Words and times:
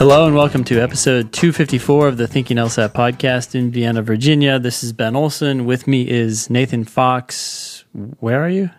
Hello 0.00 0.26
and 0.26 0.34
welcome 0.34 0.64
to 0.64 0.80
episode 0.80 1.30
254 1.34 2.08
of 2.08 2.16
the 2.16 2.26
Thinking 2.26 2.56
LSAT 2.56 2.94
podcast 2.94 3.54
in 3.54 3.70
Vienna, 3.70 4.00
Virginia. 4.00 4.58
This 4.58 4.82
is 4.82 4.94
Ben 4.94 5.14
Olson. 5.14 5.66
With 5.66 5.86
me 5.86 6.08
is 6.08 6.48
Nathan 6.48 6.84
Fox. 6.84 7.84
Where 8.18 8.42
are 8.42 8.48
you? 8.48 8.70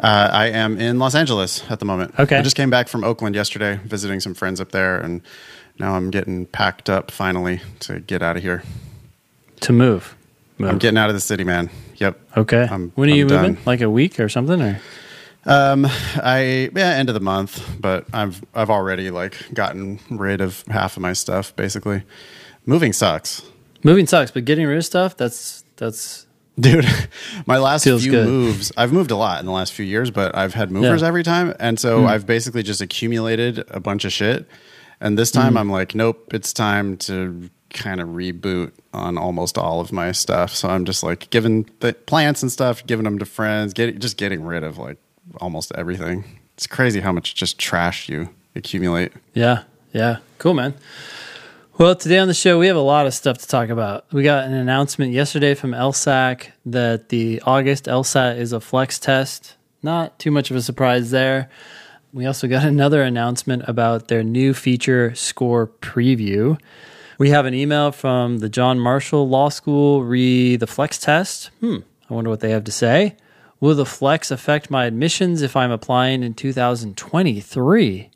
Uh, 0.00 0.28
I 0.32 0.46
am 0.48 0.76
in 0.76 0.98
Los 0.98 1.14
Angeles 1.14 1.62
at 1.70 1.78
the 1.78 1.84
moment. 1.84 2.18
Okay. 2.18 2.36
I 2.36 2.42
just 2.42 2.56
came 2.56 2.68
back 2.68 2.88
from 2.88 3.04
Oakland 3.04 3.36
yesterday, 3.36 3.78
visiting 3.84 4.18
some 4.18 4.34
friends 4.34 4.60
up 4.60 4.72
there, 4.72 4.98
and 4.98 5.22
now 5.78 5.94
I'm 5.94 6.10
getting 6.10 6.46
packed 6.46 6.90
up 6.90 7.12
finally 7.12 7.60
to 7.80 8.00
get 8.00 8.20
out 8.20 8.36
of 8.36 8.42
here. 8.42 8.64
To 9.60 9.72
move. 9.72 10.16
Move. 10.58 10.68
I'm 10.68 10.78
getting 10.78 10.98
out 10.98 11.10
of 11.10 11.14
the 11.14 11.20
city, 11.20 11.44
man. 11.44 11.70
Yep. 11.98 12.18
okay. 12.38 12.62
I'm- 12.66 12.90
when 12.96 13.08
are 13.08 13.14
you 13.14 13.26
I'm 13.26 13.30
moving? 13.32 13.54
done. 13.54 13.62
Like 13.66 13.82
a 13.82 13.90
week 13.90 14.18
or 14.18 14.28
something? 14.28 14.60
Or 14.60 14.80
Um, 15.46 15.86
I 16.16 16.70
yeah, 16.74 16.90
end 16.90 17.08
of 17.08 17.14
the 17.14 17.20
month, 17.20 17.76
but 17.80 18.06
I've 18.12 18.42
I've 18.54 18.70
already 18.70 19.10
like 19.10 19.52
gotten 19.54 19.98
rid 20.10 20.40
of 20.40 20.64
half 20.68 20.96
of 20.96 21.02
my 21.02 21.12
stuff. 21.12 21.54
Basically, 21.56 22.02
moving 22.66 22.92
sucks, 22.92 23.42
moving 23.82 24.06
sucks, 24.06 24.30
but 24.30 24.44
getting 24.44 24.66
rid 24.66 24.76
of 24.76 24.84
stuff 24.84 25.16
that's 25.16 25.64
that's 25.76 26.26
dude. 26.58 26.86
My 27.46 27.58
last 27.58 27.84
few 27.84 27.98
good. 27.98 28.26
moves, 28.26 28.70
I've 28.76 28.92
moved 28.92 29.10
a 29.10 29.16
lot 29.16 29.40
in 29.40 29.46
the 29.46 29.52
last 29.52 29.72
few 29.72 29.84
years, 29.84 30.10
but 30.10 30.36
I've 30.36 30.54
had 30.54 30.70
movers 30.70 31.00
Yeah. 31.00 31.08
Every 31.08 31.22
time, 31.22 31.54
and 31.58 31.78
so 31.80 32.06
I've 32.06 32.26
basically 32.26 32.62
just 32.62 32.80
accumulated 32.80 33.64
a 33.70 33.80
bunch 33.80 34.04
of 34.04 34.12
shit. 34.12 34.46
And 35.00 35.18
this 35.18 35.30
time, 35.30 35.56
I'm 35.56 35.70
like, 35.70 35.94
nope, 35.94 36.34
it's 36.34 36.52
time 36.52 36.98
to 36.98 37.48
kind 37.70 38.00
of 38.02 38.08
reboot 38.08 38.72
on 38.92 39.16
almost 39.16 39.56
all 39.56 39.80
of 39.80 39.92
my 39.92 40.12
stuff. 40.12 40.54
So 40.54 40.68
I'm 40.68 40.84
just 40.84 41.02
like 41.02 41.30
giving 41.30 41.70
the 41.80 41.94
plants 41.94 42.42
and 42.42 42.52
stuff, 42.52 42.84
giving 42.86 43.04
them 43.04 43.18
to 43.18 43.24
friends, 43.24 43.72
getting 43.72 43.98
just 43.98 44.18
getting 44.18 44.44
rid 44.44 44.62
of 44.62 44.76
like 44.76 44.98
almost 45.40 45.72
everything. 45.74 46.24
It's 46.54 46.66
crazy 46.66 47.00
how 47.00 47.12
much 47.12 47.34
just 47.34 47.58
trash 47.58 48.08
you 48.08 48.30
accumulate. 48.54 49.12
Yeah, 49.34 49.64
yeah. 49.92 50.18
Cool, 50.38 50.54
man. 50.54 50.74
Well, 51.78 51.94
today 51.96 52.18
on 52.18 52.28
the 52.28 52.34
show, 52.34 52.58
we 52.58 52.66
have 52.66 52.76
a 52.76 52.80
lot 52.80 53.06
of 53.06 53.14
stuff 53.14 53.38
to 53.38 53.46
talk 53.46 53.70
about. 53.70 54.04
We 54.12 54.22
got 54.22 54.44
an 54.44 54.52
announcement 54.52 55.12
yesterday 55.12 55.54
from 55.54 55.70
LSAC 55.70 56.48
that 56.66 57.08
the 57.08 57.40
August 57.46 57.86
LSAT 57.86 58.36
is 58.36 58.52
a 58.52 58.60
flex 58.60 58.98
test. 58.98 59.56
Not 59.82 60.18
too 60.18 60.30
much 60.30 60.50
of 60.50 60.56
a 60.56 60.60
surprise 60.60 61.10
there. 61.10 61.48
We 62.12 62.26
also 62.26 62.48
got 62.48 62.64
another 62.66 63.02
announcement 63.02 63.62
about 63.66 64.08
their 64.08 64.22
new 64.22 64.52
feature 64.52 65.14
score 65.14 65.68
preview. 65.68 66.60
We 67.18 67.30
have 67.30 67.46
an 67.46 67.54
email 67.54 67.92
from 67.92 68.38
the 68.38 68.48
John 68.50 68.78
Marshall 68.78 69.28
Law 69.28 69.48
School 69.48 70.04
re 70.04 70.56
the 70.56 70.66
flex 70.66 70.98
test. 70.98 71.50
Hmm, 71.60 71.78
I 72.10 72.14
wonder 72.14 72.28
what 72.28 72.40
they 72.40 72.50
have 72.50 72.64
to 72.64 72.72
say. 72.72 73.16
Will 73.60 73.74
the 73.74 73.84
flex 73.86 74.30
affect 74.30 74.70
my 74.70 74.86
admissions 74.86 75.42
if 75.42 75.54
I'm 75.54 75.70
applying 75.70 76.22
in 76.22 76.32
2023? 76.34 78.10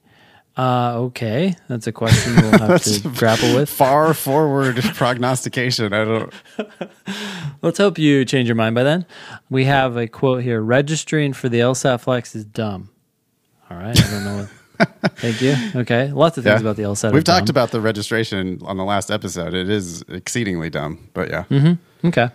Uh, 0.57 0.95
okay, 0.97 1.57
that's 1.69 1.87
a 1.89 1.93
question 1.93 2.37
we'll 2.37 2.59
have 2.59 2.83
to 2.85 3.09
grapple 3.11 3.55
with. 3.57 3.69
Far 3.69 4.15
forward 4.15 4.77
prognostication. 4.95 5.93
I 5.93 6.05
don't. 6.05 6.33
Let's 7.63 7.79
hope 7.79 7.99
you 7.99 8.25
change 8.25 8.49
your 8.49 8.55
mind 8.55 8.75
by 8.75 8.85
then. 8.85 9.05
We 9.51 9.65
have 9.65 9.97
a 9.97 10.07
quote 10.07 10.43
here: 10.45 10.61
"Registering 10.63 11.33
for 11.33 11.49
the 11.49 11.59
LSAT 11.61 12.01
Flex 12.01 12.35
is 12.37 12.45
dumb." 12.45 12.91
All 13.71 13.77
right, 13.79 13.99
I 14.01 14.11
don't 14.11 14.25
know. 14.25 14.49
What, 14.77 14.91
thank 15.19 15.41
you. 15.43 15.57
Okay, 15.75 16.13
lots 16.13 16.39
of 16.39 16.45
things 16.45 16.61
Yeah. 16.63 16.69
about 16.69 16.77
the 16.77 16.83
LSAT. 16.85 17.13
We've 17.13 17.25
talked 17.25 17.47
dumb. 17.47 17.53
about 17.53 17.71
the 17.73 17.81
registration 17.81 18.61
on 18.65 18.77
the 18.77 18.85
last 18.85 19.11
episode. 19.11 19.55
It 19.55 19.69
is 19.69 20.03
exceedingly 20.09 20.71
dumb, 20.71 21.09
but 21.15 21.31
yeah. 21.31 21.45
Mm-hmm. 21.51 22.09
Okay. 22.09 22.29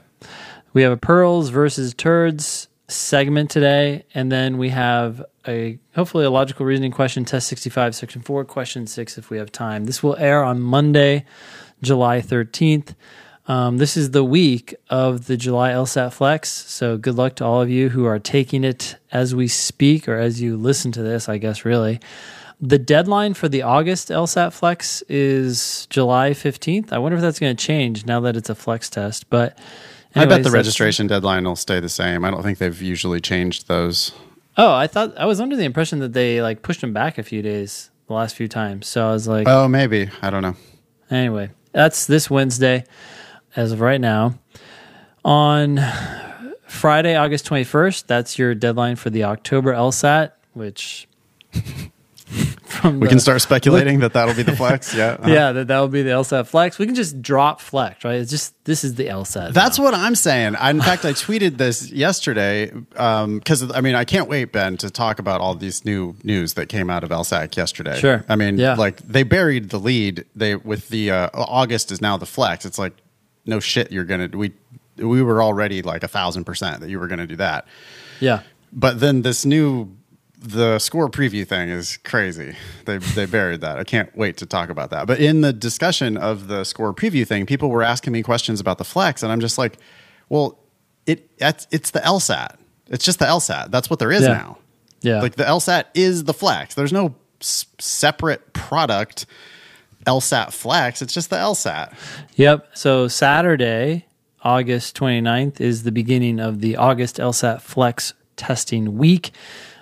We 0.74 0.82
have 0.84 0.92
a 0.92 0.98
pearls 0.98 1.50
versus 1.50 1.94
turds 1.94 2.68
segment 2.90 3.50
today, 3.50 4.04
and 4.14 4.32
then 4.32 4.58
we 4.58 4.70
have 4.70 5.24
a 5.48 5.80
hopefully 5.96 6.26
a 6.26 6.30
logical 6.30 6.66
reasoning 6.66 6.92
question, 6.92 7.26
test 7.26 7.48
65, 7.48 7.96
section 7.96 8.22
4, 8.22 8.46
question 8.46 8.88
6 8.88 9.18
if 9.18 9.30
we 9.30 9.38
have 9.38 9.52
time. 9.52 9.86
This 9.86 10.04
will 10.04 10.16
air 10.18 10.44
on 10.44 10.62
Monday, 10.62 11.26
July 11.82 12.22
13th. 12.22 12.96
Um, 13.48 13.78
this 13.78 13.98
is 13.98 14.12
the 14.12 14.24
week 14.24 14.76
of 14.90 15.26
the 15.26 15.36
July 15.36 15.72
LSAT 15.72 16.14
Flex, 16.14 16.50
so 16.50 16.98
good 16.98 17.16
luck 17.16 17.36
to 17.38 17.46
all 17.46 17.62
of 17.62 17.70
you 17.70 17.90
who 17.90 18.06
are 18.06 18.20
taking 18.20 18.64
it 18.64 18.96
as 19.12 19.34
we 19.34 19.48
speak 19.48 20.08
or 20.08 20.18
as 20.18 20.40
you 20.42 20.56
listen 20.56 20.92
to 20.92 21.02
this, 21.02 21.28
I 21.28 21.40
guess, 21.40 21.66
really. 21.66 22.00
The 22.62 22.78
deadline 22.78 23.34
for 23.34 23.48
the 23.48 23.62
August 23.62 24.10
LSAT 24.10 24.54
Flex 24.54 25.02
is 25.10 25.88
July 25.90 26.32
15th. 26.32 26.92
I 26.92 26.98
wonder 26.98 27.16
if 27.16 27.22
that's 27.22 27.40
going 27.40 27.56
to 27.56 27.66
change 27.66 28.06
now 28.06 28.20
that 28.20 28.36
it's 28.36 28.50
a 28.50 28.56
flex 28.56 28.90
test, 28.90 29.30
but 29.30 29.58
I 30.16 30.26
bet 30.26 30.44
the 30.44 30.52
registration 30.52 31.08
deadline 31.08 31.44
will 31.44 31.56
stay 31.56 31.80
the 31.80 31.90
same. 31.90 32.26
I 32.26 32.32
don't 32.32 32.42
think 32.44 32.58
they've 32.58 32.82
usually 32.82 33.22
changed 33.22 33.68
those. 33.68 34.12
Oh, 34.58 34.74
I 34.74 34.88
thought 34.88 35.18
I 35.18 35.26
was 35.26 35.40
under 35.40 35.56
the 35.56 35.64
impression 35.64 36.00
that 36.00 36.14
they 36.14 36.42
like 36.42 36.62
pushed 36.64 36.82
them 36.82 36.94
back 36.94 37.18
a 37.18 37.24
few 37.24 37.42
days 37.42 37.92
the 38.08 38.14
last 38.14 38.36
few 38.36 38.48
times. 38.48 38.88
So 38.88 39.08
I 39.08 39.12
was 39.12 39.28
like, 39.28 39.48
Oh, 39.48 39.68
maybe. 39.68 40.10
I 40.22 40.30
don't 40.30 40.42
know. 40.42 40.56
anyway, 41.12 41.52
that's 41.72 42.08
this 42.08 42.30
Wednesday 42.30 42.86
as 43.56 43.72
of 43.72 43.80
right 43.82 44.02
now. 44.02 44.38
On 45.24 45.80
Friday, 46.66 47.16
August 47.16 47.48
21st, 47.48 48.08
that's 48.08 48.40
your 48.40 48.56
deadline 48.56 48.96
for 48.96 49.10
the 49.10 49.24
October 49.26 49.74
LSAT, 49.74 50.32
which 50.54 51.08
from 52.70 53.00
We 53.00 53.06
the- 53.08 53.10
can 53.10 53.20
start 53.20 53.42
speculating 53.42 54.00
that 54.00 54.14
that'll 54.14 54.36
be 54.36 54.44
the 54.44 54.56
flex. 54.64 54.94
Yeah. 54.96 55.18
uh-huh. 55.20 55.30
Yeah, 55.30 55.52
that 55.52 55.68
that 55.68 55.80
will 55.80 55.88
be 55.88 56.02
the 56.04 56.12
LSAT 56.12 56.48
flex. 56.48 56.78
We 56.80 56.86
can 56.86 56.96
just 56.96 57.22
drop 57.22 57.62
flex, 57.62 58.04
right? 58.04 58.16
It's 58.16 58.32
just 58.32 58.54
this 58.66 58.84
is 58.84 58.96
the 58.96 59.08
LSAT. 59.08 59.54
That's 59.54 59.78
now. 59.78 59.84
what 59.86 59.94
I'm 59.94 60.16
saying. 60.16 60.56
I, 60.56 60.70
in 60.70 60.82
fact, 60.82 61.06
I 61.06 61.12
tweeted 61.14 61.58
this 61.58 61.92
yesterday 61.92 62.68
because 62.70 63.72
I 63.72 63.82
mean 63.82 63.96
I 63.96 64.06
can't 64.06 64.30
wait, 64.30 64.52
Ben, 64.52 64.78
to 64.78 64.90
talk 64.90 65.20
about 65.20 65.42
all 65.42 65.56
these 65.56 65.86
new 65.86 66.16
news 66.24 66.54
that 66.56 66.68
came 66.68 66.90
out 66.90 67.04
of 67.04 67.10
LSAC 67.10 67.56
yesterday. 67.56 67.98
Sure. 68.00 68.24
I 68.30 68.36
mean, 68.36 68.58
Yeah. 68.58 68.76
like 68.76 68.98
they 68.98 69.24
buried 69.24 69.70
the 69.70 69.80
lead. 69.80 70.26
They 70.36 70.56
with 70.56 70.90
the 70.90 71.12
uh, 71.12 71.30
August 71.34 71.92
is 71.92 72.02
now 72.02 72.18
the 72.18 72.26
flex. 72.26 72.66
It's 72.66 72.78
like 72.80 72.94
no 73.46 73.60
shit. 73.60 73.92
You're 73.92 74.04
gonna 74.06 74.30
we 74.34 74.52
we 74.98 75.22
were 75.24 75.42
already 75.42 75.82
like 75.82 76.04
a 76.04 76.08
thousand 76.08 76.44
percent 76.44 76.82
that 76.82 76.90
you 76.90 77.00
were 77.00 77.08
gonna 77.08 77.28
do 77.28 77.38
that. 77.38 77.66
yeah. 78.20 78.42
But 78.72 79.00
then 79.00 79.24
this 79.24 79.46
new 79.46 79.96
the 80.42 80.80
score 80.80 81.10
preview 81.10 81.46
thing 81.46 81.70
is 81.70 81.98
crazy. 81.98 82.56
They 82.86 82.98
they 82.98 83.26
buried 83.26 83.62
that. 83.62 83.78
I 83.78 83.84
can't 83.84 84.16
wait 84.16 84.38
to 84.38 84.46
talk 84.46 84.70
about 84.70 84.90
that. 84.92 85.06
But 85.08 85.20
in 85.20 85.42
the 85.42 85.52
discussion 85.52 86.16
of 86.18 86.48
the 86.48 86.64
score 86.64 86.94
preview 86.94 87.28
thing, 87.28 87.46
people 87.46 87.70
were 87.70 87.84
asking 87.84 88.14
me 88.14 88.24
questions 88.24 88.60
about 88.60 88.78
the 88.78 88.86
flex, 88.86 89.22
and 89.24 89.32
I'm 89.32 89.42
just 89.42 89.58
like, 89.58 89.78
well, 90.30 90.58
it 91.06 91.38
that's, 91.38 91.68
it's 91.72 91.92
the 91.92 92.00
LSAT. 92.00 92.56
It's 92.88 93.04
just 93.06 93.20
the 93.20 93.26
LSAT. 93.26 93.70
That's 93.72 93.90
what 93.90 94.00
there 94.00 94.12
is 94.12 94.22
Yeah. 94.24 94.28
now. 94.30 94.58
Yeah. 95.02 95.22
Like 95.22 95.36
the 95.36 95.44
LSAT 95.44 95.86
is 95.94 96.24
the 96.24 96.34
flex. 96.34 96.74
There's 96.76 96.94
no 96.94 97.16
s- 97.42 97.66
separate 97.80 98.54
product 98.54 99.26
LSAT 100.06 100.52
flex. 100.54 101.02
It's 101.02 101.14
just 101.14 101.30
the 101.30 101.36
LSAT. 101.38 101.94
Yep. 102.36 102.68
So 102.74 103.08
Saturday, 103.08 104.06
August 104.42 104.96
29th, 104.98 105.60
is 105.62 105.84
the 105.84 105.92
beginning 105.92 106.40
of 106.40 106.62
the 106.62 106.78
August 106.78 107.18
LSAT 107.18 107.62
Flex 107.62 108.14
testing 108.38 108.98
week. 108.98 109.32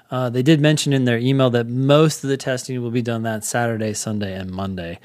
Uh, 0.10 0.30
they 0.30 0.42
did 0.42 0.62
mention 0.62 0.94
in 0.94 1.06
their 1.06 1.18
email 1.18 1.50
that 1.50 1.68
most 1.68 2.24
of 2.24 2.30
the 2.30 2.38
testing 2.38 2.82
will 2.82 2.92
be 2.92 3.02
done 3.02 3.24
that 3.24 3.44
Saturday, 3.44 3.94
Sunday, 3.94 4.34
and 4.34 4.52
Monday. 4.52 5.00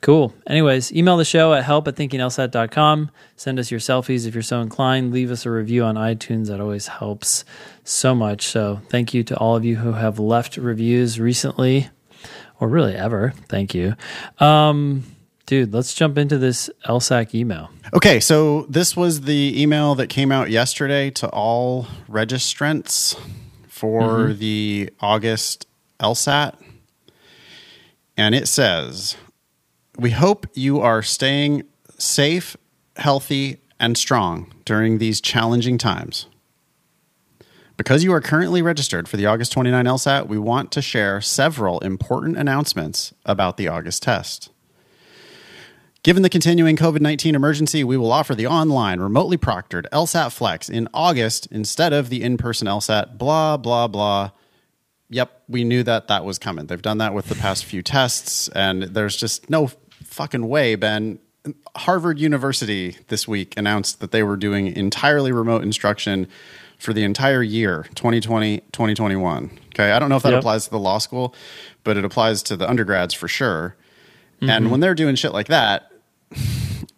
Cool. 0.00 0.32
Anyways, 0.46 0.92
email 0.92 1.16
the 1.16 1.24
show 1.24 1.52
at 1.54 1.64
help 1.64 1.88
at 1.88 1.96
thinkinglsat.com. 1.96 3.10
Send 3.36 3.58
us 3.58 3.70
your 3.70 3.80
selfies 3.80 4.26
if 4.26 4.34
you're 4.34 4.42
so 4.42 4.60
inclined. 4.60 5.12
Leave 5.12 5.30
us 5.30 5.44
a 5.44 5.50
review 5.50 5.82
on 5.84 5.96
iTunes. 5.96 6.46
That 6.46 6.60
always 6.60 6.86
helps 6.86 7.44
so 7.82 8.14
much. 8.14 8.46
So 8.46 8.80
thank 8.90 9.12
you 9.12 9.24
to 9.24 9.36
all 9.36 9.56
of 9.56 9.64
you 9.64 9.76
who 9.76 9.92
have 9.92 10.20
left 10.20 10.56
reviews 10.56 11.18
recently 11.18 11.90
or 12.60 12.68
really 12.68 12.94
ever. 12.94 13.34
Thank 13.48 13.74
you. 13.74 13.96
Um, 14.38 15.02
dude, 15.46 15.74
let's 15.74 15.94
jump 15.94 16.16
into 16.16 16.38
this 16.38 16.70
LSAC 16.86 17.34
email. 17.34 17.68
Okay, 17.92 18.20
so 18.20 18.62
this 18.68 18.96
was 18.96 19.22
the 19.22 19.60
email 19.60 19.96
that 19.96 20.06
came 20.06 20.30
out 20.30 20.48
yesterday 20.48 21.10
to 21.10 21.28
all 21.30 21.88
registrants 22.08 23.18
for 23.78 24.02
mm-hmm. 24.02 24.38
the 24.38 24.90
August 25.00 25.66
LSAT. 26.00 26.56
And 28.16 28.34
it 28.34 28.48
says, 28.48 29.16
We 29.96 30.10
hope 30.10 30.46
you 30.54 30.80
are 30.80 31.02
staying 31.02 31.62
safe, 31.96 32.56
healthy, 32.96 33.58
and 33.78 33.96
strong 33.96 34.52
during 34.64 34.98
these 34.98 35.20
challenging 35.20 35.78
times. 35.78 36.26
Because 37.76 38.02
you 38.02 38.12
are 38.12 38.20
currently 38.20 38.60
registered 38.60 39.08
for 39.08 39.16
the 39.16 39.26
August 39.26 39.52
29 39.52 39.84
LSAT, 39.84 40.26
we 40.26 40.36
want 40.36 40.72
to 40.72 40.82
share 40.82 41.20
several 41.20 41.78
important 41.78 42.36
announcements 42.36 43.14
about 43.24 43.56
the 43.56 43.68
August 43.68 44.02
test. 44.02 44.50
Given 46.04 46.22
the 46.22 46.30
continuing 46.30 46.76
COVID 46.76 47.00
19 47.00 47.34
emergency, 47.34 47.82
we 47.84 47.96
will 47.96 48.12
offer 48.12 48.34
the 48.34 48.46
online, 48.46 49.00
remotely 49.00 49.36
proctored 49.36 49.86
LSAT 49.92 50.32
Flex 50.32 50.68
in 50.68 50.88
August 50.94 51.46
instead 51.50 51.92
of 51.92 52.08
the 52.08 52.22
in 52.22 52.36
person 52.38 52.66
LSAT. 52.68 53.18
Blah, 53.18 53.56
blah, 53.56 53.88
blah. 53.88 54.30
Yep, 55.10 55.42
we 55.48 55.64
knew 55.64 55.82
that 55.82 56.08
that 56.08 56.24
was 56.24 56.38
coming. 56.38 56.66
They've 56.66 56.80
done 56.80 56.98
that 56.98 57.14
with 57.14 57.26
the 57.26 57.34
past 57.34 57.64
few 57.64 57.82
tests, 57.82 58.48
and 58.48 58.84
there's 58.84 59.16
just 59.16 59.50
no 59.50 59.70
fucking 60.04 60.46
way, 60.48 60.76
Ben. 60.76 61.18
Harvard 61.76 62.18
University 62.18 62.96
this 63.08 63.26
week 63.26 63.54
announced 63.56 64.00
that 64.00 64.10
they 64.12 64.22
were 64.22 64.36
doing 64.36 64.66
entirely 64.76 65.32
remote 65.32 65.62
instruction 65.62 66.28
for 66.78 66.92
the 66.92 67.02
entire 67.02 67.42
year 67.42 67.86
2020 67.96 68.58
2021 68.70 69.50
okay 69.74 69.90
i 69.90 69.98
don't 69.98 70.08
know 70.10 70.16
if 70.16 70.22
that 70.22 70.30
Yep. 70.30 70.38
applies 70.40 70.64
to 70.66 70.70
the 70.70 70.78
law 70.78 70.98
school 70.98 71.34
but 71.82 71.96
it 71.96 72.04
applies 72.04 72.40
to 72.44 72.56
the 72.56 72.68
undergrads 72.68 73.14
for 73.14 73.26
sure 73.26 73.74
And 74.40 74.50
mm-hmm. 74.50 74.70
when 74.70 74.80
they're 74.80 74.94
doing 74.94 75.14
shit 75.14 75.32
like 75.32 75.48
that, 75.48 75.90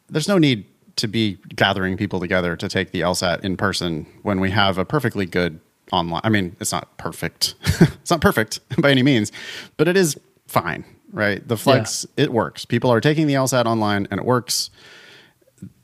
there's 0.08 0.28
no 0.28 0.38
need 0.38 0.66
to 0.96 1.08
be 1.08 1.38
gathering 1.54 1.96
people 1.96 2.20
together 2.20 2.56
to 2.56 2.69
take 2.69 2.90
the 2.90 3.00
LSAT 3.00 3.40
in 3.40 3.56
person 3.56 4.06
when 4.22 4.40
we 4.40 4.50
have 4.50 4.76
a 4.76 4.84
perfectly 4.84 5.25
good 5.25 5.60
online. 5.92 6.20
I 6.25 6.28
mean, 6.28 6.56
it's 6.60 6.72
not 6.72 6.96
perfect. 6.98 7.54
it's 7.81 8.10
not 8.10 8.20
perfect 8.20 8.60
by 8.81 8.90
any 8.90 9.02
means, 9.02 9.32
but 9.76 9.88
it 9.88 9.96
is 9.96 10.19
fine, 10.46 10.84
right? 11.12 11.46
The 11.46 11.56
Flex, 11.56 12.06
it 12.16 12.32
works. 12.32 12.64
People 12.64 12.92
are 12.92 13.00
taking 13.00 13.26
the 13.26 13.34
LSAT 13.34 13.64
online 13.64 14.06
and 14.10 14.20
it 14.20 14.26
works. 14.26 14.70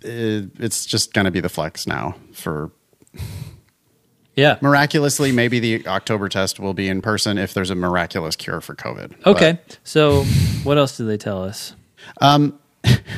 It- 0.02 0.50
it's 0.58 0.84
just 0.86 1.14
going 1.14 1.24
to 1.24 1.30
be 1.30 1.40
the 1.40 1.48
Flex 1.48 1.86
now 1.86 2.16
for 2.32 2.70
Yeah. 4.36 4.58
miraculously. 4.60 5.32
Maybe 5.32 5.58
the 5.60 5.86
October 5.88 6.28
test 6.28 6.60
will 6.60 6.74
be 6.74 6.88
in 6.88 7.00
person 7.02 7.38
if 7.38 7.54
there's 7.54 7.70
a 7.70 7.74
miraculous 7.74 8.36
cure 8.36 8.60
for 8.60 8.74
COVID. 8.74 9.14
But- 9.24 9.36
Okay. 9.36 9.58
So 9.82 10.24
what 10.62 10.76
else 10.78 10.96
did 10.96 11.04
they 11.04 11.16
tell 11.16 11.42
us? 11.42 11.74
Um, 12.20 12.58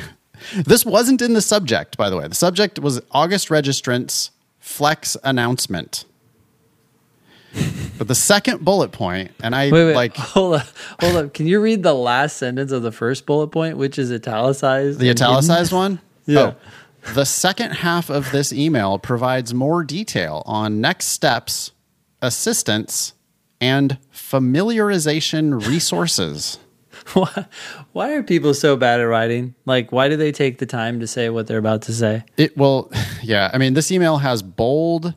this 0.65 0.85
wasn't 0.85 1.21
in 1.21 1.33
the 1.33 1.41
subject, 1.41 1.97
by 1.97 2.09
the 2.09 2.17
way. 2.17 2.27
The 2.27 2.35
subject 2.35 2.79
was 2.79 3.01
August 3.11 3.49
registrants 3.49 4.29
flex 4.59 5.15
announcement. 5.23 6.05
But 7.97 8.07
the 8.07 8.15
second 8.15 8.63
bullet 8.63 8.91
point, 8.91 9.31
and 9.43 9.53
I 9.55 9.71
Wait, 9.71 9.87
wait. 9.87 9.95
like 9.95 10.15
hold 10.17 10.55
up. 10.55 10.67
Hold 11.01 11.15
up. 11.17 11.33
Can 11.33 11.47
you 11.47 11.59
read 11.59 11.83
the 11.83 11.93
last 11.93 12.37
sentence 12.37 12.71
of 12.71 12.81
the 12.83 12.91
first 12.91 13.25
bullet 13.25 13.47
point, 13.47 13.75
which 13.77 13.99
is 13.99 14.11
italicized? 14.11 14.99
the 14.99 15.07
hidden? 15.07 15.21
italicized 15.23 15.73
one. 15.73 15.99
Yeah. 16.25 16.39
Oh, 16.39 16.55
the 17.13 17.25
second 17.25 17.71
half 17.71 18.09
of 18.09 18.31
this 18.31 18.53
email 18.53 18.99
provides 18.99 19.53
more 19.53 19.83
detail 19.83 20.43
on 20.45 20.81
next 20.81 21.07
steps, 21.07 21.71
assistance, 22.21 23.13
and 23.61 23.97
familiarization 24.13 25.65
resources. 25.65 26.59
Why, 27.13 27.45
why 27.93 28.13
are 28.13 28.23
people 28.23 28.53
so 28.53 28.75
bad 28.75 28.99
at 28.99 29.03
writing? 29.03 29.55
Like, 29.65 29.91
why 29.91 30.09
do 30.09 30.17
they 30.17 30.31
take 30.31 30.57
the 30.57 30.65
time 30.65 30.99
to 30.99 31.07
say 31.07 31.29
what 31.29 31.47
they're 31.47 31.57
about 31.57 31.83
to 31.83 31.93
say? 31.93 32.23
It 32.37 32.55
will, 32.57 32.91
yeah. 33.23 33.49
I 33.53 33.57
mean, 33.57 33.73
this 33.73 33.91
email 33.91 34.17
has 34.17 34.43
bold, 34.43 35.15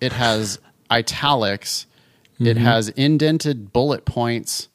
it 0.00 0.12
has 0.12 0.60
italics, 0.90 1.86
it 2.38 2.44
mm-hmm. 2.44 2.64
has 2.64 2.90
indented 2.90 3.72
bullet 3.72 4.04
points, 4.04 4.68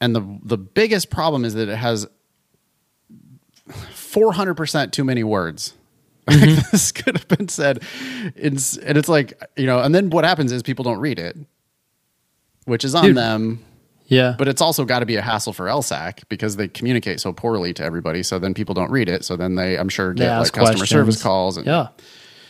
and 0.00 0.16
the 0.16 0.38
the 0.42 0.58
biggest 0.58 1.10
problem 1.10 1.44
is 1.44 1.54
that 1.54 1.68
it 1.68 1.76
has 1.76 2.06
four 4.12 4.32
hundred 4.32 4.54
percent 4.54 4.92
too 4.92 5.04
many 5.04 5.24
words. 5.24 5.74
Like, 6.28 6.38
mm-hmm. 6.38 6.60
this 6.70 6.92
could 6.92 7.16
have 7.16 7.26
been 7.26 7.48
said, 7.48 7.82
it's, 8.36 8.76
and 8.76 8.96
it's 8.96 9.08
like 9.08 9.42
you 9.56 9.66
know. 9.66 9.80
And 9.80 9.92
then 9.92 10.08
what 10.10 10.24
happens 10.24 10.52
is 10.52 10.62
people 10.62 10.84
don't 10.84 11.00
read 11.00 11.18
it, 11.18 11.36
which 12.64 12.84
is 12.84 12.94
on 12.94 13.06
Dude. 13.06 13.16
them. 13.16 13.64
Yeah. 14.06 14.36
But 14.38 14.46
it's 14.46 14.60
also 14.60 14.84
got 14.84 15.00
to 15.00 15.06
be 15.06 15.16
a 15.16 15.20
hassle 15.22 15.52
for 15.52 15.66
LSAC 15.66 16.22
because 16.28 16.54
they 16.56 16.68
communicate 16.68 17.18
so 17.18 17.32
poorly 17.32 17.72
to 17.74 17.82
everybody. 17.82 18.22
So 18.22 18.38
then 18.38 18.54
people 18.54 18.74
don't 18.74 18.90
read 18.90 19.08
it. 19.08 19.24
So 19.24 19.36
then 19.36 19.56
they, 19.56 19.76
I'm 19.76 19.88
sure, 19.88 20.12
get 20.12 20.28
like 20.38 20.52
customer 20.52 20.66
questions. 20.66 20.90
service 20.90 21.22
calls. 21.22 21.56
And, 21.56 21.66
Yeah. 21.66 21.88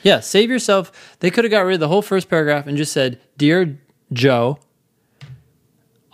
Yeah. 0.03 0.21
Save 0.21 0.51
yourself. 0.51 1.17
They 1.21 1.31
could 1.31 1.45
have 1.45 1.51
got 1.51 1.61
rid 1.61 1.75
of 1.75 1.81
the 1.81 1.89
whole 1.89 2.03
first 2.03 2.29
paragraph 2.29 2.67
and 2.67 2.77
just 2.77 2.93
said, 2.93 3.21
Dear 3.39 3.79
Joe, 4.13 4.59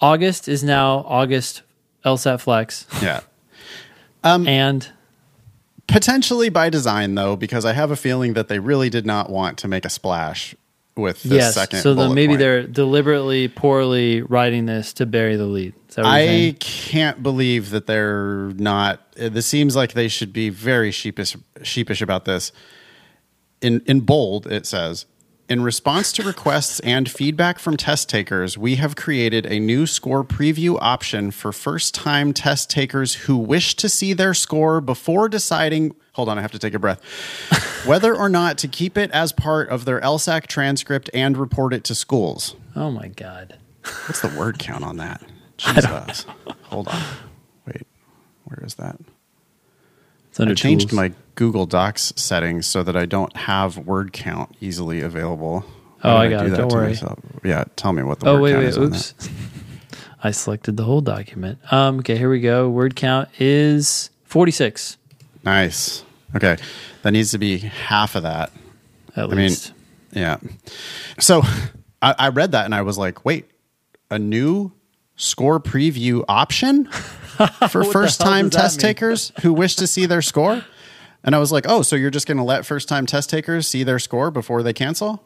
August 0.00 0.47
is 0.49 0.62
now 0.62 0.99
August 1.09 1.62
LSAT 2.05 2.41
Flex. 2.41 2.87
yeah. 3.03 3.23
Um, 4.23 4.47
and 4.47 4.89
Potentially 5.88 6.50
by 6.50 6.70
design, 6.70 7.14
though, 7.14 7.35
because 7.35 7.64
I 7.64 7.73
have 7.73 7.90
a 7.90 7.96
feeling 7.96 8.35
that 8.35 8.49
they 8.49 8.58
really 8.58 8.90
did 8.90 9.06
not 9.06 9.31
want 9.31 9.58
to 9.58 9.69
make 9.69 9.85
a 9.85 9.90
splash 9.90 10.55
with 10.99 11.23
this 11.23 11.32
yes, 11.32 11.55
second. 11.55 11.81
so 11.81 11.94
then 11.94 12.12
maybe 12.12 12.32
point. 12.32 12.40
they're 12.40 12.67
deliberately 12.67 13.49
poorly 13.49 14.20
writing 14.23 14.67
this 14.67 14.93
to 14.94 15.06
bury 15.06 15.37
the 15.37 15.46
lead. 15.46 15.73
Is 15.88 15.94
that 15.94 16.05
what 16.05 16.11
you're 16.11 16.49
I 16.50 16.56
can't 16.58 17.23
believe 17.23 17.70
that 17.70 17.87
they're 17.87 18.50
not. 18.56 19.00
This 19.14 19.46
seems 19.46 19.76
like 19.76 19.93
they 19.93 20.08
should 20.08 20.32
be 20.32 20.50
very 20.50 20.90
sheepish, 20.90 21.37
sheepish 21.62 22.02
about 22.02 22.25
this. 22.25 22.52
In 23.61 23.81
in 23.87 24.00
bold, 24.00 24.46
it 24.46 24.67
says, 24.67 25.06
in 25.49 25.62
response 25.62 26.12
to 26.12 26.23
requests 26.23 26.79
and 26.81 27.11
feedback 27.11 27.59
from 27.59 27.77
test 27.77 28.09
takers, 28.09 28.59
we 28.59 28.77
have 28.77 28.97
created 28.97 29.47
a 29.47 29.59
new 29.59 29.87
score 29.87 30.23
preview 30.23 30.77
option 30.81 31.31
for 31.31 31.53
first 31.53 31.95
time 31.95 32.33
test 32.35 32.69
takers 32.69 33.15
who 33.15 33.37
wish 33.37 33.75
to 33.77 33.89
see 33.89 34.12
their 34.12 34.35
score 34.35 34.81
before 34.81 35.29
deciding. 35.29 35.95
Hold 36.12 36.29
on, 36.29 36.39
I 36.39 36.43
have 36.43 36.53
to 36.53 36.59
take 36.59 36.75
a 36.75 36.79
breath. 36.79 37.00
Whether 37.87 38.15
or 38.15 38.29
not 38.29 38.59
to 38.59 38.69
keep 38.69 38.99
it 38.99 39.11
as 39.12 39.33
part 39.33 39.69
of 39.71 39.85
their 39.87 40.00
LSAC 40.00 40.47
transcript 40.49 41.09
and 41.15 41.37
report 41.37 41.73
it 41.73 41.85
to 41.85 41.95
schools. 41.95 42.55
Oh 42.77 42.91
my 42.91 43.09
God. 43.09 43.56
What's 44.06 44.21
the 44.21 44.29
word 44.29 44.59
count 44.59 44.85
on 44.85 44.99
that? 44.99 45.23
Jesus. 45.56 46.27
Hold 46.65 46.89
on. 46.89 47.03
Wait, 47.67 47.87
where 48.45 48.62
is 48.65 48.75
that? 48.75 48.99
It's 50.31 50.39
under 50.39 50.53
I 50.53 50.55
changed 50.55 50.91
tools. 50.91 50.97
my 50.97 51.12
Google 51.38 51.67
Docs 51.67 52.12
settings 52.17 52.67
so 52.67 52.82
that 52.82 52.96
I 52.96 53.06
don't 53.06 53.35
have 53.37 53.79
word 53.79 54.12
count 54.12 54.56
easily 54.61 55.00
available. 55.02 55.64
Oh, 56.02 56.17
I 56.17 56.29
got 56.29 56.40
do 56.40 56.46
it. 56.46 56.50
that 56.50 56.56
Don't 56.56 56.70
to 56.70 56.75
worry. 56.75 56.88
myself? 56.88 57.20
Yeah, 57.44 57.62
tell 57.76 57.93
me 57.93 58.02
what 58.02 58.19
the 58.19 58.26
Oh 58.29 58.35
word 58.35 58.43
wait, 58.43 58.52
count 58.75 58.76
wait, 58.76 58.96
oops. 58.96 59.14
I 60.25 60.32
selected 60.32 60.76
the 60.76 60.82
whole 60.82 61.00
document. 61.00 61.61
Um, 61.73 62.00
okay, 62.00 62.17
here 62.17 62.29
we 62.29 62.40
go. 62.40 62.69
Word 62.69 62.96
count 62.96 63.29
is 63.38 64.11
forty-six. 64.25 64.96
Nice. 65.44 66.02
Okay, 66.35 66.56
that 67.02 67.12
needs 67.12 67.31
to 67.31 67.38
be 67.38 67.58
half 67.58 68.17
of 68.17 68.25
that. 68.25 68.50
at 69.14 69.26
I 69.26 69.29
mean, 69.29 69.37
least. 69.37 69.73
yeah. 70.11 70.38
So 71.20 71.43
I, 72.02 72.17
I 72.19 72.29
read 72.31 72.50
that 72.50 72.64
and 72.64 72.75
I 72.75 72.82
was 72.82 72.99
like, 72.99 73.25
wait, 73.25 73.49
a 74.11 74.19
new 74.19 74.73
score 75.14 75.61
preview 75.61 76.25
option 76.29 76.87
for 77.70 77.85
first 77.85 78.20
time 78.20 78.50
test 78.50 78.79
mean? 78.79 78.82
takers 78.88 79.31
who 79.43 79.52
wish 79.52 79.76
to 79.76 79.87
see 79.87 80.05
their 80.05 80.20
score? 80.23 80.64
And 81.25 81.35
I 81.35 81.38
was 81.38 81.53
like, 81.53 81.65
oh, 81.69 81.82
so 81.82 81.97
you're 81.97 82.11
just 82.11 82.26
going 82.26 82.38
to 82.38 82.44
let 82.44 82.65
first 82.65 82.88
time 82.88 83.06
test 83.06 83.31
takers 83.31 83.67
see 83.67 83.82
their 83.82 83.99
score 83.99 84.31
before 84.31 84.62
they 84.62 84.73
cancel? 84.73 85.25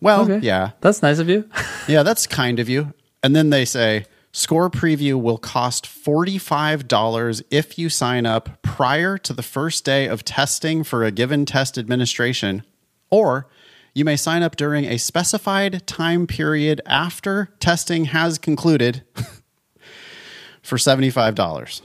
Well, 0.00 0.22
okay, 0.22 0.44
yeah. 0.44 0.72
that's 0.80 1.02
nice 1.02 1.18
of 1.18 1.28
you. 1.28 1.48
Yeah, 1.88 2.04
that's 2.04 2.28
kind 2.28 2.60
of 2.60 2.68
you. 2.68 2.94
And 3.24 3.34
then 3.34 3.50
they 3.50 3.64
say 3.64 4.06
score 4.30 4.70
preview 4.70 5.20
will 5.20 5.36
cost 5.36 5.84
$45 5.84 7.42
if 7.50 7.76
you 7.76 7.88
sign 7.88 8.24
up 8.24 8.62
prior 8.62 9.18
to 9.18 9.32
the 9.32 9.42
first 9.42 9.84
day 9.84 10.06
of 10.06 10.24
testing 10.24 10.84
for 10.84 11.04
a 11.04 11.10
given 11.10 11.44
test 11.44 11.76
administration, 11.76 12.62
or 13.10 13.48
you 13.94 14.04
may 14.04 14.16
sign 14.16 14.42
up 14.44 14.56
during 14.56 14.84
a 14.84 14.96
specified 14.96 15.86
time 15.88 16.26
period 16.26 16.80
after 16.86 17.52
testing 17.58 18.06
has 18.06 18.38
concluded 18.38 19.02
for 20.62 20.78
$75. 20.78 21.82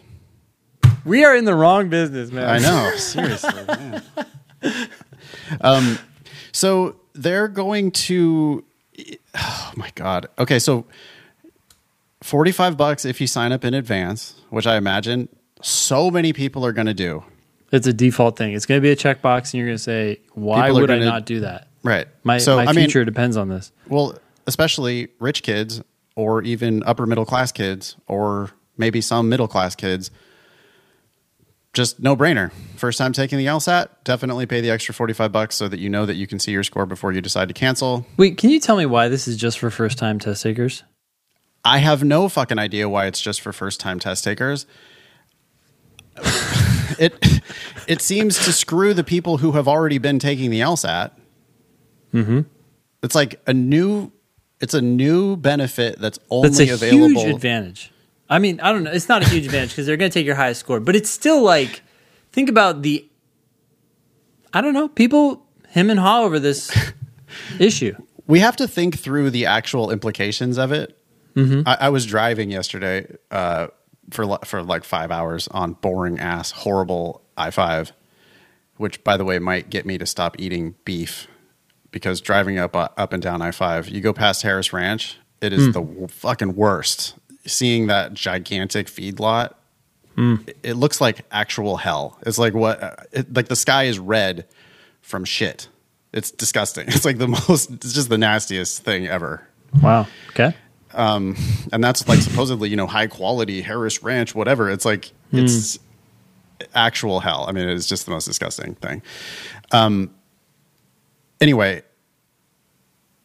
We 1.07 1.23
are 1.25 1.35
in 1.35 1.45
the 1.45 1.55
wrong 1.55 1.89
business, 1.89 2.31
man. 2.31 2.47
I 2.49 2.59
know, 2.59 2.91
seriously. 2.97 3.53
man. 3.67 4.03
Um, 5.61 5.97
so 6.51 6.97
they're 7.13 7.47
going 7.47 7.91
to. 7.91 8.63
Oh 9.35 9.71
my 9.75 9.91
god. 9.95 10.27
Okay, 10.39 10.59
so 10.59 10.85
forty-five 12.21 12.77
bucks 12.77 13.05
if 13.05 13.21
you 13.21 13.27
sign 13.27 13.51
up 13.51 13.63
in 13.63 13.73
advance, 13.73 14.35
which 14.49 14.67
I 14.67 14.75
imagine 14.77 15.29
so 15.61 16.09
many 16.11 16.33
people 16.33 16.65
are 16.65 16.71
going 16.71 16.87
to 16.87 16.93
do. 16.93 17.23
It's 17.71 17.85
a 17.87 17.93
default 17.93 18.37
thing. 18.37 18.53
It's 18.53 18.65
going 18.65 18.79
to 18.79 18.81
be 18.81 18.91
a 18.91 18.95
checkbox, 18.95 19.45
and 19.53 19.55
you're 19.55 19.67
going 19.67 19.77
to 19.77 19.83
say, 19.83 20.19
"Why 20.33 20.67
People 20.67 20.81
would 20.81 20.91
I 20.91 20.95
gonna- 20.99 21.05
not 21.05 21.25
do 21.25 21.41
that?" 21.41 21.67
Right. 21.83 22.07
My 22.23 22.37
so 22.37 22.57
my 22.57 22.63
I 22.63 22.65
mean, 22.67 22.85
future 22.85 23.05
depends 23.05 23.37
on 23.37 23.49
this. 23.49 23.71
well, 23.87 24.17
especially 24.45 25.09
rich 25.19 25.43
kids 25.43 25.81
or 26.15 26.41
even 26.41 26.83
upper 26.85 27.05
middle 27.05 27.25
class 27.25 27.51
kids 27.51 27.95
or 28.07 28.51
maybe 28.77 28.99
some 29.01 29.29
middle 29.29 29.47
class 29.47 29.75
kids. 29.75 30.09
Just 31.77 31.99
no 31.99 32.17
brainer. 32.17 32.51
First 32.75 32.97
time 32.97 33.13
taking 33.13 33.37
the 33.37 33.45
LSAT, 33.45 33.89
definitely 34.03 34.47
pay 34.47 34.61
the 34.61 34.71
extra 34.71 34.95
45 34.95 35.31
bucks 35.31 35.55
so 35.55 35.67
that 35.67 35.79
you 35.79 35.91
know 35.91 36.07
that 36.07 36.15
you 36.15 36.25
can 36.25 36.39
see 36.39 36.51
your 36.51 36.63
score 36.63 36.87
before 36.87 37.11
you 37.11 37.21
decide 37.21 37.49
to 37.49 37.53
cancel. 37.53 38.03
Wait, 38.17 38.35
can 38.39 38.49
you 38.49 38.59
tell 38.59 38.77
me 38.77 38.87
why 38.87 39.09
this 39.09 39.27
is 39.27 39.37
just 39.37 39.59
for 39.59 39.69
first 39.69 39.99
time 39.99 40.17
test 40.17 40.41
takers? 40.41 40.81
I 41.63 41.77
have 41.77 42.03
no 42.03 42.29
fucking 42.29 42.57
idea 42.57 42.89
why 42.89 43.05
it's 43.05 43.21
just 43.21 43.41
for 43.41 43.53
first 43.53 43.79
time 43.79 43.99
test 43.99 44.23
takers. 44.23 44.65
it 46.97 47.13
it 47.87 48.01
seems 48.01 48.43
to 48.45 48.51
screw 48.51 48.95
the 48.95 49.03
people 49.03 49.37
who 49.37 49.51
have 49.51 49.67
already 49.67 49.99
been 49.99 50.17
taking 50.17 50.49
the 50.49 50.61
LSAT. 50.61 51.11
Mm-hmm. 52.11 52.39
It's 53.03 53.13
like 53.13 53.39
a 53.45 53.53
new 53.53 54.11
it's 54.59 54.73
a 54.73 54.81
new 54.81 55.37
benefit 55.37 55.99
that's 55.99 56.17
only 56.31 56.47
available 56.47 56.69
That's 56.69 56.71
a 56.71 56.73
available. 56.87 57.21
huge 57.21 57.35
advantage. 57.35 57.91
I 58.29 58.39
mean, 58.39 58.59
I 58.59 58.71
don't 58.71 58.83
know. 58.83 58.91
It's 58.91 59.07
not 59.09 59.21
a 59.21 59.29
huge 59.29 59.45
advantage 59.45 59.69
because 59.69 59.85
they're 59.85 59.97
going 59.97 60.11
to 60.11 60.13
take 60.13 60.25
your 60.25 60.35
highest 60.35 60.59
score, 60.59 60.79
but 60.79 60.95
it's 60.95 61.09
still 61.09 61.41
like, 61.41 61.81
think 62.31 62.49
about 62.49 62.81
the. 62.81 63.07
I 64.53 64.61
don't 64.61 64.73
know. 64.73 64.87
People 64.89 65.45
him 65.69 65.89
and 65.89 65.99
haw 65.99 66.23
over 66.23 66.39
this 66.39 66.71
issue. 67.59 67.95
we 68.25 68.39
have 68.39 68.55
to 68.57 68.67
think 68.67 68.97
through 68.97 69.29
the 69.29 69.45
actual 69.45 69.91
implications 69.91 70.57
of 70.57 70.71
it. 70.71 70.97
I, 71.67 71.77
I 71.81 71.89
was 71.89 72.07
driving 72.07 72.49
yesterday 72.49 73.05
uh, 73.29 73.67
for 74.09 74.39
for 74.43 74.63
like 74.63 74.83
five 74.83 75.11
hours 75.11 75.47
on 75.49 75.73
boring 75.73 76.19
ass 76.19 76.49
horrible 76.49 77.21
I 77.37 77.51
five, 77.51 77.91
which 78.77 79.03
by 79.03 79.17
the 79.17 79.23
way 79.23 79.37
might 79.37 79.69
get 79.69 79.85
me 79.85 79.99
to 79.99 80.07
stop 80.07 80.37
eating 80.39 80.73
beef 80.83 81.27
because 81.91 82.21
driving 82.21 82.57
up 82.57 82.75
uh, 82.75 82.89
up 82.97 83.13
and 83.13 83.21
down 83.21 83.43
I 83.43 83.51
five, 83.51 83.87
you 83.87 84.01
go 84.01 84.13
past 84.13 84.41
Harris 84.41 84.73
Ranch, 84.73 85.17
it 85.41 85.53
is 85.53 85.67
the 85.67 85.81
w- 85.81 86.07
fucking 86.07 86.55
worst. 86.55 87.13
Seeing 87.47 87.87
that 87.87 88.13
gigantic 88.13 88.87
feedlot 88.87 89.53
It, 90.47 90.57
it 90.63 90.73
looks 90.73 90.99
like 90.99 91.25
actual 91.31 91.77
hell. 91.77 92.17
It's 92.25 92.37
like 92.39 92.53
what, 92.53 93.07
it, 93.11 93.33
like 93.33 93.47
the 93.49 93.55
sky 93.55 93.83
is 93.83 93.99
red 93.99 94.45
from 95.01 95.25
shit. 95.25 95.67
It's 96.11 96.31
disgusting. 96.31 96.87
It's 96.87 97.05
like 97.05 97.19
the 97.19 97.27
most. 97.47 97.69
It's 97.71 97.93
just 97.93 98.09
the 98.09 98.17
nastiest 98.17 98.83
thing 98.83 99.07
ever. 99.07 99.47
Wow. 99.81 100.07
Okay. 100.29 100.55
Um, 100.93 101.35
and 101.71 101.83
that's 101.83 102.07
like 102.07 102.19
supposedly 102.19 102.69
you 102.69 102.75
know 102.75 102.87
high 102.87 103.07
quality 103.07 103.61
Harris 103.61 104.01
Ranch, 104.01 104.33
whatever. 104.33 104.71
It's 104.71 104.85
like 104.85 105.11
it's 105.31 105.77
actual 106.73 107.19
hell. 107.19 107.45
I 107.47 107.51
mean, 107.51 107.69
it's 107.69 107.85
just 107.85 108.05
the 108.05 108.11
most 108.11 108.25
disgusting 108.25 108.73
thing. 108.75 109.03
Um. 109.71 110.09
Anyway, 111.39 111.83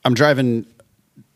I'm 0.05 0.13
driving 0.13 0.67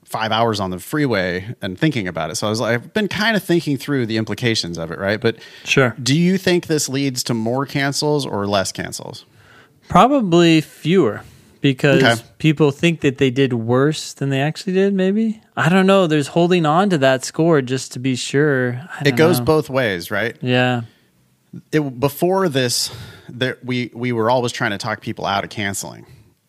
five 0.06 0.30
hours 0.32 0.60
on 0.60 0.70
the 0.70 0.78
freeway 0.78 1.54
and 1.60 1.78
thinking 1.78 2.06
about 2.08 2.30
it. 2.30 2.36
So 2.36 2.46
I 2.46 2.50
was 2.50 2.60
like, 2.60 2.74
I've 2.74 2.94
been 2.94 3.08
kind 3.08 3.36
of 3.36 3.42
thinking 3.42 3.76
through 3.76 4.06
the 4.06 4.16
implications 4.16 4.78
of 4.78 4.90
it, 4.90 4.98
right? 4.98 5.20
But 5.20 5.36
Sure. 5.64 5.94
do 6.02 6.16
you 6.16 6.38
think 6.38 6.66
this 6.68 6.88
leads 6.88 7.22
to 7.24 7.34
more 7.34 7.66
cancels 7.66 8.24
or 8.24 8.46
less 8.46 8.70
cancels? 8.72 9.24
Probably 9.88 10.60
fewer 10.60 11.22
because 11.60 12.02
Okay. 12.02 12.22
people 12.38 12.70
think 12.70 13.00
that 13.00 13.18
they 13.18 13.30
did 13.30 13.52
worse 13.52 14.12
than 14.12 14.30
they 14.30 14.40
actually 14.40 14.72
did. 14.74 14.94
Maybe 14.94 15.40
I 15.56 15.68
don't 15.68 15.86
know. 15.86 16.06
There's 16.06 16.28
holding 16.28 16.66
on 16.66 16.90
to 16.90 16.98
that 16.98 17.24
score 17.24 17.60
just 17.62 17.92
to 17.92 17.98
be 17.98 18.14
sure. 18.14 18.80
I 19.00 19.08
It 19.08 19.16
goes 19.16 19.38
know. 19.38 19.44
both 19.44 19.68
ways, 19.70 20.10
right? 20.10 20.36
Yeah. 20.40 20.82
it, 21.72 21.98
before 22.00 22.48
this, 22.48 22.90
there, 23.28 23.56
we 23.64 23.90
we 23.94 24.12
were 24.12 24.28
always 24.30 24.52
trying 24.52 24.72
to 24.72 24.78
talk 24.78 25.00
people 25.00 25.24
out 25.26 25.42
of 25.44 25.50
canceling. 25.50 26.04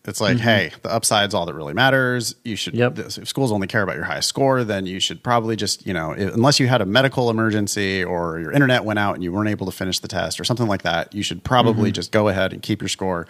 It's 0.08 0.20
like, 0.20 0.36
mm-hmm. 0.36 0.44
hey, 0.44 0.72
the 0.82 0.92
upside's 0.92 1.34
all 1.34 1.44
that 1.46 1.54
really 1.54 1.74
matters. 1.74 2.34
You 2.42 2.56
should. 2.56 2.74
Yep. 2.74 2.98
If 2.98 3.28
schools 3.28 3.52
only 3.52 3.66
care 3.66 3.82
about 3.82 3.96
your 3.96 4.04
highest 4.04 4.28
score, 4.28 4.64
then 4.64 4.86
you 4.86 5.00
should 5.00 5.22
probably 5.22 5.54
just, 5.54 5.86
you 5.86 5.92
know, 5.92 6.12
if, 6.12 6.34
unless 6.34 6.58
you 6.58 6.66
had 6.66 6.80
a 6.80 6.86
medical 6.86 7.28
emergency 7.28 8.02
or 8.02 8.40
your 8.40 8.50
internet 8.50 8.84
went 8.84 8.98
out 8.98 9.14
and 9.14 9.22
you 9.22 9.32
weren't 9.32 9.50
able 9.50 9.66
to 9.66 9.72
finish 9.72 9.98
the 9.98 10.08
test 10.08 10.40
or 10.40 10.44
something 10.44 10.66
like 10.66 10.82
that, 10.82 11.14
you 11.14 11.22
should 11.22 11.44
probably 11.44 11.90
mm-hmm. 11.90 11.94
just 11.94 12.10
go 12.10 12.28
ahead 12.28 12.52
and 12.52 12.62
keep 12.62 12.80
your 12.80 12.88
score, 12.88 13.26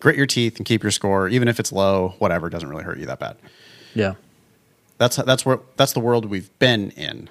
grit 0.00 0.16
your 0.16 0.26
teeth 0.26 0.58
and 0.58 0.66
keep 0.66 0.82
your 0.82 0.92
score, 0.92 1.28
even 1.28 1.48
if 1.48 1.58
it's 1.58 1.72
low. 1.72 2.14
Whatever, 2.18 2.50
doesn't 2.50 2.68
really 2.68 2.84
hurt 2.84 2.98
you 2.98 3.06
that 3.06 3.18
bad. 3.18 3.36
Yeah. 3.94 4.14
That's 4.98 5.16
that's 5.16 5.46
where 5.46 5.60
that's 5.76 5.94
the 5.94 6.00
world 6.00 6.26
we've 6.26 6.56
been 6.58 6.90
in. 6.90 7.30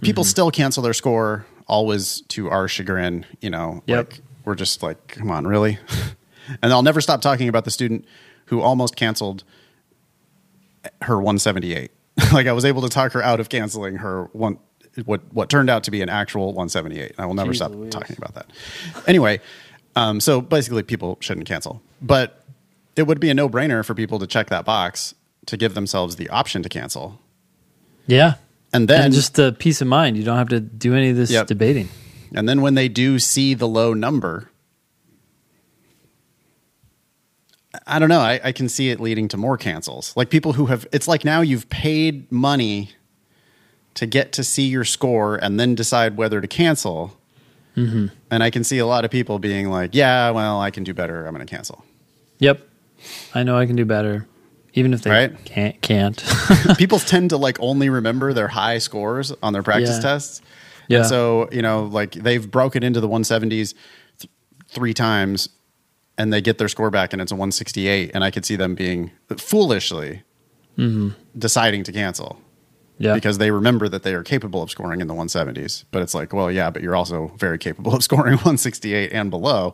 People 0.00 0.24
mm-hmm. 0.24 0.30
still 0.30 0.50
cancel 0.50 0.82
their 0.82 0.94
score, 0.94 1.44
always 1.66 2.22
to 2.28 2.48
our 2.48 2.68
chagrin. 2.68 3.26
You 3.40 3.50
know, 3.50 3.82
Yep. 3.86 3.96
like 3.98 4.20
we're 4.44 4.54
just 4.54 4.82
like, 4.82 5.08
come 5.08 5.30
on, 5.30 5.46
really? 5.46 5.78
and 6.62 6.72
I'll 6.72 6.82
never 6.82 7.00
stop 7.00 7.20
talking 7.20 7.48
about 7.48 7.64
the 7.64 7.70
student 7.70 8.06
who 8.50 8.60
almost 8.60 8.94
canceled 8.96 9.42
her 11.02 11.16
178. 11.16 11.90
like 12.32 12.46
I 12.46 12.52
was 12.52 12.64
able 12.64 12.82
to 12.82 12.88
talk 12.88 13.12
her 13.12 13.22
out 13.22 13.40
of 13.40 13.48
canceling 13.48 13.96
her 13.96 14.24
one 14.32 14.58
what 15.04 15.20
what 15.32 15.48
turned 15.48 15.70
out 15.70 15.84
to 15.84 15.90
be 15.90 16.02
an 16.02 16.08
actual 16.08 16.46
178. 16.48 17.14
I 17.16 17.26
will 17.26 17.34
never 17.34 17.52
Jeez 17.52 17.56
stop 17.56 17.70
Louise. 17.70 17.92
talking 17.92 18.16
about 18.18 18.34
that. 18.34 18.50
Anyway, 19.06 19.40
um, 19.96 20.20
so 20.20 20.40
basically, 20.40 20.82
people 20.82 21.16
shouldn't 21.20 21.46
cancel, 21.46 21.80
but 22.02 22.44
it 22.96 23.04
would 23.06 23.20
be 23.20 23.30
a 23.30 23.34
no 23.34 23.48
brainer 23.48 23.84
for 23.84 23.94
people 23.94 24.18
to 24.18 24.26
check 24.26 24.48
that 24.48 24.64
box 24.64 25.14
to 25.46 25.56
give 25.56 25.74
themselves 25.74 26.16
the 26.16 26.28
option 26.28 26.62
to 26.64 26.68
cancel. 26.68 27.20
Yeah. 28.06 28.34
And 28.72 28.88
then 28.88 29.06
and 29.06 29.14
just 29.14 29.34
the 29.34 29.52
peace 29.58 29.80
of 29.80 29.86
mind. 29.88 30.16
You 30.16 30.24
don't 30.24 30.36
have 30.36 30.48
to 30.48 30.60
do 30.60 30.94
any 30.94 31.10
of 31.10 31.16
this 31.16 31.30
Yep. 31.30 31.46
debating. 31.46 31.88
And 32.34 32.48
then 32.48 32.60
when 32.60 32.74
they 32.74 32.88
do 32.88 33.18
see 33.18 33.54
the 33.54 33.66
low 33.66 33.94
number, 33.94 34.49
I 37.86 37.98
don't 37.98 38.08
know. 38.08 38.20
I, 38.20 38.40
I 38.44 38.52
can 38.52 38.68
see 38.68 38.90
it 38.90 38.98
leading 39.00 39.28
to 39.28 39.36
more 39.36 39.56
cancels. 39.56 40.12
Like 40.16 40.28
people 40.30 40.54
who 40.54 40.66
have, 40.66 40.86
it's 40.92 41.06
like 41.06 41.24
now 41.24 41.40
you've 41.40 41.68
paid 41.68 42.30
money 42.32 42.90
to 43.94 44.06
get 44.06 44.32
to 44.32 44.44
see 44.44 44.64
your 44.66 44.84
score 44.84 45.36
and 45.36 45.58
then 45.60 45.74
decide 45.74 46.16
whether 46.16 46.40
to 46.40 46.48
cancel. 46.48 47.16
Mm-hmm. 47.76 48.06
And 48.30 48.42
I 48.42 48.50
can 48.50 48.64
see 48.64 48.78
a 48.78 48.86
lot 48.86 49.04
of 49.04 49.10
people 49.10 49.38
being 49.38 49.70
like, 49.70 49.94
yeah, 49.94 50.30
well, 50.30 50.60
I 50.60 50.70
can 50.70 50.82
do 50.84 50.92
better. 50.92 51.26
I'm 51.26 51.34
going 51.34 51.46
to 51.46 51.50
cancel. 51.54 51.84
Yep. 52.40 52.60
I 53.34 53.42
know 53.44 53.56
I 53.56 53.66
can 53.66 53.76
do 53.76 53.84
better, 53.84 54.26
even 54.74 54.92
if 54.92 55.02
they 55.02 55.10
Right. 55.10 55.44
can't. 55.44 55.80
Can't. 55.80 56.22
people 56.76 56.98
tend 57.14 57.30
to 57.30 57.36
like 57.36 57.56
only 57.60 57.88
remember 57.88 58.32
their 58.32 58.48
high 58.48 58.78
scores 58.78 59.32
on 59.42 59.52
their 59.52 59.62
practice 59.62 59.96
Yeah. 59.96 60.00
tests. 60.00 60.42
Yeah. 60.88 60.98
And 60.98 61.06
so, 61.06 61.48
you 61.52 61.62
know, 61.62 61.84
like 61.84 62.12
they've 62.12 62.50
broken 62.50 62.82
into 62.82 63.00
the 63.00 63.08
170s 63.08 63.74
th- 64.18 64.30
three 64.68 64.92
times 64.92 65.48
and 66.20 66.32
they 66.32 66.40
get 66.40 66.58
their 66.58 66.68
score 66.68 66.90
back 66.90 67.12
and 67.12 67.22
it's 67.22 67.32
a 67.32 67.34
168. 67.34 68.10
And 68.14 68.22
I 68.24 68.30
could 68.30 68.44
see 68.44 68.56
them 68.56 68.74
being 68.74 69.10
foolishly 69.36 70.22
deciding 71.38 71.84
to 71.84 71.92
cancel 71.92 72.30
Mm-hmm. 73.00 73.06
yeah. 73.08 73.14
because 73.14 73.38
they 73.38 73.50
remember 73.50 73.88
that 73.88 74.02
they 74.02 74.12
are 74.12 74.22
capable 74.22 74.60
of 74.62 74.70
scoring 74.70 75.00
in 75.00 75.06
the 75.06 75.14
170s. 75.14 75.84
But 75.90 76.02
it's 76.02 76.14
like, 76.14 76.34
well, 76.34 76.50
yeah, 76.52 76.68
but 76.68 76.82
you're 76.82 76.94
also 76.94 77.28
very 77.38 77.56
capable 77.56 77.94
of 77.94 78.02
scoring 78.08 78.34
168 78.34 79.10
and 79.12 79.30
below. 79.30 79.72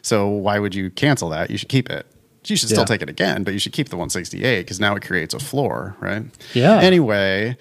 So 0.00 0.26
why 0.28 0.58
would 0.58 0.74
you 0.74 0.88
cancel 0.90 1.28
that? 1.28 1.50
You 1.50 1.58
should 1.58 1.68
keep 1.68 1.90
it. 1.90 2.06
You 2.46 2.56
should 2.56 2.70
still 2.70 2.80
Yeah. 2.80 2.86
take 2.86 3.02
it 3.02 3.10
again, 3.10 3.44
but 3.44 3.52
you 3.52 3.60
should 3.60 3.74
keep 3.74 3.90
the 3.90 3.96
168 3.96 4.60
because 4.62 4.80
now 4.80 4.96
it 4.96 5.02
creates 5.06 5.34
a 5.34 5.38
floor, 5.38 5.96
right? 6.00 6.24
Yeah. 6.54 6.78
Anyway, 6.80 7.58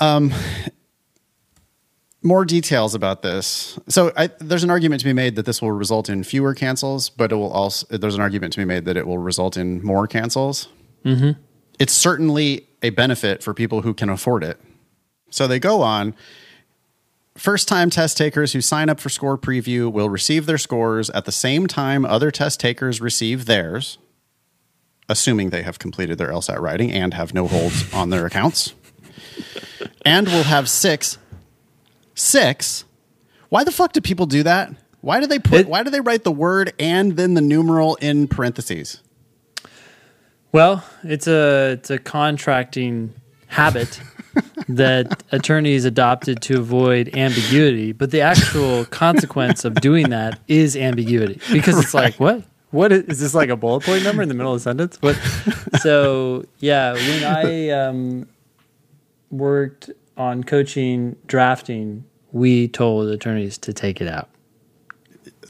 um, 0.00 0.32
more 2.22 2.44
details 2.44 2.94
about 2.94 3.22
this. 3.22 3.78
So 3.88 4.12
I, 4.16 4.28
there's 4.38 4.62
an 4.62 4.70
argument 4.70 5.00
to 5.00 5.06
be 5.06 5.12
made 5.12 5.36
that 5.36 5.44
this 5.44 5.60
will 5.60 5.72
result 5.72 6.08
in 6.08 6.22
fewer 6.24 6.54
cancels, 6.54 7.08
but 7.08 7.32
it 7.32 7.34
will 7.34 7.52
also 7.52 7.86
there's 7.96 8.14
an 8.14 8.20
argument 8.20 8.52
to 8.54 8.60
be 8.60 8.64
made 8.64 8.84
that 8.84 8.96
it 8.96 9.06
will 9.06 9.18
result 9.18 9.56
in 9.56 9.82
more 9.84 10.06
cancels. 10.06 10.68
Mm-hmm. 11.04 11.40
It's 11.78 11.92
certainly 11.92 12.68
a 12.82 12.90
benefit 12.90 13.42
for 13.42 13.54
people 13.54 13.82
who 13.82 13.92
can 13.92 14.08
afford 14.08 14.44
it. 14.44 14.60
So 15.30 15.46
they 15.46 15.58
go 15.58 15.82
on. 15.82 16.14
First 17.36 17.66
time 17.66 17.88
test 17.88 18.18
takers 18.18 18.52
who 18.52 18.60
sign 18.60 18.90
up 18.90 19.00
for 19.00 19.08
Score 19.08 19.38
Preview 19.38 19.90
will 19.90 20.10
receive 20.10 20.46
their 20.46 20.58
scores 20.58 21.08
at 21.10 21.24
the 21.24 21.32
same 21.32 21.66
time 21.66 22.04
other 22.04 22.30
test 22.30 22.60
takers 22.60 23.00
receive 23.00 23.46
theirs, 23.46 23.96
assuming 25.08 25.48
they 25.50 25.62
have 25.62 25.78
completed 25.78 26.18
their 26.18 26.28
LSAT 26.28 26.60
writing 26.60 26.92
and 26.92 27.14
have 27.14 27.32
no 27.32 27.48
holds 27.48 27.92
on 27.94 28.10
their 28.10 28.26
accounts. 28.26 28.74
And 30.04 30.26
will 30.28 30.42
have 30.42 30.68
six. 30.68 31.16
Six? 32.22 32.84
Why 33.48 33.64
the 33.64 33.72
fuck 33.72 33.92
do 33.92 34.00
people 34.00 34.26
do 34.26 34.44
that? 34.44 34.72
Why 35.00 35.18
do 35.20 35.26
they 35.26 35.40
put 35.40 35.60
It- 35.60 35.68
why 35.68 35.82
do 35.82 35.90
they 35.90 36.00
write 36.00 36.22
the 36.22 36.30
word 36.30 36.72
and 36.78 37.16
then 37.16 37.34
the 37.34 37.40
numeral 37.40 37.96
in 37.96 38.28
parentheses? 38.28 39.00
Well, 40.52 40.84
it's 41.02 41.26
a 41.26 41.72
it's 41.72 41.90
a 41.90 41.98
contracting 41.98 43.12
habit 43.48 44.00
that 44.68 45.24
attorneys 45.32 45.84
adopted 45.84 46.40
to 46.42 46.58
avoid 46.60 47.14
ambiguity, 47.16 47.90
but 47.92 48.12
the 48.12 48.20
actual 48.20 48.84
consequence 48.84 49.64
of 49.64 49.74
doing 49.76 50.10
that 50.10 50.38
is 50.46 50.76
ambiguity 50.76 51.40
because 51.52 51.76
it's 51.78 51.92
like 51.94 52.20
what 52.20 52.44
what 52.70 52.92
is, 52.92 53.02
is 53.04 53.20
this 53.20 53.34
like 53.34 53.48
a 53.48 53.56
bullet 53.56 53.82
point 53.82 54.04
number 54.04 54.22
in 54.22 54.28
the 54.28 54.34
middle 54.34 54.52
of 54.52 54.58
a 54.58 54.60
sentence? 54.60 54.96
What? 55.00 55.18
So 55.80 56.44
yeah, 56.60 56.92
when 56.92 57.24
I 57.24 57.70
um, 57.70 58.28
worked 59.30 59.90
on 60.16 60.44
coaching 60.44 61.16
drafting, 61.26 62.04
we 62.32 62.68
told 62.68 63.08
attorneys 63.08 63.58
to 63.58 63.72
take 63.72 64.00
it 64.00 64.08
out. 64.08 64.28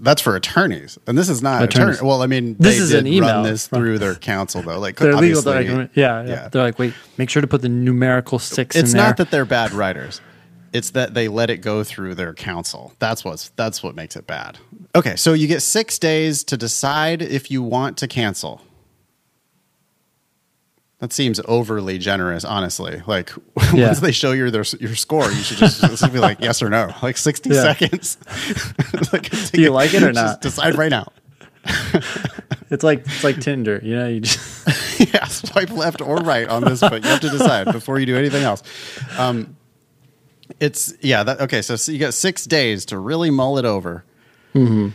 That's 0.01 0.21
for 0.21 0.35
attorneys, 0.35 0.99
and 1.07 1.17
this 1.17 1.29
is 1.29 1.43
not 1.43 1.63
Attorneys. 1.63 1.97
attorney. 1.97 2.09
Well, 2.09 2.23
I 2.23 2.27
mean, 2.27 2.57
This 2.59 2.77
they 2.79 2.83
is 2.83 2.93
an 2.93 3.07
email 3.07 3.29
run 3.37 3.43
this 3.45 3.69
through 3.69 3.99
their 3.99 4.17
counsel, 4.17 4.61
though. 4.63 4.79
Like, 4.81 4.97
Their 4.97 5.15
legal 5.15 5.43
document, 5.43 5.93
yeah, 5.95 6.23
yeah, 6.23 6.29
yeah. 6.29 6.49
They're 6.49 6.63
like, 6.63 6.79
wait, 6.79 6.95
make 7.19 7.31
sure 7.31 7.41
to 7.41 7.47
put 7.47 7.63
the 7.63 7.69
numerical 7.69 8.39
six 8.41 8.75
it's 8.75 8.91
in 8.93 8.97
there. 8.97 9.07
not 9.07 9.17
that 9.19 9.31
they're 9.31 9.45
bad 9.45 9.73
writers; 9.73 10.21
it's 10.73 10.91
that 10.91 11.15
they 11.15 11.29
let 11.29 11.51
it 11.51 11.59
go 11.59 11.85
through 11.85 12.17
their 12.17 12.35
counsel. 12.35 12.95
That's 12.99 13.25
what's 13.25 13.51
that's 13.51 13.83
what 13.83 13.95
makes 13.95 14.17
it 14.17 14.27
bad. 14.27 14.59
Okay, 14.97 15.15
so 15.15 15.35
you 15.35 15.47
get 15.47 15.61
six 15.63 15.99
days 16.01 16.43
to 16.45 16.57
decide 16.57 17.23
if 17.23 17.51
you 17.51 17.63
want 17.63 17.97
to 17.99 18.09
cancel. 18.09 18.61
That 21.03 21.13
seems 21.13 21.41
overly 21.47 21.99
generous, 21.99 22.45
honestly. 22.45 23.03
Like 23.09 23.33
Yeah. 23.75 23.87
once 23.89 23.99
they 23.99 24.13
show 24.13 24.31
you 24.31 24.53
their 24.53 24.63
your 24.79 24.95
score, 24.95 25.25
you 25.33 25.43
should 25.43 25.57
just, 25.57 25.81
just 25.81 26.13
be 26.13 26.21
like 26.21 26.39
yes 26.39 26.63
or 26.63 26.71
no, 26.71 26.95
like 27.03 27.17
sixty 27.17 27.51
Yeah. 27.51 27.75
seconds. 27.75 28.19
like, 29.13 29.29
Do 29.51 29.61
you 29.61 29.71
like 29.71 29.95
it 29.95 30.05
or 30.05 30.13
just 30.13 30.15
not? 30.15 30.41
Decide 30.41 30.79
right 30.79 30.93
now. 30.93 31.11
It's 32.71 32.85
like 32.85 33.01
it's 33.01 33.25
like 33.25 33.41
Tinder, 33.41 33.81
you 33.83 33.97
know. 33.97 34.07
You 34.07 34.21
just 34.21 35.13
yeah, 35.13 35.25
swipe 35.25 35.71
left 35.71 36.01
or 36.01 36.19
right 36.19 36.49
on 36.49 36.63
this, 36.63 36.79
but 36.81 37.03
you 37.03 37.11
have 37.11 37.21
to 37.23 37.31
decide 37.31 37.73
before 37.73 37.99
you 37.99 38.07
do 38.07 38.17
anything 38.17 38.45
else. 38.45 38.63
Um, 39.19 39.57
it's 40.61 40.95
yeah. 41.01 41.25
That, 41.25 41.41
okay, 41.41 41.63
so, 41.63 41.75
so 41.75 41.91
you 41.91 41.99
got 41.99 42.15
six 42.15 42.45
days 42.45 42.85
to 42.87 42.99
really 42.99 43.31
mull 43.31 43.59
it 43.59 43.65
over. 43.65 44.05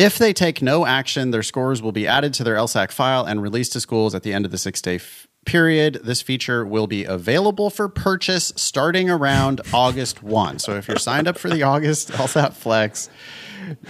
if 0.00 0.18
they 0.18 0.32
take 0.32 0.62
no 0.62 0.86
action, 0.86 1.30
their 1.30 1.42
scores 1.42 1.82
will 1.82 1.92
be 1.92 2.06
added 2.06 2.32
to 2.34 2.44
their 2.44 2.56
LSAC 2.56 2.90
file 2.90 3.24
and 3.24 3.42
released 3.42 3.72
to 3.74 3.80
schools 3.80 4.14
at 4.14 4.22
the 4.22 4.32
end 4.32 4.44
of 4.44 4.50
the 4.50 4.58
six-day 4.58 4.96
f- 4.96 5.28
period. 5.44 6.00
This 6.02 6.22
feature 6.22 6.64
will 6.64 6.86
be 6.86 7.04
available 7.04 7.68
for 7.70 7.88
purchase 7.88 8.52
starting 8.56 9.10
around 9.10 9.60
August 9.74 10.22
one. 10.22 10.58
So 10.58 10.74
if 10.76 10.88
you're 10.88 10.96
signed 10.96 11.28
up 11.28 11.36
for 11.36 11.50
the 11.50 11.62
August 11.74 12.12
LSAT 12.12 12.54
Flex, 12.54 13.10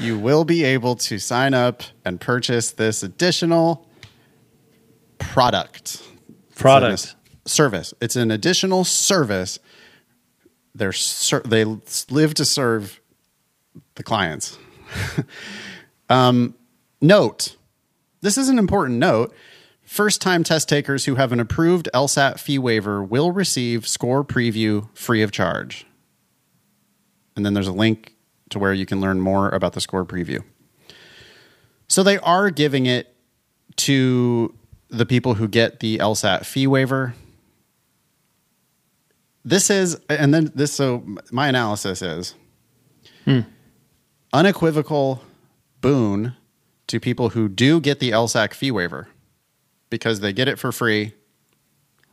you 0.00 0.18
will 0.18 0.44
be 0.44 0.64
able 0.64 0.96
to 0.96 1.18
sign 1.18 1.54
up 1.54 1.82
and 2.04 2.20
purchase 2.20 2.72
this 2.72 3.02
additional 3.02 3.86
product 5.18 6.02
product. 6.56 6.92
It's 7.44 7.52
service. 7.52 7.94
It's 8.00 8.16
an 8.16 8.30
additional 8.30 8.84
service 8.84 9.58
they're 10.74 10.92
ser- 10.92 11.42
they 11.44 11.64
live 11.64 12.34
to 12.34 12.44
serve 12.44 13.00
the 13.94 14.02
clients. 14.02 14.58
um, 16.10 16.54
note: 17.00 17.56
This 18.20 18.36
is 18.36 18.48
an 18.48 18.58
important 18.58 18.98
note. 18.98 19.34
First 19.82 20.20
time 20.20 20.44
test 20.44 20.68
takers 20.68 21.06
who 21.06 21.16
have 21.16 21.32
an 21.32 21.40
approved 21.40 21.88
LSAT 21.92 22.38
fee 22.38 22.58
waiver 22.58 23.02
will 23.02 23.32
receive 23.32 23.88
score 23.88 24.22
preview 24.22 24.88
free 24.96 25.22
of 25.22 25.32
charge. 25.32 25.84
And 27.34 27.44
then 27.44 27.54
there's 27.54 27.66
a 27.66 27.72
link 27.72 28.14
to 28.50 28.58
where 28.58 28.72
you 28.72 28.86
can 28.86 29.00
learn 29.00 29.20
more 29.20 29.48
about 29.48 29.72
the 29.72 29.80
score 29.80 30.04
preview. 30.04 30.44
So 31.88 32.04
they 32.04 32.18
are 32.18 32.50
giving 32.50 32.86
it 32.86 33.16
to 33.76 34.54
the 34.90 35.06
people 35.06 35.34
who 35.34 35.48
get 35.48 35.80
the 35.80 35.98
LSAT 35.98 36.44
fee 36.44 36.66
waiver. 36.66 37.14
This 39.44 39.70
is, 39.70 39.98
and 40.08 40.32
then 40.32 40.52
this, 40.54 40.72
so 40.72 41.04
my 41.32 41.48
analysis 41.48 42.02
is 42.02 42.34
unequivocal 44.32 45.22
boon 45.80 46.34
to 46.86 47.00
people 47.00 47.30
who 47.30 47.48
do 47.48 47.80
get 47.80 48.00
the 48.00 48.10
LSAC 48.10 48.54
fee 48.54 48.70
waiver 48.70 49.08
because 49.90 50.20
they 50.20 50.32
get 50.32 50.48
it 50.48 50.58
for 50.58 50.72
free. 50.72 51.14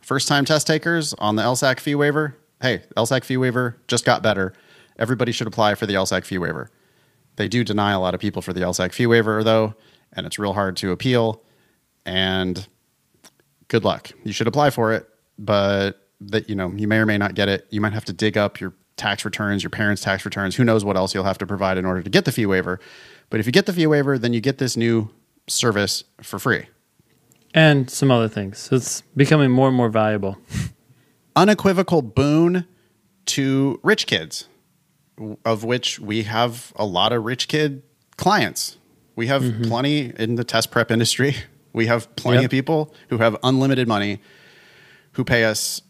First 0.01 0.27
time 0.27 0.45
test 0.45 0.67
takers 0.67 1.13
on 1.15 1.35
the 1.35 1.43
LSAC 1.43 1.79
fee 1.79 1.95
waiver. 1.95 2.37
Hey, 2.61 2.83
LSAC 2.95 3.23
fee 3.23 3.37
waiver 3.37 3.77
just 3.87 4.05
got 4.05 4.23
better. 4.23 4.53
Everybody 4.97 5.31
should 5.31 5.47
apply 5.47 5.75
for 5.75 5.85
the 5.85 5.93
LSAC 5.93 6.25
fee 6.25 6.37
waiver. 6.37 6.71
They 7.35 7.47
do 7.47 7.63
deny 7.63 7.91
a 7.91 7.99
lot 7.99 8.13
of 8.15 8.19
people 8.19 8.41
for 8.41 8.51
the 8.51 8.61
LSAC 8.61 8.93
fee 8.93 9.05
waiver, 9.05 9.43
though, 9.43 9.75
and 10.13 10.25
it's 10.25 10.39
real 10.39 10.53
hard 10.53 10.75
to 10.77 10.91
appeal. 10.91 11.43
And 12.05 12.67
good 13.67 13.83
luck. 13.83 14.11
You 14.23 14.33
should 14.33 14.47
apply 14.47 14.71
for 14.71 14.93
it, 14.93 15.07
but 15.37 16.07
that 16.21 16.49
you 16.49 16.55
know 16.55 16.71
you 16.75 16.87
may 16.87 16.97
or 16.97 17.05
may 17.05 17.17
not 17.17 17.35
get 17.35 17.47
it. 17.47 17.67
You 17.69 17.79
might 17.81 17.93
have 17.93 18.05
to 18.05 18.13
dig 18.13 18.37
up 18.37 18.59
your 18.59 18.73
tax 18.95 19.23
returns, 19.23 19.61
your 19.61 19.69
parents' 19.69 20.01
tax 20.01 20.25
returns. 20.25 20.55
Who 20.55 20.63
knows 20.63 20.83
what 20.83 20.97
else 20.97 21.13
you'll 21.13 21.23
have 21.25 21.37
to 21.37 21.45
provide 21.45 21.77
in 21.77 21.85
order 21.85 22.01
to 22.01 22.09
get 22.09 22.25
the 22.25 22.31
fee 22.31 22.47
waiver? 22.47 22.79
But 23.29 23.39
if 23.39 23.45
you 23.45 23.51
get 23.51 23.65
the 23.65 23.73
fee 23.73 23.87
waiver, 23.87 24.17
then 24.17 24.33
you 24.33 24.41
get 24.41 24.57
this 24.57 24.77
new 24.77 25.09
service 25.47 26.03
for 26.21 26.39
free. 26.39 26.67
And 27.53 27.89
some 27.89 28.11
other 28.11 28.27
things. 28.27 28.59
So 28.59 28.75
it's 28.75 29.01
becoming 29.15 29.51
more 29.51 29.67
and 29.67 29.75
more 29.75 29.89
valuable. 29.89 30.37
Unequivocal 31.35 32.01
boon 32.01 32.65
to 33.27 33.79
rich 33.83 34.07
kids, 34.07 34.47
of 35.45 35.63
which 35.63 35.99
we 35.99 36.23
have 36.23 36.71
a 36.75 36.85
lot 36.85 37.13
of 37.13 37.25
rich 37.25 37.47
kid 37.47 37.83
clients. 38.17 38.77
We 39.15 39.27
have 39.27 39.41
mm-hmm. 39.41 39.63
plenty 39.63 40.13
in 40.17 40.35
the 40.35 40.43
test 40.43 40.71
prep 40.71 40.91
industry. 40.91 41.35
We 41.73 41.87
have 41.87 42.15
plenty 42.15 42.37
Yep. 42.41 42.45
of 42.45 42.51
people 42.51 42.93
who 43.09 43.17
have 43.17 43.37
unlimited 43.43 43.87
money 43.87 44.19
who 45.13 45.23
pay 45.23 45.43
us 45.45 45.81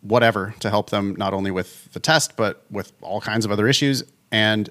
whatever 0.00 0.54
to 0.60 0.70
help 0.70 0.90
them 0.90 1.14
not 1.16 1.34
only 1.34 1.50
with 1.50 1.92
the 1.92 2.00
test 2.00 2.36
but 2.36 2.64
with 2.70 2.92
all 3.02 3.20
kinds 3.20 3.44
of 3.44 3.50
other 3.50 3.66
issues 3.66 4.04
and 4.30 4.70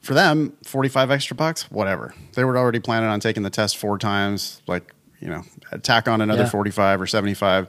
for 0.00 0.14
them 0.14 0.52
45 0.64 1.10
extra 1.10 1.36
bucks 1.36 1.70
whatever. 1.70 2.14
They 2.34 2.44
were 2.44 2.56
already 2.56 2.80
planning 2.80 3.08
on 3.08 3.20
taking 3.20 3.42
the 3.42 3.50
test 3.50 3.76
four 3.76 3.98
times 3.98 4.62
like 4.66 4.94
you 5.20 5.28
know 5.28 5.42
tack 5.82 6.08
on 6.08 6.20
another 6.20 6.42
Yeah. 6.44 6.48
45 6.50 7.00
or 7.00 7.06
75 7.06 7.68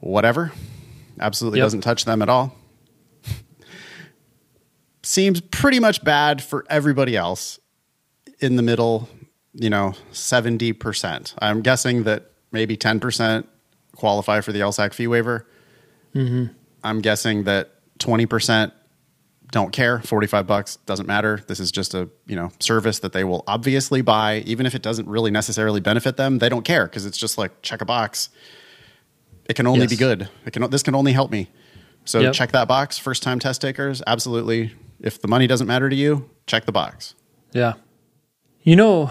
whatever. 0.00 0.52
Absolutely 1.20 1.58
Yep. 1.58 1.64
doesn't 1.66 1.80
touch 1.80 2.04
them 2.04 2.22
at 2.22 2.28
all. 2.28 2.54
Seems 5.02 5.40
pretty 5.40 5.80
much 5.80 6.04
bad 6.04 6.42
for 6.42 6.64
everybody 6.68 7.16
else 7.16 7.58
in 8.40 8.56
the 8.56 8.62
middle 8.62 9.08
you 9.54 9.70
know 9.70 9.94
70% 10.12 11.34
i'm 11.38 11.62
guessing 11.62 12.04
that 12.04 12.30
maybe 12.52 12.76
10% 12.76 13.44
qualify 13.96 14.40
for 14.40 14.52
the 14.52 14.60
lsac 14.60 14.92
fee 14.92 15.08
waiver. 15.08 15.44
Mm-hmm. 16.14 16.52
I'm 16.84 17.00
guessing 17.00 17.44
that 17.44 17.70
20% 17.98 18.70
don't 19.50 19.72
care 19.72 20.00
45 20.00 20.46
bucks 20.46 20.76
doesn't 20.86 21.06
matter 21.06 21.42
this 21.48 21.58
is 21.58 21.72
just 21.72 21.94
a 21.94 22.08
you 22.26 22.36
know 22.36 22.50
service 22.60 22.98
that 22.98 23.12
they 23.12 23.24
will 23.24 23.44
obviously 23.46 24.02
buy 24.02 24.38
even 24.46 24.66
if 24.66 24.74
it 24.74 24.82
doesn't 24.82 25.08
really 25.08 25.30
necessarily 25.30 25.80
benefit 25.80 26.16
them 26.18 26.38
they 26.38 26.48
don't 26.50 26.64
care 26.64 26.84
because 26.86 27.06
it's 27.06 27.16
just 27.16 27.38
like 27.38 27.62
check 27.62 27.80
a 27.80 27.84
box 27.86 28.28
it 29.48 29.54
can 29.54 29.66
only 29.66 29.80
Yes. 29.80 29.90
be 29.90 29.96
good 29.96 30.28
it 30.44 30.52
can 30.52 30.68
this 30.70 30.82
can 30.82 30.94
only 30.94 31.12
help 31.12 31.30
me 31.30 31.48
so 32.04 32.20
Yep. 32.20 32.32
check 32.34 32.52
that 32.52 32.68
box 32.68 32.98
first 32.98 33.22
time 33.22 33.38
test 33.38 33.60
takers 33.62 34.02
absolutely 34.06 34.72
if 35.00 35.20
the 35.22 35.28
money 35.28 35.46
doesn't 35.46 35.66
matter 35.66 35.88
to 35.88 35.96
you 35.96 36.28
check 36.46 36.66
the 36.66 36.72
box 36.72 37.14
Yeah. 37.52 37.74
You 38.64 38.76
know, 38.76 39.10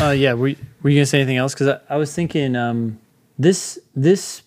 uh, 0.00 0.10
yeah, 0.10 0.32
were, 0.32 0.48
were 0.82 0.90
you 0.90 0.96
going 0.96 1.02
to 1.02 1.06
say 1.06 1.20
anything 1.20 1.36
else? 1.36 1.54
Because 1.54 1.68
I, 1.88 1.94
I 1.94 1.96
was 1.96 2.12
thinking 2.12 2.56
um, 2.56 2.98
this 3.38 3.78
this 3.94 4.42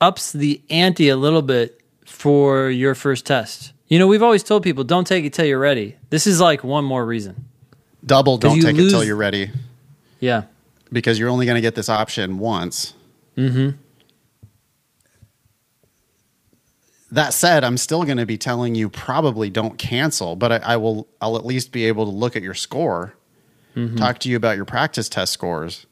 ups 0.00 0.30
the 0.32 0.60
ante 0.70 1.08
a 1.08 1.16
little 1.16 1.42
bit 1.42 1.75
for 2.06 2.70
your 2.70 2.94
first 2.94 3.26
test. 3.26 3.72
You 3.88 3.98
know, 3.98 4.06
we've 4.06 4.22
always 4.22 4.42
told 4.42 4.62
people 4.62 4.84
don't 4.84 5.06
take 5.06 5.24
it 5.24 5.32
till 5.32 5.44
you're 5.44 5.58
ready. 5.58 5.96
This 6.10 6.26
is 6.26 6.40
like 6.40 6.64
one 6.64 6.84
more 6.84 7.04
reason. 7.04 7.44
double 8.04 8.38
don't 8.38 8.60
take 8.60 8.76
it 8.76 8.90
till 8.90 9.04
you're 9.04 9.16
ready 9.16 9.50
Yeah. 10.20 10.44
because 10.92 11.18
you're 11.18 11.28
only 11.28 11.46
going 11.46 11.56
to 11.56 11.60
get 11.60 11.74
this 11.74 11.88
option 11.88 12.38
once. 12.38 12.94
Mm-hmm. 13.36 13.76
That 17.12 17.32
said, 17.32 17.62
I'm 17.62 17.76
still 17.76 18.02
going 18.04 18.16
to 18.18 18.26
be 18.26 18.36
telling 18.36 18.74
you 18.74 18.88
probably 18.88 19.48
don't 19.48 19.78
cancel, 19.78 20.34
but 20.34 20.50
I, 20.52 20.56
I 20.56 20.76
will. 20.76 21.06
I'll 21.20 21.36
at 21.36 21.46
least 21.46 21.70
be 21.70 21.84
able 21.86 22.04
to 22.04 22.10
look 22.10 22.34
at 22.34 22.42
your 22.42 22.54
score, 22.54 23.14
talk 23.96 24.18
to 24.20 24.28
you 24.28 24.36
about 24.36 24.56
your 24.56 24.64
practice 24.64 25.08
test 25.08 25.32
scores, 25.32 25.86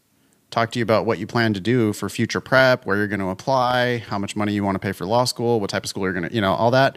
talk 0.54 0.70
to 0.70 0.78
you 0.78 0.84
about 0.84 1.04
what 1.04 1.18
you 1.18 1.26
plan 1.26 1.52
to 1.52 1.60
do 1.60 1.92
for 1.92 2.08
future 2.08 2.40
prep, 2.40 2.86
where 2.86 2.96
you're 2.96 3.08
going 3.08 3.20
to 3.20 3.28
apply, 3.28 3.98
how 3.98 4.18
much 4.18 4.36
money 4.36 4.52
you 4.52 4.62
want 4.62 4.76
to 4.76 4.78
pay 4.78 4.92
for 4.92 5.04
law 5.04 5.24
school, 5.24 5.60
what 5.60 5.68
type 5.68 5.82
of 5.82 5.88
school 5.88 6.04
you're 6.04 6.12
going 6.12 6.28
to, 6.28 6.34
you 6.34 6.40
know, 6.40 6.54
all 6.54 6.70
that, 6.70 6.96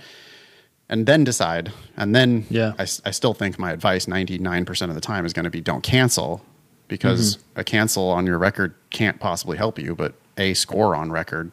and 0.90 1.08
then 1.08 1.24
decide. 1.24 1.74
And 1.98 2.16
then, 2.16 2.46
Yeah. 2.50 2.74
I, 2.78 2.84
I 2.84 3.12
still 3.12 3.34
think 3.34 3.58
my 3.58 3.72
advice 3.72 4.06
99% 4.06 4.90
of 4.90 4.96
the 4.96 5.02
time 5.02 5.26
is 5.26 5.34
going 5.34 5.46
to 5.46 5.50
be 5.50 5.60
don't 5.60 5.82
cancel 5.82 6.46
because 6.88 7.38
mm-hmm. 7.38 7.60
a 7.60 7.64
cancel 7.64 8.10
on 8.10 8.28
your 8.28 8.38
record 8.38 8.76
can't 8.92 9.20
possibly 9.20 9.58
help 9.58 9.80
you, 9.80 9.96
but 9.96 10.14
a 10.38 10.54
score 10.54 10.96
on 10.96 11.12
record, 11.12 11.52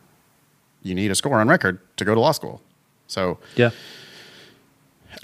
you 0.83 0.95
need 0.95 1.11
a 1.11 1.15
score 1.15 1.41
on 1.41 1.49
record 1.49 1.81
to 1.97 2.05
go 2.05 2.15
to 2.15 2.21
law 2.21 2.33
school. 2.33 2.61
So 3.07 3.39
Yeah. 3.57 3.71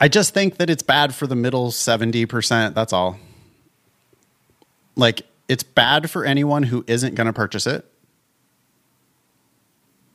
I 0.01 0.09
just 0.09 0.33
think 0.33 0.57
that 0.57 0.71
it's 0.71 0.83
bad 0.83 1.15
for 1.15 1.27
the 1.27 1.37
middle 1.37 1.71
70%. 1.71 2.75
That's 2.75 2.93
all. 2.93 3.19
Like, 4.97 5.23
it's 5.51 5.65
bad 5.65 6.09
for 6.09 6.25
anyone 6.25 6.63
who 6.63 6.85
isn't 6.87 7.17
going 7.17 7.27
to 7.27 7.33
purchase 7.33 7.67
it 7.67 7.85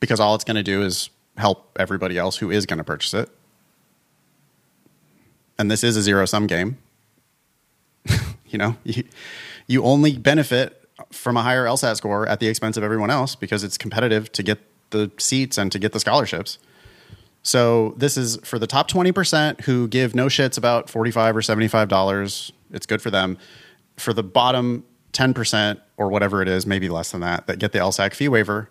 because 0.00 0.18
all 0.18 0.34
it's 0.34 0.44
going 0.44 0.56
to 0.56 0.62
do 0.62 0.80
is 0.80 1.10
help 1.36 1.76
everybody 1.78 2.16
else 2.16 2.38
who 2.38 2.50
is 2.50 2.64
going 2.64 2.78
to 2.78 2.84
purchase 2.84 3.12
it. 3.12 3.28
And 5.58 5.70
this 5.70 5.84
is 5.84 5.94
a 5.94 6.00
zero 6.00 6.24
sum 6.24 6.46
game. 6.46 6.78
you 8.46 8.56
know, 8.56 8.76
you, 8.82 9.04
you 9.66 9.82
only 9.82 10.16
benefit 10.16 10.88
from 11.12 11.36
a 11.36 11.42
higher 11.42 11.66
LSAT 11.66 11.96
score 11.96 12.26
at 12.26 12.40
the 12.40 12.48
expense 12.48 12.78
of 12.78 12.82
everyone 12.82 13.10
else 13.10 13.34
because 13.34 13.62
it's 13.62 13.76
competitive 13.76 14.32
to 14.32 14.42
get 14.42 14.58
the 14.88 15.10
seats 15.18 15.58
and 15.58 15.70
to 15.70 15.78
get 15.78 15.92
the 15.92 16.00
scholarships. 16.00 16.56
So 17.42 17.92
this 17.98 18.16
is 18.16 18.38
for 18.42 18.58
the 18.58 18.66
top 18.66 18.90
20% 18.90 19.60
who 19.62 19.86
give 19.86 20.14
no 20.14 20.28
shits 20.28 20.56
about 20.56 20.88
45 20.88 21.36
or 21.36 21.42
$75. 21.42 22.52
It's 22.72 22.86
good 22.86 23.02
for 23.02 23.10
them. 23.10 23.36
For 23.98 24.14
the 24.14 24.22
bottom 24.22 24.84
10% 25.16 25.80
or 25.96 26.08
whatever 26.08 26.42
it 26.42 26.48
is, 26.48 26.66
maybe 26.66 26.88
less 26.88 27.10
than 27.10 27.22
that, 27.22 27.46
that 27.46 27.58
get 27.58 27.72
the 27.72 27.78
LSAC 27.78 28.14
fee 28.14 28.28
waiver, 28.28 28.70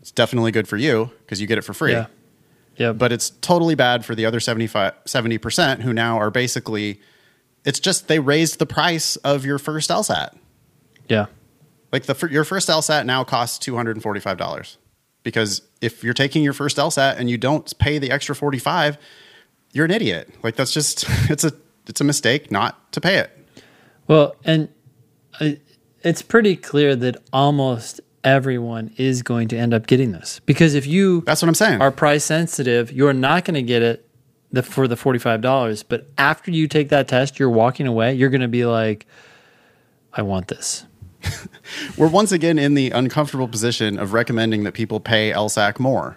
it's 0.00 0.10
definitely 0.12 0.52
good 0.52 0.68
for 0.68 0.76
you 0.76 1.10
because 1.20 1.40
you 1.40 1.46
get 1.46 1.58
it 1.58 1.62
for 1.62 1.74
free. 1.74 1.92
Yeah. 1.92 2.06
Yeah. 2.76 2.92
But 2.92 3.12
it's 3.12 3.30
totally 3.30 3.74
bad 3.74 4.04
for 4.04 4.14
the 4.14 4.24
other 4.24 4.40
75, 4.40 4.94
70% 5.04 5.80
who 5.80 5.92
now 5.92 6.18
are 6.18 6.30
basically, 6.30 7.00
it's 7.64 7.80
just 7.80 8.08
they 8.08 8.18
raised 8.18 8.58
the 8.58 8.66
price 8.66 9.16
of 9.16 9.44
your 9.44 9.58
first 9.58 9.90
LSAT. 9.90 10.36
yeah. 11.08 11.26
Like 11.92 12.04
the 12.04 12.28
your 12.30 12.44
first 12.44 12.68
LSAT 12.68 13.04
now 13.04 13.24
costs 13.24 13.58
two 13.58 13.74
hundred 13.74 13.96
and 13.96 14.02
forty 14.04 14.20
five 14.20 14.36
dollars 14.38 14.78
because 15.24 15.62
if 15.80 16.04
you're 16.04 16.14
taking 16.14 16.44
your 16.44 16.52
first 16.52 16.76
LSAT 16.76 17.16
and 17.18 17.28
you 17.28 17.36
don't 17.36 17.76
pay 17.80 17.98
the 17.98 18.12
extra 18.12 18.32
forty 18.32 18.60
five, 18.60 18.96
you're 19.72 19.86
an 19.86 19.90
idiot. 19.90 20.32
Like 20.44 20.54
that's 20.54 20.70
just 20.72 21.04
it's 21.28 21.42
a 21.42 21.52
it's 21.88 22.00
a 22.00 22.04
mistake 22.04 22.52
not 22.52 22.92
to 22.92 23.00
pay 23.00 23.16
it. 23.16 23.36
Well, 24.06 24.36
and 24.44 24.68
uh, 25.40 25.50
it's 26.02 26.22
pretty 26.22 26.56
clear 26.56 26.96
that 26.96 27.16
almost 27.32 28.00
everyone 28.22 28.92
is 28.96 29.22
going 29.22 29.48
to 29.48 29.56
end 29.56 29.72
up 29.72 29.86
getting 29.86 30.12
this 30.12 30.40
because 30.46 30.74
if 30.74 30.86
you 30.86 31.22
That's 31.22 31.40
what 31.42 31.48
I'm 31.48 31.54
saying. 31.54 31.80
are 31.80 31.90
price 31.90 32.24
sensitive, 32.24 32.92
you're 32.92 33.12
not 33.14 33.44
going 33.44 33.54
to 33.54 33.62
get 33.62 33.82
it 33.82 34.06
the, 34.52 34.62
for 34.62 34.86
the 34.88 34.94
$45. 34.96 35.84
But 35.88 36.08
after 36.18 36.50
you 36.50 36.68
take 36.68 36.88
that 36.90 37.08
test, 37.08 37.38
you're 37.38 37.48
walking 37.50 37.86
away, 37.86 38.14
you're 38.14 38.28
going 38.30 38.40
to 38.42 38.48
be 38.48 38.64
like, 38.66 39.06
I 40.12 40.22
want 40.22 40.48
this. 40.48 40.84
We're 41.96 42.08
once 42.08 42.32
again 42.32 42.58
in 42.58 42.74
the 42.74 42.90
uncomfortable 42.90 43.48
position 43.48 43.98
of 43.98 44.12
recommending 44.12 44.64
that 44.64 44.72
people 44.74 45.00
pay 45.00 45.30
LSAC 45.32 45.78
more, 45.78 46.16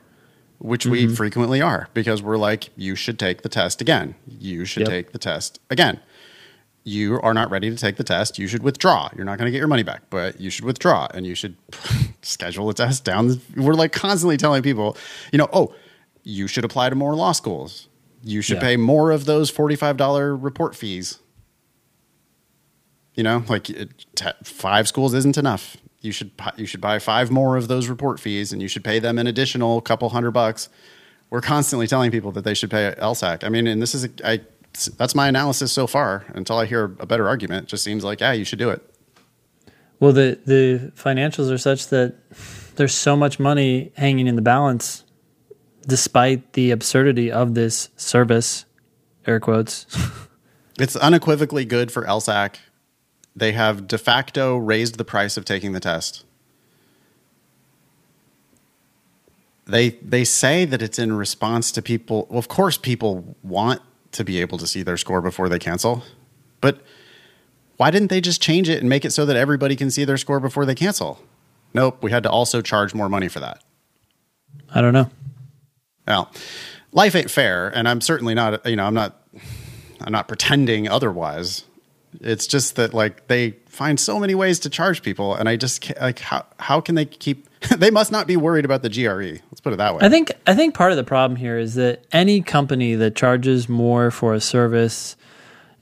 which 0.59 0.85
we 0.85 1.05
Mm-hmm. 1.05 1.13
frequently 1.13 1.61
are 1.61 1.89
because 1.93 2.21
we're 2.23 2.37
like, 2.37 2.69
you 2.75 2.95
should 2.95 3.19
take 3.19 3.41
the 3.43 3.49
test 3.49 3.81
again. 3.81 4.15
You 4.27 4.65
should 4.65 4.81
Yep. 4.81 4.89
take 4.89 5.11
the 5.11 5.19
test 5.19 5.59
again. 5.69 5.99
You 6.85 7.19
are 7.21 7.33
not 7.33 7.49
ready 7.49 7.69
to 7.69 7.77
take 7.77 7.95
the 7.95 8.03
test. 8.03 8.37
You 8.37 8.47
should 8.47 8.61
withdraw. 8.63 9.09
You're 9.15 9.23
not 9.25 9.37
going 9.37 9.45
to 9.47 9.51
get 9.51 9.59
your 9.59 9.67
money 9.69 9.83
back, 9.83 10.01
but 10.09 10.41
you 10.41 10.49
should 10.49 10.65
withdraw 10.65 11.07
and 11.13 11.25
you 11.25 11.33
should 11.35 11.55
schedule 12.21 12.69
a 12.69 12.73
test 12.73 13.05
down. 13.05 13.39
We're 13.55 13.73
like 13.73 13.93
constantly 13.93 14.35
telling 14.37 14.63
people, 14.63 14.97
you 15.31 15.37
know, 15.37 15.47
oh, 15.53 15.73
you 16.23 16.47
should 16.47 16.65
apply 16.65 16.89
to 16.89 16.95
more 16.95 17.15
law 17.15 17.31
schools. 17.31 17.87
You 18.21 18.41
should 18.41 18.55
Yeah. 18.57 18.61
pay 18.63 18.77
more 18.77 19.11
of 19.11 19.25
those 19.25 19.49
$45 19.51 20.37
report 20.41 20.75
fees. 20.75 21.19
You 23.15 23.23
know, 23.23 23.43
like 23.47 23.69
it, 23.69 24.05
t- 24.15 24.27
five 24.43 24.87
schools 24.87 25.13
isn't 25.13 25.37
enough. 25.37 25.77
You 26.01 26.11
should 26.11 26.31
you 26.57 26.65
should 26.65 26.81
buy 26.81 26.99
five 26.99 27.31
more 27.31 27.55
of 27.57 27.67
those 27.67 27.87
report 27.87 28.19
fees, 28.19 28.51
and 28.51 28.61
you 28.61 28.67
should 28.67 28.83
pay 28.83 28.99
them 28.99 29.17
an 29.17 29.27
additional 29.27 29.79
couple 29.81 30.09
hundred 30.09 30.31
bucks. 30.31 30.67
We're 31.29 31.39
constantly 31.41 31.87
telling 31.87 32.11
people 32.11 32.31
that 32.33 32.43
they 32.43 32.53
should 32.53 32.69
pay 32.71 32.93
LSAC. 32.97 33.43
I 33.43 33.49
mean, 33.49 33.67
and 33.67 33.81
this 33.81 33.95
is 33.95 34.05
a, 34.05 34.09
I, 34.25 34.41
that's 34.97 35.15
my 35.15 35.27
analysis 35.27 35.71
so 35.71 35.88
far. 35.88 36.25
Until 36.29 36.57
I 36.57 36.65
hear 36.65 36.95
a 36.99 37.05
better 37.05 37.27
argument, 37.27 37.65
it 37.65 37.69
just 37.69 37.83
seems 37.83 38.03
like 38.03 38.21
yeah, 38.21 38.33
you 38.33 38.45
should 38.45 38.59
do 38.59 38.69
it. 38.69 38.81
Well, 39.99 40.12
the 40.12 40.39
the 40.45 40.91
financials 40.95 41.51
are 41.51 41.57
such 41.57 41.88
that 41.88 42.15
there's 42.75 42.93
so 42.93 43.15
much 43.15 43.39
money 43.39 43.91
hanging 43.95 44.27
in 44.27 44.36
the 44.36 44.41
balance, 44.41 45.03
despite 45.88 46.53
the 46.53 46.71
absurdity 46.71 47.31
of 47.31 47.53
this 47.53 47.89
service, 47.95 48.65
air 49.25 49.39
quotes. 49.39 49.86
It's 50.79 50.95
unequivocally 50.95 51.65
good 51.65 51.91
for 51.91 52.03
LSAC. 52.03 52.55
They 53.36 53.51
have 53.51 53.88
de 53.88 53.97
facto 53.97 54.57
raised 54.57 54.97
the 54.97 55.05
price 55.05 55.38
of 55.38 55.45
taking 55.45 55.73
the 55.73 55.79
test. 55.79 56.25
They 59.65 59.89
they 59.89 60.23
say 60.23 60.65
that 60.65 60.81
it's 60.81 60.99
in 60.99 61.13
response 61.13 61.71
to 61.73 61.81
people. 61.81 62.27
Well, 62.29 62.39
of 62.39 62.47
course, 62.47 62.77
people 62.77 63.36
want 63.43 63.81
to 64.13 64.23
be 64.23 64.39
able 64.41 64.58
to 64.58 64.67
see 64.67 64.84
their 64.84 64.97
score 64.97 65.21
before 65.21 65.49
they 65.49 65.60
cancel, 65.60 66.04
but 66.62 66.82
why 67.78 67.91
didn't 67.91 68.10
they 68.10 68.21
just 68.21 68.41
change 68.41 68.69
it 68.69 68.80
and 68.80 68.89
make 68.89 69.04
it 69.04 69.12
so 69.12 69.26
that 69.26 69.36
everybody 69.36 69.76
can 69.76 69.91
see 69.91 70.06
their 70.06 70.17
score 70.17 70.39
before 70.39 70.65
they 70.65 70.76
cancel? 70.76 71.19
Nope, 71.73 72.02
we 72.02 72.12
had 72.12 72.23
to 72.23 72.30
also 72.30 72.62
charge 72.62 72.93
more 72.93 73.10
money 73.10 73.28
for 73.28 73.39
that. 73.39 73.63
I 74.73 74.82
don't 74.82 74.93
know. 74.93 75.10
Well, 76.08 76.32
life 76.91 77.15
ain't 77.15 77.32
fair, 77.32 77.69
and 77.69 77.88
I'm 77.88 78.02
certainly 78.02 78.34
not. 78.34 78.65
You 78.65 78.76
know, 78.76 78.86
I'm 78.86 78.93
not. 78.93 79.19
I'm 80.02 80.12
not 80.12 80.28
pretending 80.28 80.88
otherwise. 80.88 81.63
It's 82.21 82.47
just 82.47 82.76
that 82.76 82.93
like 82.93 83.28
they 83.28 83.52
find 83.67 83.99
so 83.99 84.19
many 84.19 84.36
ways 84.36 84.60
to 84.60 84.69
charge 84.69 85.02
people, 85.02 85.36
and 85.36 85.49
I 85.49 85.56
just 85.56 85.91
like 85.99 86.19
how 86.19 86.45
how 86.60 86.82
can 86.82 86.95
they 86.95 87.06
keep? 87.06 87.47
they 87.78 87.91
must 87.91 88.12
not 88.12 88.28
be 88.28 88.36
worried 88.36 88.65
about 88.65 88.82
the 88.82 88.89
GRE. 88.89 89.41
Let's 89.49 89.62
put 89.62 89.73
it 89.73 89.78
that 89.78 89.95
way. 89.95 90.02
I 90.02 90.10
think 90.10 90.32
I 90.45 90.56
think 90.56 90.76
part 90.76 90.91
of 90.91 90.97
the 90.97 91.04
problem 91.04 91.38
here 91.38 91.58
is 91.58 91.76
that 91.76 92.06
any 92.12 92.41
company 92.41 92.95
that 92.95 93.15
charges 93.15 93.67
more 93.69 94.12
for 94.12 94.34
a 94.34 94.41
service, 94.41 95.15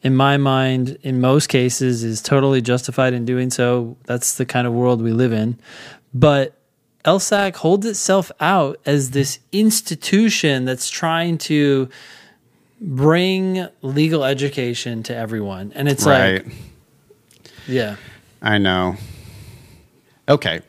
in 0.01 0.15
my 0.15 0.37
mind, 0.37 0.97
in 1.01 1.19
most 1.19 1.47
cases, 1.47 2.03
is 2.03 2.21
totally 2.21 2.61
justified 2.61 3.13
in 3.13 3.25
doing 3.25 3.49
so. 3.49 3.97
That's 4.05 4.35
the 4.35 4.45
kind 4.45 4.67
of 4.67 4.73
world 4.73 5.01
we 5.01 5.11
live 5.11 5.33
in. 5.33 5.59
But 6.13 6.57
LSAC 7.05 7.55
holds 7.55 7.85
itself 7.85 8.31
out 8.39 8.79
as 8.85 9.11
this 9.11 9.39
institution 9.51 10.65
that's 10.65 10.89
trying 10.89 11.37
to 11.39 11.89
bring 12.81 13.67
legal 13.81 14.25
education 14.25 15.03
to 15.03 15.15
everyone, 15.15 15.71
and 15.75 15.87
it's 15.87 16.05
right. 16.05 16.43
like, 16.43 16.55
yeah, 17.67 17.95
I 18.41 18.57
know. 18.57 18.95
Okay. 20.27 20.61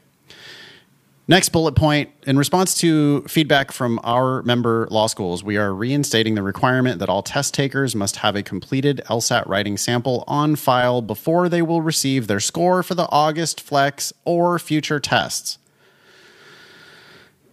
Next 1.29 1.51
bullet 1.51 1.77
point. 1.77 2.11
In 2.27 2.37
response 2.37 2.75
to 2.81 3.23
feedback 3.23 3.71
from 3.71 4.01
our 4.03 4.43
member 4.43 4.89
law 4.91 5.07
schools, 5.07 5.43
we 5.43 5.57
are 5.57 5.73
reinstating 5.73 6.35
the 6.35 6.43
requirement 6.43 6.99
that 6.99 7.09
all 7.09 7.23
test 7.23 7.55
takers 7.55 7.95
must 7.95 8.17
have 8.17 8.35
a 8.35 8.43
completed 8.43 9.01
LSAT 9.09 9.47
writing 9.47 9.77
sample 9.77 10.25
on 10.27 10.57
file 10.57 11.01
before 11.01 11.49
they 11.49 11.63
will 11.63 11.81
receive 11.81 12.27
their 12.27 12.41
score 12.41 12.83
for 12.83 12.95
the 12.95 13.09
August 13.11 13.61
flex 13.61 14.13
or 14.25 14.59
future 14.59 14.99
tests. 14.99 15.59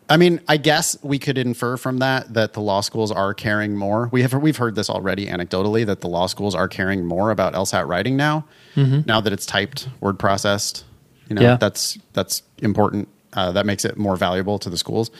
I 0.10 0.18
mean, 0.18 0.42
I 0.48 0.58
guess 0.58 0.98
we 1.04 1.20
could 1.20 1.38
infer 1.38 1.78
from 1.78 2.00
that 2.00 2.34
that 2.34 2.54
the 2.54 2.62
law 2.62 2.82
schools 2.82 3.12
are 3.12 3.34
caring 3.34 3.76
more. 3.78 4.10
We 4.12 4.22
have 4.24 4.34
we've 4.34 4.58
heard 4.58 4.76
this 4.76 4.90
already 4.90 5.28
anecdotally 5.28 5.86
that 5.86 6.02
the 6.02 6.08
law 6.08 6.26
schools 6.26 6.56
are 6.56 6.68
caring 6.68 7.06
more 7.06 7.30
about 7.32 7.54
LSAT 7.54 7.88
writing 7.88 8.18
now. 8.18 8.46
Now 8.76 9.22
that 9.22 9.32
it's 9.34 9.46
typed, 9.46 9.88
word 10.00 10.18
processed, 10.18 10.86
you 11.28 11.36
know, 11.36 11.42
Yeah. 11.42 11.58
that's 11.58 11.98
that's 12.14 12.42
important. 12.60 13.08
Uh, 13.34 13.52
that 13.52 13.66
makes 13.68 13.86
it 13.86 13.98
more 13.98 14.16
valuable 14.16 14.58
to 14.60 14.70
the 14.70 14.78
schools. 14.78 15.12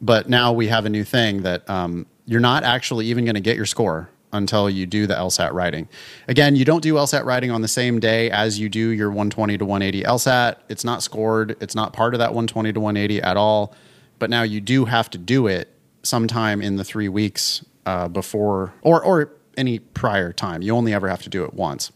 But 0.00 0.28
now 0.28 0.52
we 0.52 0.68
have 0.68 0.86
a 0.86 0.88
new 0.88 1.04
thing 1.04 1.42
that 1.42 1.68
um, 1.68 2.06
you're 2.26 2.40
not 2.40 2.64
actually 2.64 3.06
even 3.06 3.24
going 3.24 3.34
to 3.34 3.40
get 3.40 3.56
your 3.56 3.66
score 3.66 4.08
until 4.32 4.68
you 4.70 4.86
do 4.86 5.06
the 5.06 5.14
LSAT 5.14 5.52
writing. 5.52 5.88
Again, 6.28 6.56
you 6.56 6.64
don't 6.64 6.82
do 6.82 6.94
LSAT 6.94 7.24
writing 7.24 7.50
on 7.50 7.60
the 7.62 7.68
same 7.68 8.00
day 8.00 8.30
as 8.30 8.58
you 8.58 8.68
do 8.68 8.88
your 8.90 9.08
120 9.10 9.58
to 9.58 9.64
180 9.64 10.02
LSAT. 10.04 10.56
It's 10.68 10.84
not 10.84 11.02
scored. 11.02 11.56
It's 11.60 11.74
not 11.74 11.92
part 11.92 12.14
of 12.14 12.18
that 12.18 12.30
120 12.30 12.72
to 12.72 12.80
180 12.80 13.22
at 13.22 13.36
all. 13.36 13.74
But 14.18 14.30
now 14.30 14.42
you 14.42 14.60
do 14.60 14.86
have 14.86 15.10
to 15.10 15.18
do 15.18 15.46
it 15.46 15.72
sometime 16.02 16.62
in 16.62 16.76
the 16.76 16.84
three 16.84 17.08
weeks 17.08 17.64
uh, 17.84 18.08
before, 18.08 18.74
or 18.82 19.02
or 19.02 19.32
any 19.56 19.78
prior 19.78 20.32
time. 20.32 20.62
You 20.62 20.74
only 20.74 20.92
ever 20.92 21.08
have 21.08 21.22
to 21.22 21.28
do 21.28 21.44
it 21.44 21.54
once. 21.54 21.92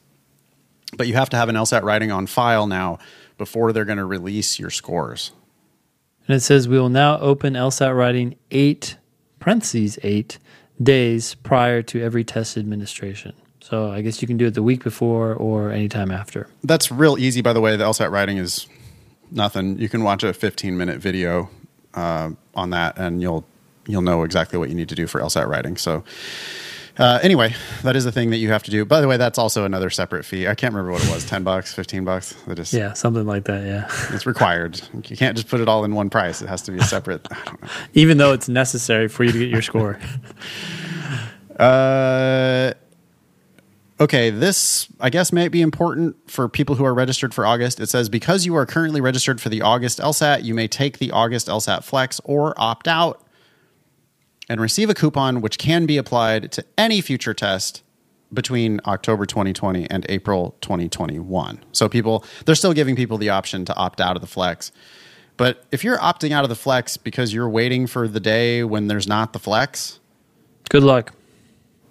But 0.97 1.07
you 1.07 1.15
have 1.15 1.31
to 1.31 1.37
have 1.37 1.49
an 1.49 1.57
LSAT 1.57 1.83
writing 1.83 2.11
on 2.11 2.27
file 2.27 2.67
now 2.67 2.99
before 3.39 3.73
they're 3.73 3.85
going 3.85 3.99
to 3.99 4.05
release 4.05 4.59
your 4.59 4.71
scores. 4.71 5.33
And 6.27 6.37
it 6.37 6.41
says 6.41 6.69
we 6.69 6.79
will 6.79 6.89
now 6.89 7.19
open 7.21 7.55
LSAT 7.55 7.97
writing 7.97 8.37
eight 8.51 8.97
parentheses 9.39 9.99
eight 10.03 10.39
days 10.83 11.35
prior 11.37 11.83
to 11.83 12.03
every 12.03 12.25
test 12.25 12.57
administration. 12.57 13.35
So 13.61 13.91
I 13.91 14.01
guess 14.01 14.21
you 14.23 14.29
can 14.29 14.37
do 14.37 14.47
it 14.47 14.55
the 14.55 14.63
week 14.63 14.83
before 14.83 15.35
or 15.35 15.71
anytime 15.71 16.11
after. 16.11 16.49
That's 16.65 16.91
real 16.91 17.19
easy, 17.19 17.41
by 17.41 17.53
the 17.53 17.61
way. 17.61 17.77
The 17.77 17.85
LSAT 17.85 18.11
writing 18.11 18.39
is 18.39 18.67
nothing. 19.31 19.79
You 19.79 19.89
can 19.89 20.03
watch 20.03 20.23
a 20.23 20.33
15 20.33 20.77
minute 20.77 20.99
video 20.99 21.51
uh, 21.95 22.31
on 22.55 22.71
that, 22.71 22.99
and 22.99 23.21
you'll 23.23 23.45
you'll 23.87 24.03
know 24.03 24.23
exactly 24.23 24.59
what 24.59 24.69
you 24.69 24.75
need 24.75 24.89
to 24.89 24.95
do 24.95 25.07
for 25.07 25.21
LSAT 25.21 25.47
writing. 25.49 25.77
So. 25.77 26.05
Uh, 26.99 27.19
anyway, 27.23 27.55
that 27.83 27.97
is 27.97 28.05
the 28.05 28.13
thing 28.13 28.29
that 28.29 28.39
you 28.39 28.51
have 28.51 28.63
to 28.63 28.71
do. 28.71 28.85
By 28.85 29.01
the 29.01 29.09
way, 29.09 29.17
that's 29.17 29.39
also 29.39 29.65
another 29.65 29.89
separate 29.89 30.23
fee. 30.25 30.47
I 30.47 30.55
can't 30.55 30.75
remember 30.75 30.93
what 30.93 31.03
it 31.03 31.11
was, 31.11 31.25
ten 31.25 31.43
bucks, 31.45 31.73
fifteen 31.73 32.05
bucks. 32.05 32.35
It 32.47 32.57
just 32.57 32.75
Yeah, 32.75 32.93
something 32.93 33.25
like 33.25 33.45
that. 33.45 33.65
Yeah. 33.65 33.87
it's 34.15 34.27
required. 34.27 34.83
You 35.09 35.17
can't 35.17 35.35
just 35.35 35.49
put 35.49 35.61
it 35.61 35.69
all 35.69 35.85
in 35.85 35.95
one 35.95 36.11
price. 36.11 36.43
It 36.43 36.49
has 36.49 36.61
to 36.63 36.73
be 36.73 36.79
a 36.79 36.83
separate. 36.83 37.27
I 37.31 37.43
don't 37.45 37.63
know. 37.63 37.69
Even 37.95 38.19
though 38.19 38.33
it's 38.35 38.51
necessary 38.51 39.09
for 39.09 39.25
you 39.25 39.33
to 39.33 39.39
get 39.39 39.49
your 39.49 39.63
score. 39.63 39.99
Uh, 41.59 42.73
okay, 44.01 44.31
this 44.31 44.89
I 44.99 45.11
guess 45.11 45.33
may 45.33 45.49
be 45.49 45.61
important 45.61 46.17
for 46.31 46.49
people 46.49 46.75
who 46.75 46.85
are 46.85 46.95
registered 46.95 47.35
for 47.35 47.47
August. 47.47 47.79
It 47.79 47.89
says 47.89 48.09
because 48.09 48.47
you 48.47 48.57
are 48.57 48.67
currently 48.67 49.01
registered 49.01 49.41
for 49.41 49.51
the 49.51 49.63
August 49.63 49.99
LSAT, 49.99 50.43
you 50.43 50.55
may 50.55 50.67
take 50.67 50.99
the 50.99 51.11
August 51.11 51.47
LSAT 51.47 51.85
Flex 51.85 52.21
or 52.25 52.55
opt 52.57 52.89
out 52.89 53.25
and 54.49 54.61
receive 54.61 54.91
a 54.91 54.95
coupon 54.95 55.41
which 55.41 55.59
can 55.59 55.87
be 55.87 55.97
applied 55.97 56.51
to 56.53 56.65
any 56.79 57.01
future 57.01 57.35
test 57.35 57.83
between 58.33 58.81
October 58.87 59.27
2020 59.27 59.91
and 59.91 60.07
April 60.09 60.57
2021. 60.63 61.63
So 61.73 61.89
people 61.89 62.25
they're 62.47 62.55
still 62.55 62.73
giving 62.73 62.97
people 62.97 63.19
the 63.19 63.29
option 63.29 63.65
to 63.67 63.75
opt 63.77 64.01
out 64.01 64.17
of 64.17 64.23
the 64.23 64.29
Flex. 64.29 64.73
But 65.37 65.65
if 65.71 65.85
you're 65.85 65.99
opting 65.99 66.33
out 66.33 66.45
of 66.45 66.51
the 66.51 66.57
Flex 66.57 66.97
because 66.97 67.33
you're 67.33 67.49
waiting 67.49 67.87
for 67.87 68.07
the 68.07 68.21
day 68.21 68.63
when 68.63 68.89
there's 68.89 69.07
not 69.07 69.33
the 69.33 69.39
Flex, 69.39 69.99
Good 70.71 70.85
luck. 70.85 71.13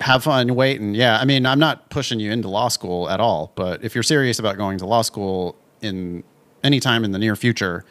Have 0.02 0.24
fun 0.24 0.56
waiting. 0.56 0.96
Yeah, 0.96 1.18
I 1.20 1.26
mean, 1.26 1.46
I'm 1.46 1.60
not 1.60 1.90
pushing 1.90 2.20
you 2.20 2.32
into 2.32 2.48
law 2.50 2.68
school 2.68 3.10
at 3.10 3.20
all, 3.20 3.52
but 3.56 3.84
if 3.84 3.96
you're 3.96 4.04
serious 4.04 4.40
about 4.40 4.58
going 4.58 4.78
to 4.80 4.86
law 4.86 5.02
school 5.02 5.56
in 5.82 6.24
any 6.64 6.80
time 6.80 7.04
in 7.04 7.12
the 7.12 7.20
near 7.20 7.36
future, 7.36 7.86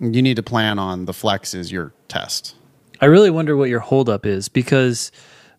you 0.00 0.22
need 0.22 0.36
to 0.36 0.42
plan 0.42 0.78
on 0.78 1.04
the 1.04 1.12
flex 1.12 1.54
is 1.54 1.72
your 1.72 1.92
test. 2.08 2.54
I 3.00 3.06
really 3.06 3.30
wonder 3.30 3.56
what 3.56 3.68
your 3.68 3.80
holdup 3.80 4.26
is 4.26 4.48
because 4.48 5.12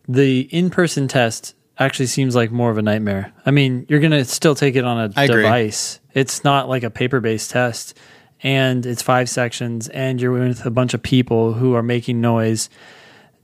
the 0.08 0.41
in 0.41 0.69
person 0.69 1.08
test 1.08 1.55
actually 1.77 2.08
seems 2.08 2.36
like 2.36 2.51
more 2.51 2.69
of 2.71 2.77
a 2.77 2.82
nightmare. 2.82 3.32
I 3.45 3.51
mean, 3.51 3.86
you're 3.88 3.99
going 4.01 4.12
to 4.12 4.25
still 4.25 4.55
take 4.55 4.75
it 4.75 4.84
on 4.84 4.97
a 4.99 5.13
I 5.15 5.25
agree. 5.25 5.43
device. 5.43 5.99
It's 6.13 6.43
not 6.43 6.67
like 6.67 6.84
a 6.84 6.89
paper 6.89 7.21
based 7.21 7.51
test, 7.51 7.97
and 8.43 8.86
it's 8.86 9.01
five 9.01 9.29
sections, 9.29 9.88
and 9.89 10.19
you're 10.21 10.32
with 10.32 10.65
a 10.65 10.71
bunch 10.71 10.93
of 10.93 11.01
people 11.01 11.53
who 11.53 11.73
are 11.75 11.84
making 11.84 12.19
noise. 12.19 12.69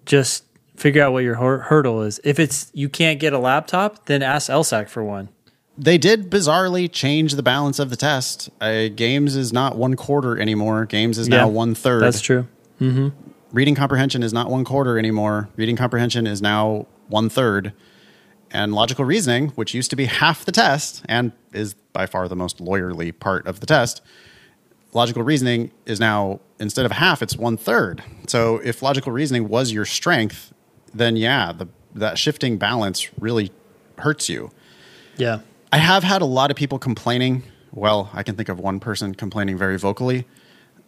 Just 0.05 0.44
figure 0.77 1.01
out 1.03 1.13
what 1.13 1.23
your 1.23 1.35
hur- 1.35 1.59
hurdle 1.59 2.01
is. 2.01 2.19
If 2.23 2.39
it's 2.39 2.71
you 2.73 2.89
can't 2.89 3.19
get 3.19 3.33
a 3.33 3.39
laptop, 3.39 4.05
then 4.05 4.21
ask 4.21 4.49
LSAC 4.49 4.89
for 4.89 5.03
one. 5.03 5.29
They 5.77 5.97
did 5.97 6.29
bizarrely 6.29 6.89
change 6.91 7.33
the 7.33 7.43
balance 7.43 7.79
of 7.79 7.89
the 7.89 7.97
test. 7.97 8.49
Uh, 8.61 8.87
games 8.87 9.35
is 9.35 9.51
not 9.51 9.77
one 9.77 9.95
quarter 9.95 10.39
anymore. 10.39 10.85
Games 10.85 11.17
is 11.17 11.27
now 11.27 11.47
one 11.49 11.75
third. 11.75 12.01
That's 12.01 12.21
true. 12.21 12.47
reading 13.51 13.75
comprehension 13.75 14.23
is 14.23 14.31
not 14.33 14.49
one 14.49 14.63
quarter 14.63 14.97
anymore. 14.97 15.49
Reading 15.57 15.75
comprehension 15.75 16.27
is 16.27 16.41
now 16.41 16.87
one 17.07 17.29
third. 17.29 17.73
And 18.51 18.73
logical 18.73 19.03
reasoning, 19.03 19.49
which 19.49 19.73
used 19.73 19.89
to 19.89 19.97
be 19.97 20.05
half 20.05 20.45
the 20.45 20.51
test 20.51 21.03
and 21.09 21.33
is 21.51 21.73
by 21.91 22.05
far 22.05 22.27
the 22.29 22.35
most 22.37 22.59
lawyerly 22.59 23.17
part 23.17 23.45
of 23.45 23.59
the 23.59 23.65
test, 23.65 24.01
logical 24.93 25.23
reasoning 25.23 25.71
is 25.85 25.99
now 25.99 26.39
instead 26.59 26.85
of 26.85 26.93
half, 26.93 27.21
it's 27.21 27.35
one 27.35 27.57
third. 27.57 28.01
So 28.27 28.61
if 28.63 28.81
logical 28.81 29.11
reasoning 29.11 29.49
was 29.49 29.73
your 29.73 29.83
strength, 29.85 30.53
then 30.95 31.15
yeah, 31.15 31.51
the, 31.51 31.67
that 31.93 32.17
shifting 32.17 32.57
balance 32.57 33.09
really 33.19 33.51
hurts 33.99 34.29
you. 34.29 34.51
Yeah. 35.17 35.39
I 35.71 35.77
have 35.77 36.03
had 36.03 36.21
a 36.21 36.25
lot 36.25 36.51
of 36.51 36.57
people 36.57 36.79
complaining. 36.79 37.43
Well, 37.71 38.09
I 38.13 38.23
can 38.23 38.35
think 38.35 38.49
of 38.49 38.59
one 38.59 38.79
person 38.79 39.13
complaining 39.13 39.57
very 39.57 39.77
vocally 39.77 40.25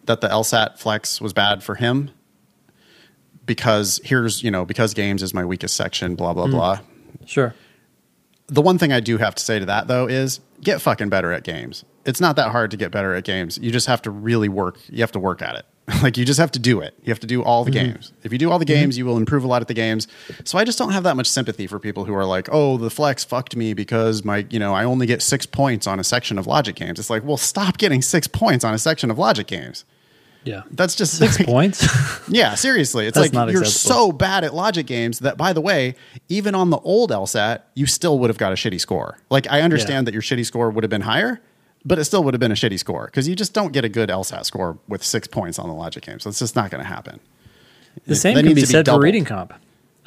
that 0.06 0.20
the 0.20 0.28
LSAT 0.28 0.78
flex 0.78 1.20
was 1.20 1.32
bad 1.32 1.62
for 1.62 1.74
him. 1.76 2.10
because 3.48 3.98
here's 4.04 4.44
you 4.44 4.50
know 4.50 4.64
because 4.64 4.94
games 4.94 5.22
is 5.22 5.34
my 5.34 5.44
weakest 5.44 5.74
section. 5.74 6.14
Blah 6.14 6.34
blah 6.34 6.44
hmm. 6.44 6.52
blah. 6.52 6.80
Sure. 7.26 7.54
The 8.46 8.62
one 8.62 8.78
thing 8.78 8.92
I 8.92 9.00
do 9.00 9.18
have 9.18 9.34
to 9.34 9.42
say 9.42 9.58
to 9.58 9.66
that 9.66 9.88
though 9.88 10.06
is 10.06 10.40
get 10.60 10.80
fucking 10.80 11.08
better 11.08 11.32
at 11.32 11.42
games. 11.42 11.84
It's 12.04 12.20
not 12.20 12.36
that 12.36 12.52
hard 12.52 12.70
to 12.70 12.76
get 12.76 12.92
better 12.92 13.14
at 13.14 13.24
games. 13.24 13.58
You 13.58 13.72
just 13.72 13.86
have 13.88 14.02
to 14.02 14.10
really 14.10 14.48
work. 14.48 14.78
You 14.88 15.00
have 15.00 15.12
to 15.12 15.18
work 15.18 15.42
at 15.42 15.56
it. 15.56 15.66
like 16.02 16.16
you 16.16 16.24
just 16.24 16.38
have 16.38 16.50
to 16.52 16.58
do 16.58 16.80
it. 16.80 16.94
You 17.02 17.10
have 17.10 17.20
to 17.20 17.26
do 17.26 17.42
all 17.42 17.64
the 17.64 17.70
mm-hmm. 17.70 17.92
games. 17.92 18.12
If 18.22 18.32
you 18.32 18.38
do 18.38 18.50
all 18.50 18.58
the 18.58 18.64
mm-hmm. 18.64 18.74
games, 18.74 18.98
you 18.98 19.06
will 19.06 19.16
improve 19.16 19.44
a 19.44 19.46
lot 19.46 19.62
at 19.62 19.68
the 19.68 19.74
games. 19.74 20.06
So 20.44 20.58
I 20.58 20.64
just 20.64 20.78
don't 20.78 20.92
have 20.92 21.02
that 21.04 21.16
much 21.16 21.26
sympathy 21.26 21.66
for 21.66 21.78
people 21.78 22.04
who 22.04 22.14
are 22.14 22.24
like, 22.24 22.48
"Oh, 22.52 22.76
the 22.76 22.90
flex 22.90 23.24
fucked 23.24 23.56
me 23.56 23.72
because 23.74 24.24
my, 24.24 24.46
you 24.50 24.58
know, 24.58 24.74
I 24.74 24.84
only 24.84 25.06
get 25.06 25.22
6 25.22 25.46
points 25.46 25.86
on 25.86 25.98
a 25.98 26.04
section 26.04 26.38
of 26.38 26.46
logic 26.46 26.76
games." 26.76 26.98
It's 26.98 27.10
like, 27.10 27.24
"Well, 27.24 27.36
stop 27.36 27.78
getting 27.78 28.02
6 28.02 28.26
points 28.28 28.64
on 28.64 28.74
a 28.74 28.78
section 28.78 29.10
of 29.10 29.18
logic 29.18 29.46
games." 29.46 29.84
Yeah. 30.44 30.62
That's 30.70 30.94
just 30.94 31.18
Six 31.18 31.38
like- 31.38 31.48
points. 31.48 31.86
yeah, 32.28 32.54
seriously. 32.54 33.06
It's 33.06 33.16
like 33.16 33.32
not 33.32 33.50
you're 33.50 33.62
acceptable. 33.62 33.94
so 33.94 34.12
bad 34.12 34.44
at 34.44 34.54
logic 34.54 34.86
games 34.86 35.18
that, 35.20 35.36
by 35.36 35.52
the 35.52 35.60
way, 35.60 35.94
even 36.28 36.54
on 36.54 36.70
the 36.70 36.78
old 36.78 37.10
LSAT, 37.10 37.62
you 37.74 37.86
still 37.86 38.18
would 38.18 38.30
have 38.30 38.38
got 38.38 38.52
a 38.52 38.54
shitty 38.54 38.80
score. 38.80 39.18
Like, 39.30 39.50
I 39.50 39.60
understand 39.62 40.06
that 40.06 40.12
your 40.12 40.22
shitty 40.22 40.46
score 40.46 40.70
would 40.70 40.84
have 40.84 40.90
been 40.90 41.02
higher, 41.02 41.40
but 41.88 41.98
it 41.98 42.04
still 42.04 42.22
would 42.24 42.34
have 42.34 42.40
been 42.40 42.52
a 42.52 42.56
shitty 42.56 42.78
score 42.78 43.06
because 43.06 43.26
you 43.28 43.34
just 43.34 43.52
don't 43.54 43.72
get 43.72 43.84
a 43.84 43.88
good 43.88 44.08
LSAT 44.10 44.44
score 44.44 44.78
with 44.86 45.02
six 45.02 45.26
points 45.26 45.58
on 45.58 45.68
the 45.68 45.74
logic 45.74 46.04
game. 46.04 46.20
So 46.20 46.30
it's 46.30 46.38
just 46.38 46.54
not 46.54 46.70
going 46.70 46.82
to 46.82 46.88
happen. 46.88 47.20
The 48.06 48.14
same 48.14 48.34
can 48.36 48.54
be 48.54 48.64
said 48.64 48.86
for 48.86 49.00
reading 49.00 49.24
comp. 49.24 49.54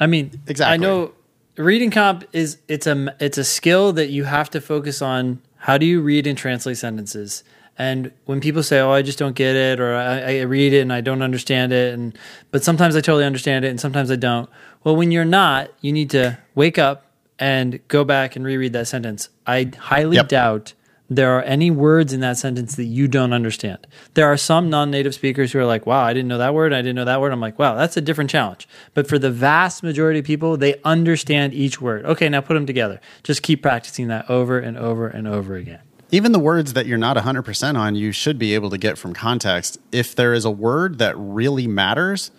I 0.00 0.06
mean, 0.06 0.40
Exactly. 0.46 0.72
I 0.72 0.76
know 0.76 1.12
reading 1.56 1.90
comp 1.90 2.24
is 2.32 2.58
it's 2.68 2.86
a 2.86 3.14
it's 3.20 3.38
a 3.38 3.44
skill 3.44 3.92
that 3.94 4.08
you 4.08 4.24
have 4.24 4.48
to 4.50 4.60
focus 4.60 5.02
on. 5.02 5.40
How 5.58 5.78
do 5.78 5.86
you 5.86 6.00
read 6.00 6.26
and 6.26 6.36
translate 6.38 6.78
sentences? 6.78 7.44
And 7.78 8.12
when 8.26 8.40
people 8.40 8.62
say, 8.62 8.80
"Oh, 8.80 8.90
I 8.90 9.02
just 9.02 9.18
don't 9.18 9.34
get 9.34 9.54
it," 9.56 9.80
or 9.80 9.94
I, 9.94 10.38
I 10.38 10.40
read 10.42 10.72
it 10.72 10.80
and 10.80 10.92
I 10.92 11.00
don't 11.00 11.22
understand 11.22 11.72
it, 11.72 11.94
and 11.94 12.16
but 12.50 12.62
sometimes 12.64 12.96
I 12.96 13.00
totally 13.00 13.24
understand 13.24 13.64
it 13.64 13.68
and 13.68 13.80
sometimes 13.80 14.10
I 14.10 14.16
don't. 14.16 14.48
Well, 14.84 14.96
when 14.96 15.10
you're 15.10 15.24
not, 15.24 15.70
you 15.80 15.92
need 15.92 16.10
to 16.10 16.38
wake 16.54 16.78
up 16.78 17.06
and 17.38 17.80
go 17.88 18.04
back 18.04 18.36
and 18.36 18.44
reread 18.44 18.72
that 18.74 18.88
sentence. 18.88 19.28
I 19.46 19.70
highly 19.78 20.16
Yep. 20.16 20.28
doubt 20.28 20.72
there 21.16 21.36
are 21.36 21.42
any 21.42 21.70
words 21.70 22.12
in 22.12 22.20
that 22.20 22.38
sentence 22.38 22.74
that 22.76 22.84
you 22.84 23.08
don't 23.08 23.32
understand. 23.32 23.86
There 24.14 24.26
are 24.26 24.36
some 24.36 24.70
non-native 24.70 25.14
speakers 25.14 25.52
who 25.52 25.58
are 25.58 25.64
like, 25.64 25.86
"Wow, 25.86 26.02
I 26.04 26.12
didn't 26.12 26.28
know 26.28 26.38
that 26.38 26.54
word. 26.54 26.72
I 26.72 26.82
didn't 26.82 26.96
know 26.96 27.04
that 27.04 27.20
word." 27.20 27.32
I'm 27.32 27.40
like, 27.40 27.58
"Wow, 27.58 27.74
that's 27.74 27.96
a 27.96 28.00
different 28.00 28.30
challenge." 28.30 28.68
But 28.94 29.08
for 29.08 29.18
the 29.18 29.30
vast 29.30 29.82
majority 29.82 30.20
of 30.20 30.24
people, 30.24 30.56
they 30.56 30.76
understand 30.84 31.54
each 31.54 31.80
word. 31.80 32.04
Okay, 32.04 32.28
now 32.28 32.40
put 32.40 32.54
them 32.54 32.66
together. 32.66 33.00
Just 33.22 33.42
keep 33.42 33.62
practicing 33.62 34.08
that 34.08 34.28
over 34.30 34.58
and 34.58 34.76
over 34.76 35.06
and 35.06 35.26
over 35.26 35.56
again. 35.56 35.80
Even 36.10 36.32
the 36.32 36.38
words 36.38 36.74
that 36.74 36.86
you're 36.86 36.98
not 36.98 37.16
100% 37.16 37.78
on, 37.78 37.94
you 37.94 38.12
should 38.12 38.38
be 38.38 38.54
able 38.54 38.68
to 38.68 38.76
get 38.76 38.98
from 38.98 39.14
context. 39.14 39.78
If 39.92 40.14
there 40.14 40.34
is 40.34 40.44
a 40.44 40.50
word 40.50 40.98
that 40.98 41.14
really 41.16 41.66
matters, 41.66 42.30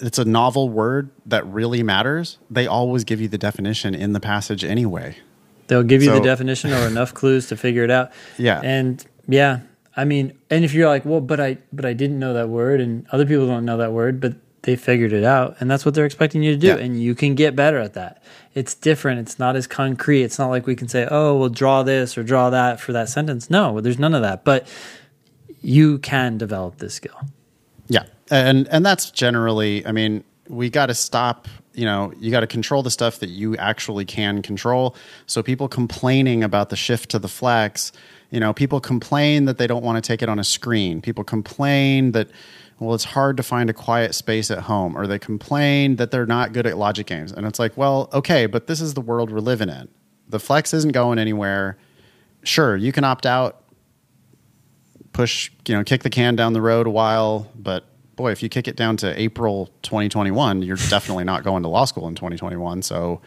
it's 0.00 0.18
a 0.18 0.24
novel 0.24 0.70
word 0.70 1.10
that 1.26 1.46
really 1.46 1.82
matters, 1.82 2.38
they 2.50 2.66
always 2.66 3.04
give 3.04 3.20
you 3.20 3.28
the 3.28 3.36
definition 3.36 3.94
in 3.94 4.14
the 4.14 4.20
passage 4.20 4.64
anyway. 4.64 5.16
They'll 5.66 5.82
give 5.82 6.02
you 6.02 6.12
the 6.12 6.20
definition 6.20 6.72
or 6.72 6.86
enough 6.86 7.14
clues 7.14 7.48
to 7.48 7.56
figure 7.56 7.84
it 7.84 7.90
out. 7.90 8.10
Yeah. 8.38 8.60
And 8.62 9.04
yeah, 9.28 9.60
I 9.96 10.04
mean, 10.04 10.36
and 10.50 10.64
if 10.64 10.74
you're 10.74 10.88
like, 10.88 11.04
well, 11.04 11.20
but 11.20 11.40
I, 11.40 11.58
but 11.72 11.84
I 11.84 11.92
didn't 11.92 12.18
know 12.18 12.34
that 12.34 12.48
word, 12.48 12.80
and 12.80 13.06
other 13.12 13.24
people 13.24 13.46
don't 13.46 13.64
know 13.64 13.76
that 13.78 13.92
word, 13.92 14.20
but 14.20 14.34
they 14.62 14.76
figured 14.76 15.12
it 15.12 15.24
out, 15.24 15.56
and 15.60 15.70
that's 15.70 15.84
what 15.84 15.94
they're 15.94 16.06
expecting 16.06 16.42
you 16.42 16.52
to 16.52 16.56
do, 16.58 16.68
Yeah. 16.68 16.76
and 16.76 17.00
you 17.02 17.14
can 17.14 17.34
get 17.34 17.54
better 17.54 17.78
at 17.78 17.92
that. 17.94 18.22
It's 18.54 18.74
different. 18.74 19.20
It's 19.20 19.38
not 19.38 19.56
as 19.56 19.66
concrete. 19.66 20.22
It's 20.22 20.38
not 20.38 20.48
like 20.48 20.66
we 20.66 20.74
can 20.74 20.88
say, 20.88 21.06
oh, 21.10 21.36
well, 21.36 21.48
draw 21.50 21.82
this 21.82 22.16
or 22.16 22.22
draw 22.22 22.48
that 22.50 22.80
for 22.80 22.92
that 22.92 23.08
sentence. 23.10 23.50
No, 23.50 23.80
there's 23.80 23.98
none 23.98 24.14
of 24.14 24.22
that. 24.22 24.42
But 24.42 24.66
you 25.60 25.98
can 25.98 26.38
develop 26.38 26.78
this 26.78 26.94
skill. 26.94 27.18
Yeah, 27.88 28.04
and 28.30 28.66
and 28.68 28.84
that's 28.86 29.10
generally. 29.10 29.86
I 29.86 29.92
mean, 29.92 30.24
we 30.48 30.70
got 30.70 30.86
to 30.86 30.94
stop. 30.94 31.46
You 31.74 31.84
know, 31.84 32.12
you 32.18 32.30
got 32.30 32.40
to 32.40 32.46
control 32.46 32.82
the 32.82 32.90
stuff 32.90 33.18
that 33.18 33.30
you 33.30 33.56
actually 33.56 34.04
can 34.04 34.42
control. 34.42 34.94
So 35.26 35.42
people 35.42 35.68
complaining 35.68 36.44
about 36.44 36.70
the 36.70 36.76
shift 36.76 37.10
to 37.10 37.18
the 37.18 37.28
flex. 37.28 37.92
You 38.30 38.40
know, 38.40 38.52
people 38.52 38.80
complain 38.80 39.44
that 39.46 39.58
they 39.58 39.66
don't 39.66 39.84
want 39.84 40.02
to 40.02 40.06
take 40.06 40.22
it 40.22 40.28
on 40.28 40.38
a 40.38 40.44
screen. 40.44 41.00
People 41.00 41.24
complain 41.24 42.12
that 42.12 42.28
well, 42.80 42.94
it's 42.94 43.04
hard 43.04 43.36
to 43.36 43.44
find 43.44 43.70
a 43.70 43.72
quiet 43.72 44.16
space 44.16 44.50
at 44.50 44.58
home, 44.58 44.96
or 44.96 45.06
they 45.06 45.18
complain 45.18 45.94
that 45.96 46.10
they're 46.10 46.26
not 46.26 46.52
good 46.52 46.66
at 46.66 46.76
logic 46.76 47.06
games. 47.06 47.30
And 47.30 47.46
it's 47.46 47.60
like, 47.60 47.76
well, 47.76 48.10
okay, 48.12 48.46
but 48.46 48.66
this 48.66 48.80
is 48.80 48.94
the 48.94 49.00
world 49.00 49.30
we're 49.30 49.38
living 49.38 49.68
in. 49.68 49.88
The 50.28 50.40
flex 50.40 50.74
isn't 50.74 50.90
going 50.90 51.20
anywhere. 51.20 51.78
Sure, 52.42 52.76
you 52.76 52.90
can 52.90 53.04
opt 53.04 53.26
out 53.26 53.64
push, 55.14 55.50
you 55.66 55.74
know, 55.74 55.82
kick 55.82 56.02
the 56.02 56.10
can 56.10 56.36
down 56.36 56.52
the 56.52 56.60
road 56.60 56.86
a 56.86 56.90
while. 56.90 57.50
But 57.54 57.86
boy, 58.16 58.30
if 58.32 58.42
you 58.42 58.48
kick 58.48 58.68
it 58.68 58.76
down 58.76 58.96
to 58.98 59.20
April 59.20 59.70
2021, 59.82 60.62
you're 60.62 60.76
definitely 60.76 61.24
not 61.24 61.44
going 61.44 61.62
to 61.62 61.68
law 61.68 61.84
school 61.84 62.08
in 62.08 62.14
2021. 62.14 62.82
So, 62.82 63.20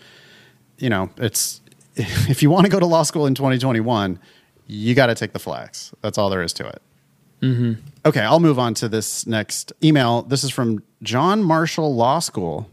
you 0.78 0.90
know, 0.90 1.10
it's 1.18 1.62
if 1.96 2.42
you 2.42 2.50
want 2.50 2.66
to 2.66 2.72
go 2.72 2.80
to 2.80 2.86
law 2.86 3.04
school 3.04 3.26
in 3.26 3.36
2021, 3.36 4.20
you 4.68 4.96
got 4.96 5.08
to 5.08 5.16
take 5.16 5.34
the 5.34 5.40
flex. 5.40 5.94
That's 6.02 6.18
all 6.18 6.30
there 6.30 6.42
is 6.42 6.54
to 6.54 6.68
it. 6.68 6.82
Mm-hmm. 7.42 7.74
Okay, 8.06 8.22
I'll 8.22 8.40
move 8.40 8.58
on 8.60 8.74
to 8.76 8.90
this 8.90 9.28
next 9.28 9.72
email. 9.84 10.24
This 10.24 10.44
is 10.44 10.50
from 10.50 10.84
John 11.04 11.44
Marshall 11.44 11.96
Law 11.96 12.20
School 12.20 12.70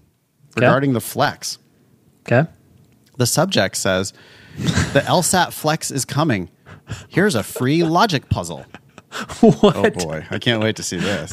Okay. 0.56 0.66
regarding 0.66 0.92
the 0.92 1.00
flex. 1.00 1.58
Okay. 2.26 2.48
The 3.16 3.26
subject 3.26 3.76
says, 3.76 4.12
The 4.56 5.02
LSAT 5.06 5.52
flex 5.52 5.90
is 5.90 6.04
coming. 6.04 6.48
Here's 7.08 7.34
a 7.34 7.42
free 7.42 7.82
logic 7.82 8.28
puzzle. 8.28 8.64
what? 9.40 9.76
Oh 9.76 9.90
boy, 9.90 10.24
I 10.30 10.38
can't 10.38 10.62
wait 10.62 10.76
to 10.76 10.82
see 10.82 10.96
this. 10.96 11.32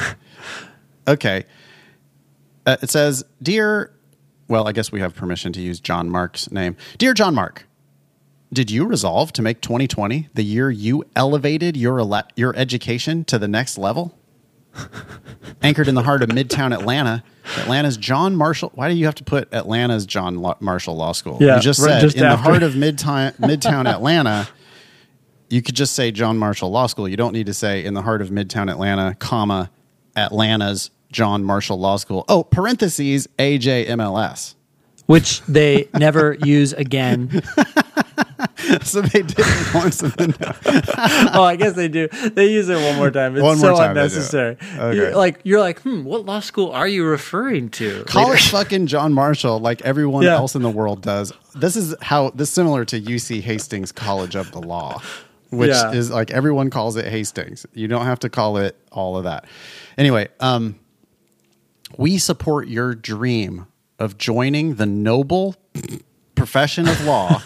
Okay. 1.11 1.45
Uh, 2.65 2.77
it 2.81 2.89
says, 2.89 3.23
Dear, 3.41 3.91
well, 4.47 4.67
I 4.67 4.71
guess 4.71 4.91
we 4.91 4.99
have 4.99 5.15
permission 5.15 5.53
to 5.53 5.61
use 5.61 5.79
John 5.79 6.09
Mark's 6.09 6.51
name. 6.51 6.75
Dear 6.97 7.13
John 7.13 7.33
Mark, 7.33 7.67
did 8.53 8.69
you 8.69 8.85
resolve 8.85 9.31
to 9.33 9.41
make 9.41 9.61
2020 9.61 10.29
the 10.33 10.43
year 10.43 10.69
you 10.69 11.03
elevated 11.15 11.77
your, 11.77 11.99
ele- 11.99 12.27
your 12.35 12.55
education 12.55 13.23
to 13.25 13.39
the 13.39 13.47
next 13.47 13.77
level? 13.77 14.17
Anchored 15.61 15.87
in 15.87 15.95
the 15.95 16.03
heart 16.03 16.23
of 16.23 16.29
Midtown 16.29 16.73
Atlanta, 16.73 17.23
Atlanta's 17.57 17.97
John 17.97 18.35
Marshall. 18.35 18.71
Why 18.75 18.89
do 18.89 18.95
you 18.95 19.05
have 19.05 19.15
to 19.15 19.23
put 19.23 19.53
Atlanta's 19.53 20.05
John 20.05 20.41
Lo- 20.41 20.57
Marshall 20.59 20.95
Law 20.95 21.11
School? 21.11 21.37
Yeah, 21.41 21.55
you 21.55 21.61
just 21.61 21.79
right, 21.79 21.89
said 21.93 22.01
just 22.01 22.15
in 22.17 22.23
the 22.23 22.37
heart 22.37 22.63
of 22.63 22.73
Midtown, 22.73 23.33
Midtown 23.37 23.87
Atlanta. 23.89 24.47
You 25.49 25.61
could 25.61 25.75
just 25.75 25.93
say 25.93 26.11
John 26.11 26.37
Marshall 26.37 26.71
Law 26.71 26.87
School. 26.87 27.07
You 27.07 27.17
don't 27.17 27.33
need 27.33 27.47
to 27.47 27.53
say 27.53 27.83
in 27.83 27.93
the 27.93 28.01
heart 28.01 28.21
of 28.21 28.29
Midtown 28.29 28.71
Atlanta, 28.71 29.15
comma, 29.15 29.69
Atlanta's 30.15 30.89
John 31.11 31.43
Marshall 31.43 31.79
Law 31.79 31.97
School. 31.97 32.25
Oh, 32.29 32.43
parentheses, 32.43 33.27
AJMLS. 33.39 34.55
Which 35.07 35.41
they 35.41 35.89
never 35.93 36.33
use 36.43 36.71
again. 36.73 37.41
so 38.81 39.01
they 39.01 39.21
did 39.23 39.35
it 39.39 39.73
once 39.73 40.01
and 40.01 40.13
then 40.13 40.33
oh, 41.33 41.43
I 41.43 41.55
guess 41.57 41.73
they 41.73 41.87
do. 41.89 42.07
They 42.07 42.51
use 42.51 42.69
it 42.69 42.75
one 42.81 42.95
more 42.95 43.11
time. 43.11 43.35
It's 43.35 43.43
One 43.43 43.57
so 43.57 43.75
time 43.75 43.93
they 43.95 44.01
do 44.01 44.05
it. 44.05 44.11
unnecessary. 44.13 44.57
Okay. 44.77 44.95
You're 44.95 45.15
like 45.15 45.41
you're 45.43 45.59
like, 45.59 45.81
hmm, 45.81 46.03
what 46.05 46.25
law 46.25 46.39
school 46.39 46.71
are 46.71 46.87
you 46.87 47.03
referring 47.03 47.69
to? 47.71 48.03
call 48.05 48.31
it 48.31 48.39
fucking 48.51 48.87
John 48.87 49.11
Marshall 49.13 49.59
like 49.59 49.81
everyone 49.81 50.23
Yeah. 50.23 50.35
else 50.35 50.55
in 50.55 50.61
the 50.61 50.69
world 50.69 51.01
does. 51.01 51.33
This 51.55 51.75
is 51.75 51.93
how 52.01 52.29
this 52.29 52.47
is 52.49 52.53
similar 52.53 52.85
to 52.85 53.01
UC 53.01 53.41
Hastings 53.41 53.91
College 53.91 54.35
of 54.35 54.51
the 54.51 54.61
Law, 54.61 55.01
which 55.49 55.71
Yeah. 55.71 55.91
is 55.91 56.09
like 56.09 56.31
everyone 56.31 56.69
calls 56.69 56.95
it 56.95 57.05
Hastings. 57.07 57.65
You 57.73 57.87
don't 57.89 58.05
have 58.05 58.19
to 58.19 58.29
call 58.29 58.57
it 58.57 58.77
all 58.91 59.17
of 59.17 59.25
that. 59.25 59.45
Anyway, 59.97 60.29
um, 60.39 60.79
we 61.97 62.17
support 62.17 62.67
your 62.67 62.95
dream 62.95 63.67
of 63.99 64.17
joining 64.17 64.75
the 64.75 64.85
noble 64.85 65.55
profession 66.35 66.87
of 66.87 67.05
law 67.05 67.41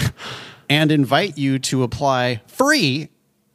and 0.70 0.90
invite 0.90 1.36
you 1.36 1.58
to 1.58 1.82
apply 1.82 2.40
free, 2.46 3.08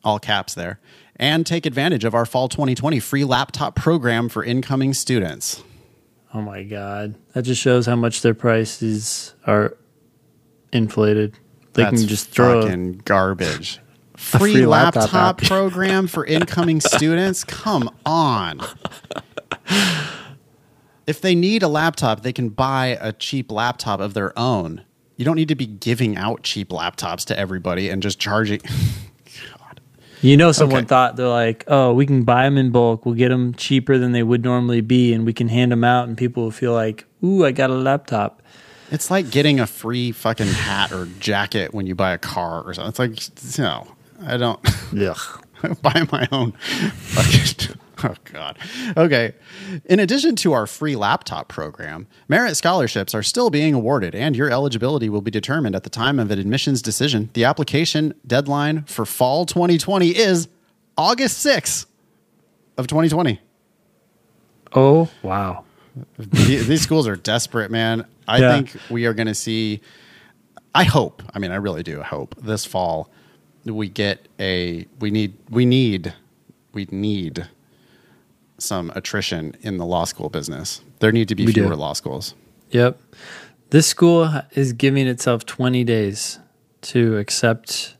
all 0.03 0.19
caps 0.19 0.53
there, 0.53 0.79
and 1.15 1.45
take 1.45 1.65
advantage 1.65 2.03
of 2.03 2.13
our 2.13 2.25
fall 2.25 2.47
2020 2.47 2.99
free 2.99 3.23
laptop 3.23 3.75
program 3.75 4.29
for 4.29 4.43
incoming 4.43 4.93
students. 4.93 5.63
Oh 6.33 6.41
my 6.41 6.63
god, 6.63 7.15
that 7.33 7.43
just 7.43 7.61
shows 7.61 7.85
how 7.85 7.95
much 7.95 8.21
their 8.21 8.33
prices 8.33 9.33
are 9.45 9.77
inflated. 10.71 11.37
They 11.73 11.83
That's 11.83 12.01
can 12.01 12.07
just 12.07 12.29
throw. 12.29 12.61
fucking 12.61 13.01
garbage. 13.05 13.79
Free, 14.17 14.53
free 14.53 14.65
laptop, 14.67 15.11
laptop 15.13 15.41
program 15.41 16.05
for 16.05 16.23
incoming 16.23 16.79
students? 16.79 17.43
Come 17.43 17.89
on. 18.05 18.61
If 21.07 21.19
they 21.21 21.35
need 21.35 21.63
a 21.63 21.67
laptop, 21.67 22.21
they 22.21 22.31
can 22.31 22.49
buy 22.49 22.97
a 23.01 23.11
cheap 23.11 23.51
laptop 23.51 23.99
of 23.99 24.13
their 24.13 24.37
own. 24.37 24.83
You 25.17 25.25
don't 25.25 25.35
need 25.35 25.47
to 25.49 25.55
be 25.55 25.65
giving 25.65 26.15
out 26.15 26.43
cheap 26.43 26.69
laptops 26.69 27.25
to 27.25 27.37
everybody 27.37 27.89
and 27.89 28.01
just 28.01 28.19
charging. 28.19 28.61
You 30.23 30.37
know, 30.37 30.51
someone 30.51 30.81
Okay. 30.81 30.85
thought 30.87 31.15
they're 31.15 31.27
like, 31.27 31.63
"Oh, 31.67 31.93
we 31.93 32.05
can 32.05 32.21
buy 32.21 32.43
them 32.43 32.55
in 32.55 32.69
bulk. 32.69 33.07
We'll 33.07 33.15
get 33.15 33.29
them 33.29 33.55
cheaper 33.55 33.97
than 33.97 34.11
they 34.11 34.21
would 34.21 34.43
normally 34.43 34.81
be, 34.81 35.13
and 35.13 35.25
we 35.25 35.33
can 35.33 35.47
hand 35.47 35.71
them 35.71 35.83
out, 35.83 36.07
and 36.07 36.15
people 36.15 36.43
will 36.43 36.51
feel 36.51 36.73
like, 36.73 37.05
ooh, 37.23 37.43
I 37.43 37.51
got 37.51 37.71
a 37.71 37.73
laptop." 37.73 38.39
It's 38.91 39.09
like 39.09 39.31
getting 39.31 39.59
a 39.59 39.65
free 39.65 40.11
fucking 40.11 40.45
hat 40.45 40.91
or 40.91 41.07
jacket 41.19 41.73
when 41.73 41.87
you 41.87 41.95
buy 41.95 42.11
a 42.11 42.19
car 42.19 42.61
or 42.61 42.71
something. 42.75 43.13
It's 43.13 43.57
like, 43.57 43.65
no, 43.65 43.87
I 44.23 44.37
don't 44.37 44.59
Ugh. 44.95 45.43
buy 45.81 46.05
my 46.11 46.27
own 46.31 46.51
fucking 46.51 47.75
Oh, 48.03 48.15
God. 48.25 48.57
Okay. 48.97 49.33
In 49.85 49.99
addition 49.99 50.35
to 50.37 50.53
our 50.53 50.65
free 50.65 50.95
laptop 50.95 51.47
program, 51.49 52.07
merit 52.27 52.55
scholarships 52.57 53.13
are 53.13 53.21
still 53.23 53.49
being 53.49 53.73
awarded, 53.73 54.15
and 54.15 54.35
your 54.35 54.49
eligibility 54.49 55.07
will 55.09 55.21
be 55.21 55.29
determined 55.31 55.75
at 55.75 55.83
the 55.83 55.89
time 55.89 56.17
of 56.19 56.31
an 56.31 56.39
admissions 56.39 56.81
decision. 56.81 57.29
The 57.33 57.45
application 57.45 58.13
deadline 58.25 58.83
for 58.83 59.05
fall 59.05 59.45
2020 59.45 60.09
is 60.17 60.47
August 60.97 61.45
6th 61.45 61.85
of 62.77 62.87
2020. 62.87 63.39
Oh 64.73 65.09
wow! 65.21 65.65
The- 66.17 66.25
These 66.63 66.81
schools 66.81 67.07
are 67.07 67.15
desperate, 67.15 67.69
man. 67.71 68.05
I 68.27 68.39
Yeah. 68.39 68.53
think 68.53 68.75
we 68.89 69.05
are 69.05 69.13
going 69.13 69.27
to 69.27 69.35
see. 69.35 69.81
I 70.73 70.85
hope. 70.85 71.21
I 71.33 71.39
mean, 71.39 71.51
I 71.51 71.55
really 71.55 71.83
do 71.83 72.01
hope 72.01 72.35
this 72.41 72.63
fall 72.65 73.09
we 73.65 73.89
get 73.89 74.27
a. 74.39 74.85
We 74.99 75.11
need. 75.11 75.33
We 75.49 75.65
need. 75.65 76.13
We 76.73 76.87
need 76.89 77.47
some 78.61 78.91
attrition 78.95 79.55
in 79.61 79.77
the 79.77 79.85
law 79.85 80.05
school 80.05 80.29
business. 80.29 80.81
There 80.99 81.11
need 81.11 81.27
to 81.29 81.35
be 81.35 81.45
We 81.45 81.53
do. 81.53 81.63
fewer 81.63 81.75
law 81.75 81.93
schools. 81.93 82.35
Yep. 82.71 82.99
This 83.71 83.87
school 83.87 84.29
is 84.51 84.73
giving 84.73 85.07
itself 85.07 85.45
20 85.45 85.83
days 85.83 86.39
to 86.81 87.17
accept 87.17 87.95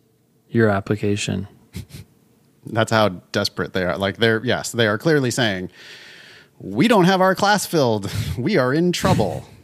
your 0.50 0.69
application. 0.69 1.47
That's 2.65 2.91
how 2.91 3.10
desperate 3.32 3.74
they 3.74 3.84
are. 3.86 3.97
Like 3.97 4.17
they're 4.17 4.43
yes, 4.45 4.71
they 4.71 4.86
are 4.88 4.97
clearly 4.97 5.32
saying, 5.32 5.71
"We 6.60 6.88
don't 6.88 7.06
have 7.06 7.19
our 7.21 7.34
class 7.36 7.65
filled. 7.65 8.12
We 8.38 8.58
are 8.58 8.74
in 8.74 8.91
trouble." 8.91 9.45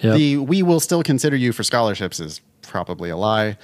Yep. 0.00 0.16
The 0.16 0.36
"we 0.38 0.64
will 0.64 0.80
still 0.80 1.04
consider 1.04 1.36
you 1.36 1.52
for 1.52 1.62
scholarships" 1.62 2.18
is 2.18 2.40
probably 2.62 3.08
a 3.10 3.16
lie. 3.16 3.56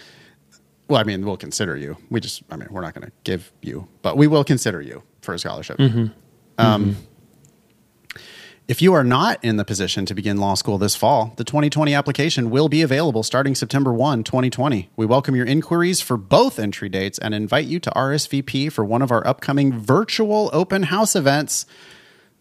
Well, 0.86 1.00
I 1.00 1.02
mean, 1.02 1.26
we'll 1.26 1.36
consider 1.36 1.76
you. 1.76 1.96
We 2.10 2.20
just, 2.20 2.44
I 2.48 2.54
mean, 2.56 2.68
we're 2.70 2.80
not 2.80 2.94
going 2.94 3.06
to 3.06 3.12
give 3.24 3.50
you, 3.60 3.88
but 4.02 4.16
we 4.16 4.28
will 4.28 4.44
consider 4.44 4.80
you 4.80 5.02
for 5.20 5.34
a 5.34 5.38
scholarship. 5.40 5.78
Mm-hmm. 5.78 6.06
Um, 6.58 6.96
If 8.66 8.82
you 8.82 8.92
are 8.92 9.04
not 9.04 9.42
in 9.42 9.56
the 9.56 9.64
position 9.64 10.04
to 10.04 10.14
begin 10.14 10.36
law 10.36 10.52
school 10.52 10.76
this 10.76 10.94
fall, 10.94 11.32
the 11.36 11.44
2020 11.44 11.94
application 11.94 12.50
will 12.50 12.68
be 12.68 12.82
available 12.82 13.22
starting 13.22 13.54
September 13.54 13.94
1, 13.94 14.24
2020. 14.24 14.90
We 14.94 15.06
welcome 15.06 15.34
your 15.34 15.46
inquiries 15.46 16.02
for 16.02 16.18
both 16.18 16.58
entry 16.58 16.90
dates 16.90 17.18
and 17.18 17.32
invite 17.34 17.64
you 17.64 17.80
to 17.80 17.90
RSVP 17.92 18.70
for 18.70 18.84
one 18.84 19.00
of 19.00 19.10
our 19.10 19.26
upcoming 19.26 19.72
virtual 19.72 20.50
open 20.52 20.82
house 20.82 21.16
events. 21.16 21.64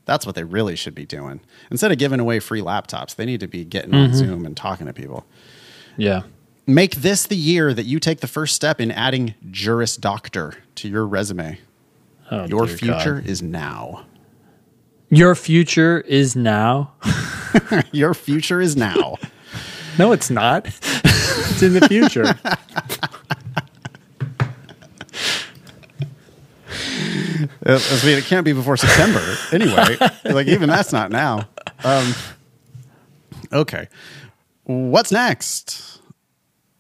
That's 0.03 0.25
what 0.25 0.35
they 0.35 0.43
really 0.43 0.75
should 0.75 0.95
be 0.95 1.05
doing. 1.05 1.39
Instead 1.71 1.93
of 1.93 1.97
giving 1.97 2.19
away 2.19 2.39
free 2.39 2.61
laptops, 2.61 3.15
they 3.15 3.25
need 3.25 3.39
to 3.39 3.47
be 3.47 3.63
getting 3.63 3.93
on 3.95 4.13
Zoom 4.13 4.45
and 4.45 4.57
talking 4.57 4.87
to 4.87 4.93
people. 4.93 5.25
yeah. 5.95 6.23
Make 6.69 6.95
this 6.95 7.25
the 7.25 7.37
year 7.37 7.73
that 7.73 7.85
you 7.85 7.97
take 7.97 8.19
the 8.19 8.27
first 8.27 8.53
step 8.53 8.81
in 8.81 8.91
adding 8.91 9.35
Juris 9.49 9.95
Doctor 9.95 10.55
to 10.75 10.89
your 10.89 11.07
resume. 11.07 11.59
Oh, 12.31 12.45
Your 12.45 12.67
future 12.67 13.15
God. 13.21 13.25
is 13.27 13.41
now. 13.41 14.05
Your 15.09 15.35
future 15.35 16.01
is 16.01 16.35
now. 16.35 16.93
Your 17.91 18.13
future 18.13 18.59
is 18.59 18.75
now. 18.75 19.15
No, 19.97 20.11
it's 20.11 20.29
not. 20.29 20.65
it's 20.67 21.61
in 21.63 21.73
the 21.73 21.87
future. 21.87 22.37
Uh, 27.65 27.79
I 27.79 28.05
mean, 28.05 28.17
it 28.17 28.23
can't 28.25 28.45
be 28.45 28.53
before 28.53 28.77
September 28.77 29.21
anyway. 29.51 29.97
like 30.25 30.47
even 30.47 30.69
that's 30.69 30.93
not 30.93 31.11
now. 31.11 31.47
Um, 31.83 32.13
okay, 33.51 33.89
what's 34.63 35.11
next? 35.11 36.01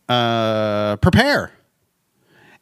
Uh, 0.07 0.95
prepare. 0.97 1.51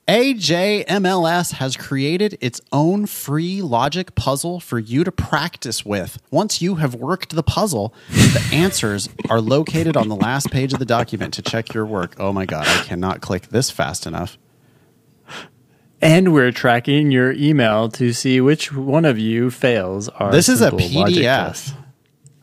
AJMLS 0.08 1.54
has 1.54 1.76
created 1.76 2.38
its 2.40 2.62
own 2.72 3.08
free 3.08 3.64
logic 3.64 4.14
puzzle 4.14 4.60
for 4.60 4.78
you 4.78 5.04
to 5.04 5.12
practice 5.12 5.84
with. 5.84 6.22
Once 6.30 6.62
you 6.62 6.76
have 6.76 6.94
worked 6.94 7.36
the 7.36 7.42
puzzle, 7.42 7.92
the 8.10 8.48
answers 8.54 9.10
are 9.32 9.42
located 9.42 9.98
on 9.98 10.08
the 10.08 10.16
last 10.16 10.52
page 10.52 10.74
of 10.74 10.80
the 10.80 10.86
document 10.86 11.34
to 11.34 11.42
check 11.42 11.74
your 11.74 11.88
work. 11.88 12.16
Oh 12.20 12.32
my 12.32 12.46
God, 12.46 12.68
I 12.68 12.84
cannot 12.84 13.22
click 13.22 13.48
this 13.48 13.72
fast 13.72 14.06
enough. 14.06 14.38
and 16.04 16.32
we're 16.34 16.52
tracking 16.52 17.10
your 17.10 17.32
email 17.32 17.90
to 17.90 18.14
see 18.14 18.40
which 18.40 18.72
one 18.72 19.06
of 19.06 19.18
you 19.18 19.50
fails 19.50 20.08
our 20.10 20.32
This 20.32 20.50
is 20.50 20.62
a 20.62 20.70
PDF. 20.70 21.76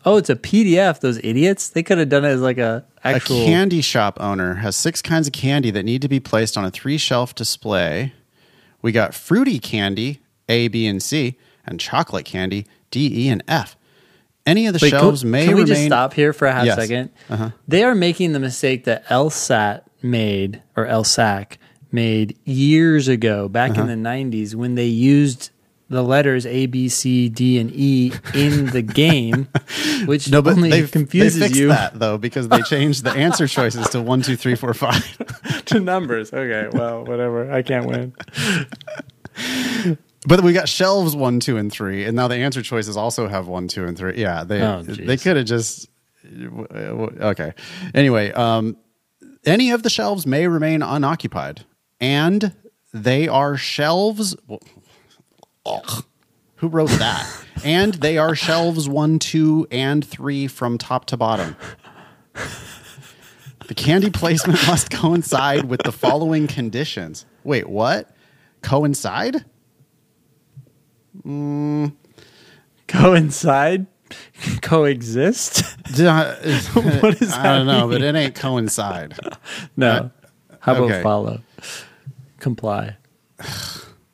Oh, 0.04 0.16
it's 0.16 0.30
a 0.30 0.36
PDF. 0.36 1.00
Those 1.00 1.18
idiots. 1.18 1.68
They 1.68 1.82
could 1.82 1.98
have 1.98 2.08
done 2.08 2.24
it 2.24 2.28
as 2.28 2.40
like 2.40 2.58
a 2.58 2.84
actual. 3.04 3.42
A 3.42 3.46
candy 3.46 3.80
shop 3.80 4.18
owner 4.20 4.54
has 4.54 4.74
six 4.76 5.00
kinds 5.02 5.26
of 5.28 5.32
candy 5.32 5.70
that 5.70 5.84
need 5.84 6.02
to 6.02 6.08
be 6.08 6.18
placed 6.20 6.56
on 6.56 6.64
a 6.64 6.70
three 6.70 6.98
shelf 6.98 7.34
display. 7.34 8.12
We 8.80 8.90
got 8.92 9.14
fruity 9.14 9.58
candy, 9.60 10.20
A, 10.48 10.66
B, 10.68 10.86
and 10.86 11.00
C, 11.02 11.36
and 11.64 11.78
chocolate 11.78 12.24
candy, 12.24 12.66
D, 12.90 13.26
E, 13.26 13.28
and 13.28 13.42
F. 13.46 13.76
Any 14.44 14.66
of 14.66 14.72
the 14.74 14.80
Wait, 14.82 14.90
can- 14.90 14.98
shelves 14.98 15.24
may 15.24 15.44
Can 15.46 15.54
we 15.54 15.62
remain. 15.62 15.66
just 15.76 15.86
stop 15.86 16.14
here 16.14 16.32
for 16.32 16.46
a 16.48 16.52
half 16.52 16.64
Yes. 16.66 16.76
Uh-huh. 16.76 16.86
second? 17.28 17.52
They 17.68 17.84
are 17.84 17.94
making 17.94 18.32
the 18.32 18.40
mistake 18.40 18.82
that 18.84 19.06
LSAT 19.06 19.82
made 20.02 20.62
or 20.76 20.84
LSAC 20.84 21.58
made 21.92 22.36
years 22.44 23.06
ago, 23.06 23.48
back 23.48 23.70
Uh-huh. 23.72 23.82
in 23.82 23.86
the 23.86 23.94
'90s, 23.94 24.56
when 24.56 24.74
they 24.74 24.86
used 24.86 25.50
the 25.92 26.02
letters 26.02 26.46
A, 26.46 26.66
B, 26.66 26.88
C, 26.88 27.28
D, 27.28 27.58
and 27.58 27.70
E 27.72 28.12
in 28.34 28.66
the 28.70 28.82
game, 28.82 29.48
which 30.06 30.30
No, 30.30 30.42
but 30.42 30.54
only 30.54 30.70
they 30.70 30.86
confuses 30.86 31.38
they 31.38 31.46
fixed 31.46 31.60
you 31.60 31.68
that 31.68 31.98
though 31.98 32.18
because 32.18 32.48
they 32.48 32.62
changed 32.62 33.04
the 33.04 33.10
answer 33.10 33.46
choices 33.46 33.88
to 33.90 34.00
one, 34.00 34.22
two, 34.22 34.36
three, 34.36 34.54
four, 34.54 34.74
five. 34.74 35.64
to 35.66 35.80
numbers. 35.80 36.32
Okay, 36.32 36.68
well, 36.76 37.04
whatever. 37.04 37.52
I 37.52 37.62
can't 37.62 37.86
win. 37.86 38.14
But 40.24 40.42
we 40.42 40.52
got 40.52 40.68
shelves 40.68 41.16
one, 41.16 41.40
two, 41.40 41.56
and 41.56 41.72
three, 41.72 42.04
and 42.04 42.14
now 42.14 42.28
the 42.28 42.36
answer 42.36 42.62
choices 42.62 42.96
also 42.96 43.26
have 43.26 43.48
one, 43.48 43.66
two, 43.66 43.86
and 43.86 43.98
three. 43.98 44.14
Yeah, 44.18 44.44
they 44.44 44.62
Oh, 44.62 44.80
they 44.82 45.16
could 45.16 45.36
have 45.36 45.46
just 45.46 45.88
okay. 46.24 47.54
Anyway, 47.92 48.30
um, 48.30 48.76
any 49.44 49.72
of 49.72 49.82
the 49.82 49.90
shelves 49.90 50.24
may 50.24 50.46
remain 50.46 50.80
unoccupied, 50.80 51.64
and 52.00 52.54
they 52.92 53.26
are 53.26 53.56
shelves. 53.56 54.36
Ugh. 55.64 56.04
who 56.56 56.68
wrote 56.68 56.90
that? 56.90 57.44
and 57.64 57.94
they 57.94 58.18
are 58.18 58.34
shelves 58.34 58.88
one, 58.88 59.18
two, 59.18 59.66
and 59.70 60.04
three 60.04 60.46
from 60.46 60.78
top 60.78 61.06
to 61.06 61.16
bottom. 61.16 61.56
The 63.68 63.74
candy 63.74 64.10
placement 64.10 64.58
must 64.66 64.90
coincide 64.90 65.64
with 65.64 65.82
the 65.82 65.92
following 65.92 66.46
conditions. 66.46 67.24
Wait, 67.44 67.68
what? 67.68 68.10
Coincide? 68.60 69.44
Mm. 71.24 71.94
Coincide, 72.88 73.86
coexist. 74.62 75.62
what 75.88 77.18
does 77.18 77.32
I 77.32 77.56
don't 77.56 77.66
know, 77.66 77.88
but 77.88 78.02
it 78.02 78.14
ain't 78.14 78.34
coincide. 78.34 79.18
No. 79.76 79.88
Uh, 79.88 80.08
How 80.60 80.72
about 80.72 80.90
okay. 80.90 81.02
follow? 81.02 81.40
Comply. 82.38 82.96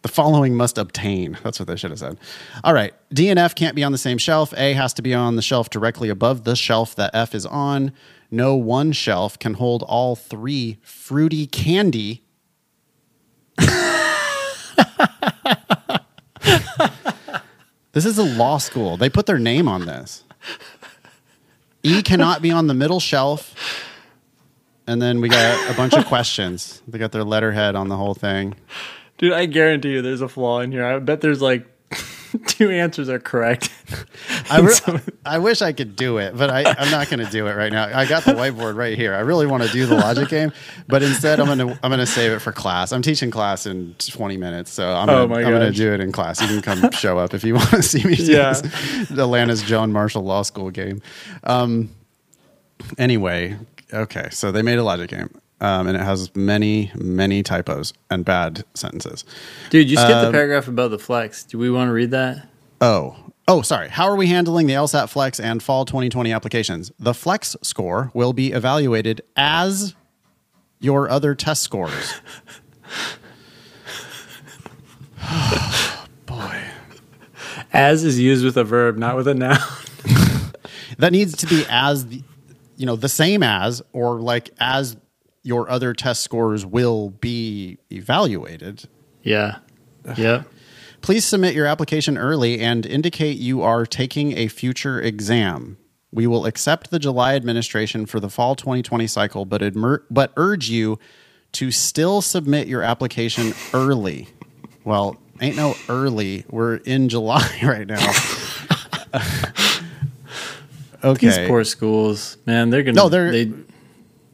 The 0.08 0.14
following 0.14 0.54
must 0.54 0.78
obtain. 0.78 1.36
That's 1.44 1.60
what 1.60 1.66
they 1.66 1.76
should 1.76 1.90
have 1.90 1.98
said. 1.98 2.16
All 2.64 2.72
right. 2.72 2.94
D 3.12 3.28
and 3.28 3.38
F 3.38 3.54
can't 3.54 3.76
be 3.76 3.84
on 3.84 3.92
the 3.92 3.98
same 3.98 4.16
shelf. 4.16 4.54
A 4.56 4.72
has 4.72 4.94
to 4.94 5.02
be 5.02 5.12
on 5.12 5.36
the 5.36 5.42
shelf 5.42 5.68
directly 5.68 6.08
above 6.08 6.44
the 6.44 6.56
shelf 6.56 6.96
that 6.96 7.10
F 7.12 7.34
is 7.34 7.44
on. 7.44 7.92
No 8.30 8.54
one 8.54 8.92
shelf 8.92 9.38
can 9.38 9.52
hold 9.52 9.82
all 9.82 10.16
three 10.16 10.78
fruity 10.80 11.46
candy. 11.46 12.22
this 17.92 18.06
is 18.06 18.16
a 18.16 18.24
law 18.24 18.56
school. 18.56 18.96
They 18.96 19.10
put 19.10 19.26
their 19.26 19.38
name 19.38 19.68
on 19.68 19.84
this. 19.84 20.24
E 21.82 22.00
cannot 22.00 22.40
be 22.40 22.50
on 22.50 22.66
the 22.66 22.72
middle 22.72 23.00
shelf. 23.00 23.54
And 24.86 25.02
then 25.02 25.20
we 25.20 25.28
got 25.28 25.70
a 25.70 25.76
bunch 25.76 25.92
of 25.92 26.06
questions. 26.08 26.80
They 26.88 26.96
got 26.96 27.12
their 27.12 27.24
letterhead 27.24 27.76
on 27.76 27.88
the 27.90 27.96
whole 27.98 28.14
thing. 28.14 28.54
Dude, 29.18 29.32
I 29.32 29.46
guarantee 29.46 29.90
you 29.92 30.02
there's 30.02 30.20
a 30.20 30.28
flaw 30.28 30.60
in 30.60 30.72
here. 30.72 30.84
I 30.84 30.98
bet 31.00 31.20
there's 31.20 31.42
like 31.42 31.66
two 32.46 32.70
answers 32.70 33.08
are 33.08 33.18
correct. 33.18 33.70
I, 34.50 34.60
re- 34.90 35.00
I 35.24 35.38
wish 35.38 35.60
I 35.62 35.72
could 35.72 35.96
do 35.96 36.18
it, 36.18 36.36
but 36.36 36.50
I, 36.50 36.62
I'm 36.78 36.90
not 36.90 37.08
going 37.10 37.24
to 37.24 37.30
do 37.30 37.46
it 37.46 37.56
right 37.56 37.72
now. 37.72 37.84
I 37.96 38.04
got 38.06 38.24
the 38.24 38.32
whiteboard 38.32 38.76
right 38.76 38.96
here. 38.96 39.14
I 39.14 39.20
really 39.20 39.46
want 39.46 39.62
to 39.64 39.68
do 39.70 39.86
the 39.86 39.96
logic 39.96 40.28
game, 40.28 40.52
but 40.86 41.02
instead 41.02 41.40
I'm 41.40 41.46
going 41.46 41.58
to 41.58 41.78
I'm 41.82 41.90
going 41.90 41.98
to 42.00 42.06
save 42.06 42.32
it 42.32 42.38
for 42.40 42.52
class. 42.52 42.92
I'm 42.92 43.02
teaching 43.02 43.30
class 43.30 43.66
in 43.66 43.94
20 43.98 44.36
minutes, 44.36 44.70
so 44.70 44.88
I'm 44.88 45.08
Oh 45.08 45.26
going 45.26 45.60
to 45.60 45.70
do 45.72 45.92
it 45.92 46.00
in 46.00 46.12
class. 46.12 46.40
You 46.40 46.46
can 46.60 46.62
come 46.80 46.90
show 46.92 47.18
up 47.18 47.34
if 47.34 47.42
you 47.44 47.54
want 47.54 47.70
to 47.70 47.82
see 47.82 48.04
me 48.04 48.14
do 48.14 48.24
Yeah. 48.32 48.52
this. 48.52 49.10
Atlanta's 49.10 49.62
John 49.62 49.90
Marshall 49.92 50.22
Law 50.22 50.42
School 50.42 50.70
game. 50.70 51.00
Um, 51.44 51.90
anyway, 52.98 53.56
okay, 53.92 54.28
so 54.30 54.52
they 54.52 54.62
made 54.62 54.78
a 54.78 54.84
logic 54.84 55.10
game. 55.10 55.30
Um, 55.60 55.88
and 55.88 55.96
it 55.96 56.00
has 56.00 56.34
many, 56.36 56.92
many 56.94 57.42
typos 57.42 57.92
and 58.10 58.24
bad 58.24 58.64
sentences. 58.74 59.24
Dude, 59.70 59.90
you 59.90 59.96
skipped 59.96 60.10
the 60.10 60.26
Um, 60.28 60.32
paragraph 60.32 60.68
above 60.68 60.90
the 60.92 60.98
flex. 60.98 61.42
Do 61.44 61.58
we 61.58 61.68
want 61.70 61.88
to 61.88 61.92
read 61.92 62.12
that? 62.12 62.48
Oh, 62.80 63.16
oh, 63.48 63.62
sorry. 63.62 63.88
How 63.88 64.04
are 64.06 64.14
we 64.14 64.28
handling 64.28 64.68
the 64.68 64.74
LSAT 64.74 65.08
Flex 65.08 65.40
and 65.40 65.60
Fall 65.60 65.84
2020 65.84 66.32
applications? 66.32 66.92
The 67.00 67.12
Flex 67.12 67.56
score 67.62 68.12
will 68.14 68.32
be 68.32 68.52
evaluated 68.52 69.20
as 69.36 69.96
your 70.78 71.10
other 71.10 71.34
test 71.34 71.64
scores. 71.64 72.20
Boy. 76.26 76.62
As 77.72 78.04
is 78.04 78.18
used 78.18 78.44
with 78.44 78.56
a 78.56 78.64
verb, 78.64 78.96
not 78.96 79.16
with 79.16 79.28
a 79.28 79.34
noun. 79.34 79.58
that 80.98 81.12
needs 81.12 81.36
to 81.38 81.46
be 81.46 81.64
as 81.68 82.06
the, 82.06 82.22
you 82.76 82.86
know 82.86 82.96
the 82.96 83.08
same 83.08 83.42
as 83.42 83.82
or 83.92 84.20
like 84.20 84.50
as 84.60 84.96
your 85.42 85.70
other 85.70 85.92
test 85.94 86.22
scores 86.22 86.64
will 86.66 87.10
be 87.10 87.78
evaluated. 87.90 88.88
Yeah. 89.22 89.58
Yep. 90.16 90.48
Please 91.00 91.24
submit 91.24 91.54
your 91.54 91.66
application 91.66 92.18
early 92.18 92.60
and 92.60 92.84
indicate 92.84 93.36
you 93.38 93.62
are 93.62 93.86
taking 93.86 94.36
a 94.36 94.48
future 94.48 95.00
exam. 95.00 95.76
We 96.10 96.26
will 96.26 96.46
accept 96.46 96.90
the 96.90 96.98
July 96.98 97.34
administration 97.36 98.06
for 98.06 98.18
the 98.18 98.28
fall 98.30 98.54
2020 98.56 99.06
cycle, 99.06 99.44
but 99.44 99.60
admir- 99.60 100.02
but 100.10 100.32
urge 100.36 100.68
you 100.70 100.98
to 101.52 101.70
still 101.70 102.20
submit 102.22 102.66
your 102.66 102.82
application 102.82 103.52
early. 103.74 104.28
Well, 104.84 105.18
ain't 105.40 105.56
no 105.56 105.74
early. 105.88 106.44
We're 106.50 106.76
in 106.76 107.08
July 107.10 107.46
right 107.62 107.86
now. 107.86 108.10
okay. 111.04 111.26
These 111.26 111.38
poor 111.48 111.64
schools, 111.64 112.38
man, 112.46 112.70
they're 112.70 112.82
gonna. 112.82 112.96
No, 112.96 113.08
they're- 113.08 113.30
they, 113.32 113.52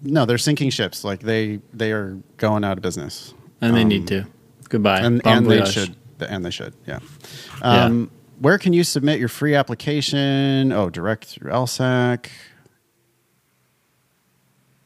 No, 0.05 0.25
they're 0.27 0.39
sinking 0.39 0.71
ships. 0.71 1.03
Like 1.03 1.21
they 1.21 1.61
they 1.73 1.91
are 1.93 2.19
going 2.37 2.63
out 2.63 2.77
of 2.79 2.83
business. 2.83 3.35
and 3.61 3.75
they 3.77 3.85
need 3.85 4.07
to. 4.09 4.25
Goodbye. 4.69 5.01
and, 5.01 5.21
and 5.27 5.47
they 5.51 5.65
should 5.65 5.97
and 6.21 6.45
they 6.45 6.51
should 6.51 6.75
yeah. 6.87 7.01
Um, 7.63 8.11
Where 8.39 8.59
can 8.59 8.73
you 8.73 8.85
submit 8.85 9.19
your 9.19 9.29
free 9.29 9.55
application? 9.55 10.73
Oh, 10.73 10.91
direct 10.91 11.25
through 11.27 11.51
LSAC. 11.51 12.27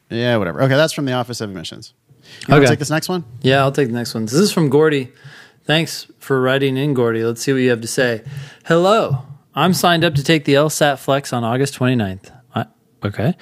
Yeah, 0.09 0.37
whatever. 0.37 0.61
Okay, 0.63 0.75
that's 0.75 0.93
from 0.93 1.05
the 1.05 1.13
Office 1.13 1.39
of 1.41 1.49
Admissions. 1.49 1.93
You 2.47 2.55
Okay. 2.55 2.65
take 2.67 2.79
this 2.79 2.89
next 2.89 3.09
one? 3.09 3.23
Yeah, 3.41 3.59
I'll 3.59 3.71
take 3.71 3.87
the 3.87 3.93
next 3.93 4.13
one. 4.13 4.25
This 4.25 4.33
is 4.33 4.51
from 4.51 4.69
Gordy. 4.69 5.11
Thanks 5.65 6.07
for 6.19 6.41
writing 6.41 6.77
in, 6.77 6.93
Gordy. 6.93 7.23
Let's 7.23 7.41
see 7.41 7.51
what 7.53 7.59
you 7.61 7.69
have 7.69 7.81
to 7.81 7.87
say. 7.87 8.23
Hello. 8.65 9.23
I'm 9.53 9.73
signed 9.73 10.03
up 10.03 10.15
to 10.15 10.23
take 10.23 10.45
the 10.45 10.53
LSAT 10.55 10.99
Flex 10.99 11.31
on 11.33 11.43
August 11.43 11.77
29th. 11.77 12.31
I, 12.55 12.65
okay. 13.03 13.35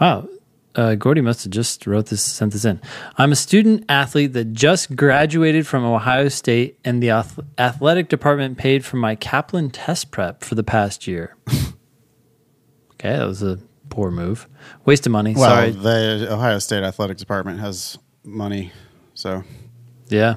Wow. 0.00 0.28
Uh, 0.74 0.94
Gordy 0.94 1.20
must 1.22 1.42
have 1.44 1.50
just 1.52 1.86
wrote 1.86 2.06
this, 2.06 2.22
sent 2.22 2.52
this 2.52 2.64
in. 2.64 2.80
I'm 3.16 3.32
a 3.32 3.36
student 3.36 3.84
athlete 3.88 4.32
that 4.34 4.52
just 4.52 4.94
graduated 4.94 5.66
from 5.66 5.84
Ohio 5.84 6.28
State, 6.28 6.78
and 6.84 7.02
the 7.02 7.10
ath- 7.10 7.40
athletic 7.58 8.08
department 8.08 8.58
paid 8.58 8.84
for 8.84 8.96
my 8.96 9.14
Kaplan 9.16 9.70
test 9.70 10.10
prep 10.12 10.44
for 10.44 10.54
the 10.54 10.62
past 10.62 11.06
year. 11.08 11.34
okay, 12.92 13.16
that 13.16 13.26
was 13.26 13.42
a 13.42 13.58
poor 13.88 14.10
move. 14.10 14.46
Waste 14.84 15.06
of 15.06 15.12
money. 15.12 15.34
Well, 15.34 15.48
Sorry. 15.50 15.70
the 15.70 16.28
Ohio 16.32 16.58
State 16.60 16.84
Athletic 16.84 17.16
Department 17.16 17.58
has 17.60 17.98
money, 18.22 18.70
so 19.14 19.42
Yeah. 20.08 20.36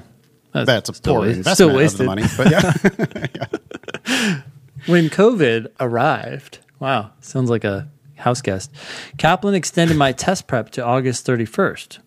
that's 0.52 0.88
a 0.88 0.94
still 0.94 1.14
poor 1.16 1.22
waste- 1.26 1.36
investment 1.38 1.56
still 1.56 1.68
of 1.70 1.76
wasted. 1.76 2.00
the 2.00 2.04
money. 2.04 2.22
But 2.36 2.50
yeah, 4.10 4.40
when 4.86 5.08
COVID 5.08 5.68
arrived, 5.78 6.58
wow, 6.80 7.10
sounds 7.20 7.48
like 7.50 7.64
a 7.64 7.88
house 8.22 8.40
guest. 8.40 8.72
Kaplan 9.18 9.54
extended 9.54 9.96
my 9.96 10.12
test 10.12 10.46
prep 10.46 10.70
to 10.70 10.84
August 10.84 11.26
31st. 11.26 11.98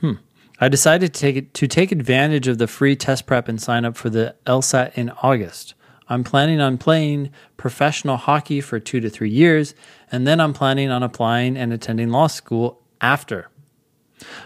Hmm. 0.00 0.12
I 0.60 0.68
decided 0.68 1.14
to 1.14 1.20
take 1.20 1.36
it, 1.36 1.54
to 1.54 1.66
take 1.66 1.90
advantage 1.90 2.46
of 2.46 2.58
the 2.58 2.66
free 2.66 2.96
test 2.96 3.26
prep 3.26 3.48
and 3.48 3.60
sign 3.60 3.84
up 3.84 3.96
for 3.96 4.10
the 4.10 4.36
LSAT 4.46 4.92
in 4.94 5.10
August. 5.22 5.74
I'm 6.08 6.24
planning 6.24 6.60
on 6.60 6.76
playing 6.76 7.30
professional 7.56 8.16
hockey 8.16 8.60
for 8.60 8.80
2 8.80 9.00
to 9.00 9.08
3 9.08 9.30
years 9.30 9.74
and 10.10 10.26
then 10.26 10.40
I'm 10.40 10.52
planning 10.52 10.90
on 10.90 11.02
applying 11.02 11.56
and 11.56 11.72
attending 11.72 12.10
law 12.10 12.26
school 12.26 12.82
after. 13.00 13.48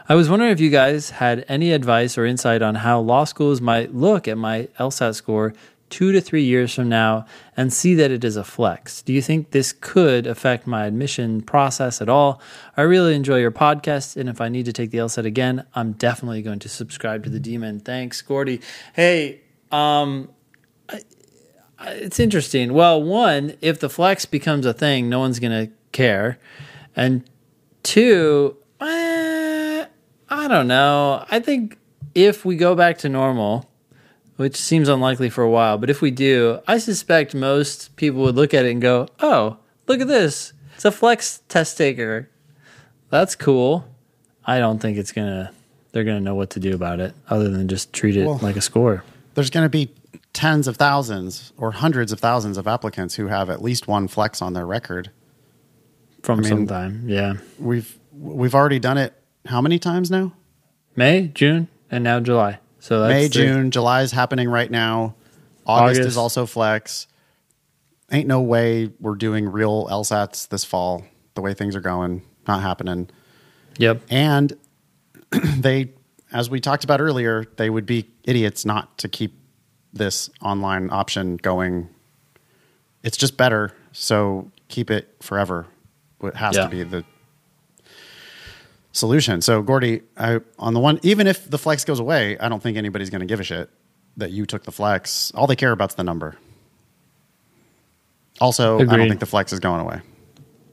I 0.08 0.14
was 0.14 0.28
wondering 0.28 0.52
if 0.52 0.60
you 0.60 0.70
guys 0.70 1.10
had 1.10 1.44
any 1.48 1.72
advice 1.72 2.16
or 2.16 2.24
insight 2.24 2.62
on 2.62 2.76
how 2.76 3.00
law 3.00 3.24
schools 3.24 3.60
might 3.60 3.94
look 3.94 4.28
at 4.28 4.38
my 4.38 4.68
LSAT 4.78 5.14
score 5.14 5.52
two 5.94 6.10
to 6.10 6.20
three 6.20 6.42
years 6.42 6.74
from 6.74 6.88
now 6.88 7.24
and 7.56 7.72
see 7.72 7.94
that 7.94 8.10
it 8.10 8.24
is 8.24 8.34
a 8.36 8.42
flex. 8.42 9.00
Do 9.00 9.12
you 9.12 9.22
think 9.22 9.52
this 9.52 9.72
could 9.72 10.26
affect 10.26 10.66
my 10.66 10.86
admission 10.86 11.40
process 11.40 12.02
at 12.02 12.08
all? 12.08 12.42
I 12.76 12.82
really 12.82 13.14
enjoy 13.14 13.38
your 13.38 13.52
podcast, 13.52 14.16
and 14.16 14.28
if 14.28 14.40
I 14.40 14.48
need 14.48 14.64
to 14.64 14.72
take 14.72 14.90
the 14.90 14.98
LSAT 14.98 15.24
again, 15.24 15.64
I'm 15.72 15.92
definitely 15.92 16.42
going 16.42 16.58
to 16.58 16.68
subscribe 16.68 17.22
to 17.24 17.30
the 17.30 17.38
Demon. 17.38 17.78
Thanks, 17.78 18.20
Gordy. 18.22 18.60
Hey, 18.94 19.42
um, 19.70 20.30
I- 20.88 21.02
I- 21.78 21.90
it's 21.92 22.18
interesting. 22.18 22.72
Well, 22.72 23.00
one, 23.00 23.54
if 23.60 23.78
the 23.78 23.88
flex 23.88 24.24
becomes 24.26 24.66
a 24.66 24.72
thing, 24.72 25.08
no 25.08 25.20
one's 25.20 25.38
going 25.38 25.66
to 25.68 25.72
care, 25.92 26.40
and 26.96 27.22
two, 27.84 28.56
eh, 28.80 29.84
I 30.28 30.48
don't 30.48 30.66
know. 30.66 31.24
I 31.30 31.38
think 31.38 31.78
if 32.16 32.44
we 32.44 32.56
go 32.56 32.74
back 32.74 32.98
to 32.98 33.08
normal, 33.08 33.70
which 34.36 34.56
seems 34.56 34.88
unlikely 34.88 35.30
for 35.30 35.42
a 35.44 35.50
while, 35.50 35.78
but 35.78 35.90
if 35.90 36.00
we 36.02 36.10
do, 36.10 36.60
I 36.66 36.78
suspect 36.78 37.34
most 37.34 37.94
people 37.96 38.22
would 38.22 38.34
look 38.36 38.52
at 38.54 38.64
it 38.64 38.70
and 38.72 38.82
go, 38.82 39.08
"Oh, 39.20 39.58
look 39.86 40.00
at 40.00 40.08
this! 40.08 40.52
It's 40.74 40.84
a 40.84 40.90
flex 40.92 41.42
test 41.48 41.76
taker. 41.78 42.28
That's 43.10 43.34
cool." 43.36 43.86
I 44.44 44.58
don't 44.58 44.78
think 44.80 44.98
it's 44.98 45.12
gonna. 45.12 45.52
They're 45.92 46.04
gonna 46.04 46.20
know 46.20 46.34
what 46.34 46.50
to 46.50 46.60
do 46.60 46.74
about 46.74 47.00
it, 47.00 47.14
other 47.28 47.48
than 47.48 47.68
just 47.68 47.92
treat 47.92 48.16
it 48.16 48.26
Well- 48.26 48.40
like 48.42 48.56
a 48.56 48.60
score. 48.60 49.04
there's 49.34 49.50
going 49.50 49.64
to 49.64 49.68
be 49.70 49.90
tens 50.32 50.66
of 50.66 50.76
thousands 50.76 51.52
or 51.56 51.70
hundreds 51.72 52.10
of 52.12 52.18
thousands 52.18 52.56
of 52.58 52.66
applicants 52.66 53.14
who 53.14 53.28
have 53.28 53.48
at 53.48 53.62
least 53.62 53.86
one 53.86 54.08
flex 54.08 54.42
on 54.42 54.52
their 54.52 54.66
record. 54.66 55.10
From 56.22 56.40
mean- 56.40 56.48
some 56.48 56.66
time, 56.66 57.04
yeah, 57.06 57.34
We've 57.58 57.96
we've 58.12 58.54
already 58.54 58.78
done 58.80 58.98
it 58.98 59.12
how 59.46 59.60
many 59.60 59.78
times 59.78 60.10
now? 60.10 60.32
May, 60.96 61.28
June, 61.28 61.68
and 61.90 62.02
now 62.02 62.18
July. 62.20 62.58
So 62.84 63.00
that's 63.00 63.08
May, 63.14 63.22
the- 63.22 63.28
June, 63.30 63.70
July 63.70 64.02
is 64.02 64.12
happening 64.12 64.46
right 64.46 64.70
now. 64.70 65.14
August, 65.66 66.00
August. 66.00 66.08
is 66.08 66.16
also 66.18 66.44
flex. 66.44 67.06
Ain't 68.12 68.28
no 68.28 68.42
way 68.42 68.90
we're 69.00 69.14
doing 69.14 69.50
real 69.50 69.86
LSATs 69.86 70.48
this 70.48 70.64
fall. 70.66 71.02
The 71.34 71.40
way 71.40 71.54
things 71.54 71.74
are 71.76 71.80
going, 71.80 72.20
not 72.46 72.60
happening. 72.60 73.08
Yep. 73.78 74.02
And 74.10 74.52
they, 75.56 75.92
as 76.30 76.50
we 76.50 76.60
talked 76.60 76.84
about 76.84 77.00
earlier, 77.00 77.46
they 77.56 77.70
would 77.70 77.86
be 77.86 78.10
idiots 78.24 78.66
not 78.66 78.98
to 78.98 79.08
keep 79.08 79.32
this 79.94 80.28
online 80.42 80.90
option 80.90 81.38
going. 81.38 81.88
It's 83.02 83.16
just 83.16 83.38
better, 83.38 83.72
so 83.92 84.52
keep 84.68 84.90
it 84.90 85.08
forever. 85.22 85.66
It 86.22 86.36
has 86.36 86.54
Yeah. 86.54 86.64
to 86.64 86.68
be 86.68 86.82
the 86.82 87.02
solution. 88.94 89.42
So, 89.42 89.60
Gordy, 89.60 90.00
I, 90.16 90.40
on 90.58 90.72
the 90.72 90.80
one, 90.80 90.98
even 91.02 91.26
if 91.26 91.48
the 91.48 91.58
flex 91.58 91.84
goes 91.84 92.00
away, 92.00 92.38
I 92.38 92.48
don't 92.48 92.62
think 92.62 92.78
anybody's 92.78 93.10
going 93.10 93.20
to 93.20 93.26
give 93.26 93.40
a 93.40 93.44
shit 93.44 93.68
that 94.16 94.30
you 94.30 94.46
took 94.46 94.64
the 94.64 94.72
flex. 94.72 95.30
All 95.34 95.46
they 95.46 95.56
care 95.56 95.72
about's 95.72 95.94
the 95.94 96.04
number. 96.04 96.36
Also, 98.40 98.78
I 98.78 98.84
don't 98.84 99.08
think 99.08 99.20
the 99.20 99.26
flex 99.26 99.52
is 99.52 99.60
going 99.60 99.80
away. 99.80 100.00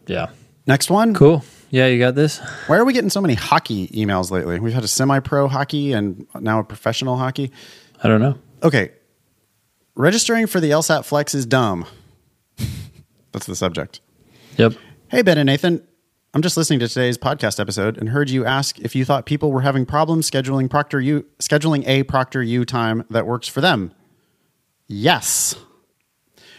Yeah. 0.07 0.29
Next 0.67 0.89
one. 0.89 1.13
Cool. 1.13 1.43
Yeah, 1.69 1.87
you 1.87 1.99
got 1.99 2.15
this. 2.15 2.39
Why 2.67 2.77
are 2.77 2.85
we 2.85 2.93
getting 2.93 3.09
so 3.09 3.21
many 3.21 3.33
hockey 3.33 3.87
emails 3.89 4.29
lately? 4.29 4.59
We've 4.59 4.73
had 4.73 4.83
a 4.83 4.87
semi-pro 4.87 5.47
hockey 5.47 5.93
and 5.93 6.27
now 6.39 6.59
a 6.59 6.63
professional 6.63 7.17
hockey. 7.17 7.51
I 8.03 8.07
don't 8.07 8.21
know. 8.21 8.37
Okay, 8.63 8.91
registering 9.95 10.47
for 10.47 10.59
the 10.59 10.71
LSAT 10.71 11.05
Flex 11.05 11.33
is 11.33 11.45
dumb. 11.45 11.85
That's 13.31 13.45
the 13.45 13.55
subject. 13.55 14.01
Yep. 14.57 14.73
Hey 15.07 15.21
Ben 15.21 15.37
and 15.37 15.47
Nathan, 15.47 15.85
I'm 16.33 16.41
just 16.41 16.55
listening 16.55 16.79
to 16.79 16.87
today's 16.87 17.17
podcast 17.17 17.59
episode 17.59 17.97
and 17.97 18.07
heard 18.07 18.29
you 18.29 18.45
ask 18.45 18.79
if 18.79 18.95
you 18.95 19.03
thought 19.03 19.25
people 19.25 19.51
were 19.51 19.61
having 19.61 19.85
problems 19.85 20.31
scheduling 20.31 20.69
Proctor 20.69 21.01
U 21.01 21.25
scheduling 21.39 21.85
a 21.85 22.03
Proctor 22.03 22.41
U 22.41 22.63
time 22.63 23.03
that 23.09 23.27
works 23.27 23.49
for 23.49 23.59
them. 23.59 23.91
Yes. 24.87 25.55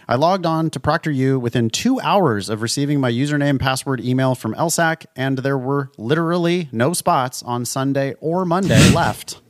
I 0.06 0.16
logged 0.16 0.44
on 0.44 0.68
to 0.70 0.80
Proctor 0.80 1.10
U 1.10 1.40
within 1.40 1.70
two 1.70 1.98
hours 2.00 2.50
of 2.50 2.60
receiving 2.60 3.00
my 3.00 3.10
username 3.10 3.48
and 3.50 3.60
password 3.60 4.04
email 4.04 4.34
from 4.34 4.52
LSAC, 4.56 5.06
and 5.16 5.38
there 5.38 5.56
were 5.56 5.90
literally 5.96 6.68
no 6.70 6.92
spots 6.92 7.42
on 7.42 7.64
Sunday 7.64 8.14
or 8.20 8.44
Monday 8.44 8.90
left. 8.94 9.40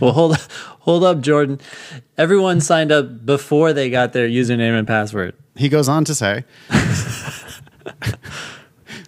Well, 0.00 0.12
hold 0.12 0.48
hold 0.80 1.04
up, 1.04 1.20
Jordan. 1.20 1.60
Everyone 2.16 2.62
signed 2.62 2.90
up 2.90 3.26
before 3.26 3.74
they 3.74 3.90
got 3.90 4.14
their 4.14 4.28
username 4.28 4.78
and 4.78 4.86
password. 4.86 5.34
He 5.56 5.68
goes 5.68 5.90
on 5.90 6.06
to 6.06 6.14
say, 6.14 6.44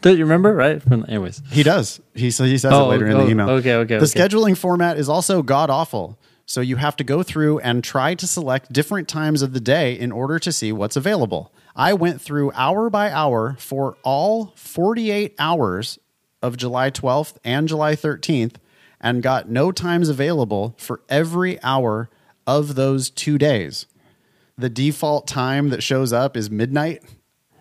Do 0.03 0.17
you 0.17 0.25
remember? 0.25 0.55
Right? 0.55 0.83
From, 0.83 1.05
anyways, 1.09 1.43
He 1.51 1.63
does. 1.63 2.01
He 2.15 2.31
so 2.31 2.45
he 2.45 2.57
says 2.59 2.73
Oh, 2.73 2.87
it 2.87 2.95
later 2.95 3.07
in 3.07 3.13
oh, 3.17 3.25
the 3.25 3.31
email. 3.31 3.51
okay, 3.51 3.75
okay, 3.75 3.99
The 3.99 4.05
okay. 4.05 4.21
scheduling 4.21 4.57
format 4.57 4.99
is 4.99 5.09
also 5.09 5.43
god 5.43 5.71
awful. 5.71 6.19
So 6.47 6.61
you 6.61 6.77
have 6.77 6.97
to 6.97 7.05
go 7.05 7.23
through 7.23 7.61
and 7.61 7.85
try 7.85 8.15
to 8.15 8.27
select 8.27 8.73
different 8.73 9.07
times 9.09 9.41
of 9.43 9.53
the 9.53 9.61
day 9.61 9.97
in 9.97 10.11
order 10.11 10.39
to 10.41 10.51
see 10.51 10.73
what's 10.73 10.97
available. 10.97 11.53
I 11.77 11.93
went 11.93 12.21
through 12.21 12.51
hour 12.55 12.91
by 12.91 13.11
hour 13.11 13.55
for 13.61 13.97
all 14.03 14.53
48 14.57 15.35
hours 15.39 15.99
of 16.43 16.57
July 16.57 16.91
12th 16.91 17.35
and 17.45 17.69
July 17.69 17.95
13th 17.95 18.55
and 19.01 19.23
got 19.23 19.49
no 19.49 19.71
times 19.71 20.09
available 20.09 20.75
for 20.77 21.03
every 21.09 21.63
hour 21.63 22.11
of 22.47 22.75
those 22.75 23.11
2 23.11 23.39
days. 23.39 23.87
The 24.59 24.69
default 24.71 25.29
time 25.29 25.69
that 25.69 25.83
shows 25.83 26.13
up 26.13 26.37
is 26.37 26.51
midnight 26.51 27.03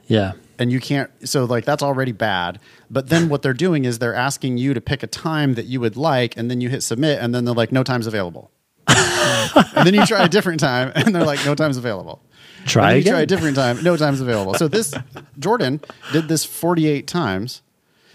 yeah, 0.08 0.32
and 0.60 0.72
you 0.72 0.80
can't 0.80 1.10
so 1.28 1.46
like 1.46 1.66
that's 1.66 1.82
already 1.82 2.12
bad 2.12 2.60
but 2.92 3.10
then 3.10 3.30
what 3.30 3.42
they're 3.42 3.54
doing 3.54 3.86
is 3.86 3.98
they're 3.98 4.14
asking 4.14 4.58
you 4.58 4.74
to 4.74 4.82
pick 4.82 5.02
a 5.02 5.08
time 5.08 5.56
that 5.56 5.66
you 5.66 5.80
would 5.80 5.98
like 5.98 6.38
and 6.38 6.52
then 6.52 6.62
you 6.62 6.70
hit 6.70 6.84
submit 6.84 7.20
and 7.20 7.34
then 7.34 7.46
they're 7.46 7.56
like 7.56 7.72
no 7.72 7.84
time's 7.84 8.06
available 8.06 8.52
and 8.88 9.86
then 9.88 9.94
you 9.94 10.06
try 10.06 10.24
a 10.24 10.30
different 10.30 10.60
time 10.60 10.92
and 10.96 11.16
they're 11.16 11.26
like 11.26 11.44
no 11.46 11.56
time's 11.56 11.78
available 11.78 12.22
Try 12.66 12.94
again. 12.94 13.14
Try 13.14 13.22
a 13.22 13.26
different 13.26 13.56
time. 13.56 13.84
No 13.84 13.98
times 13.98 14.22
available. 14.22 14.54
So 14.54 14.68
this 14.68 14.94
Jordan 15.38 15.82
did 16.12 16.28
this 16.28 16.46
48 16.46 17.08
times. 17.08 17.62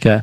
okay. 0.01 0.23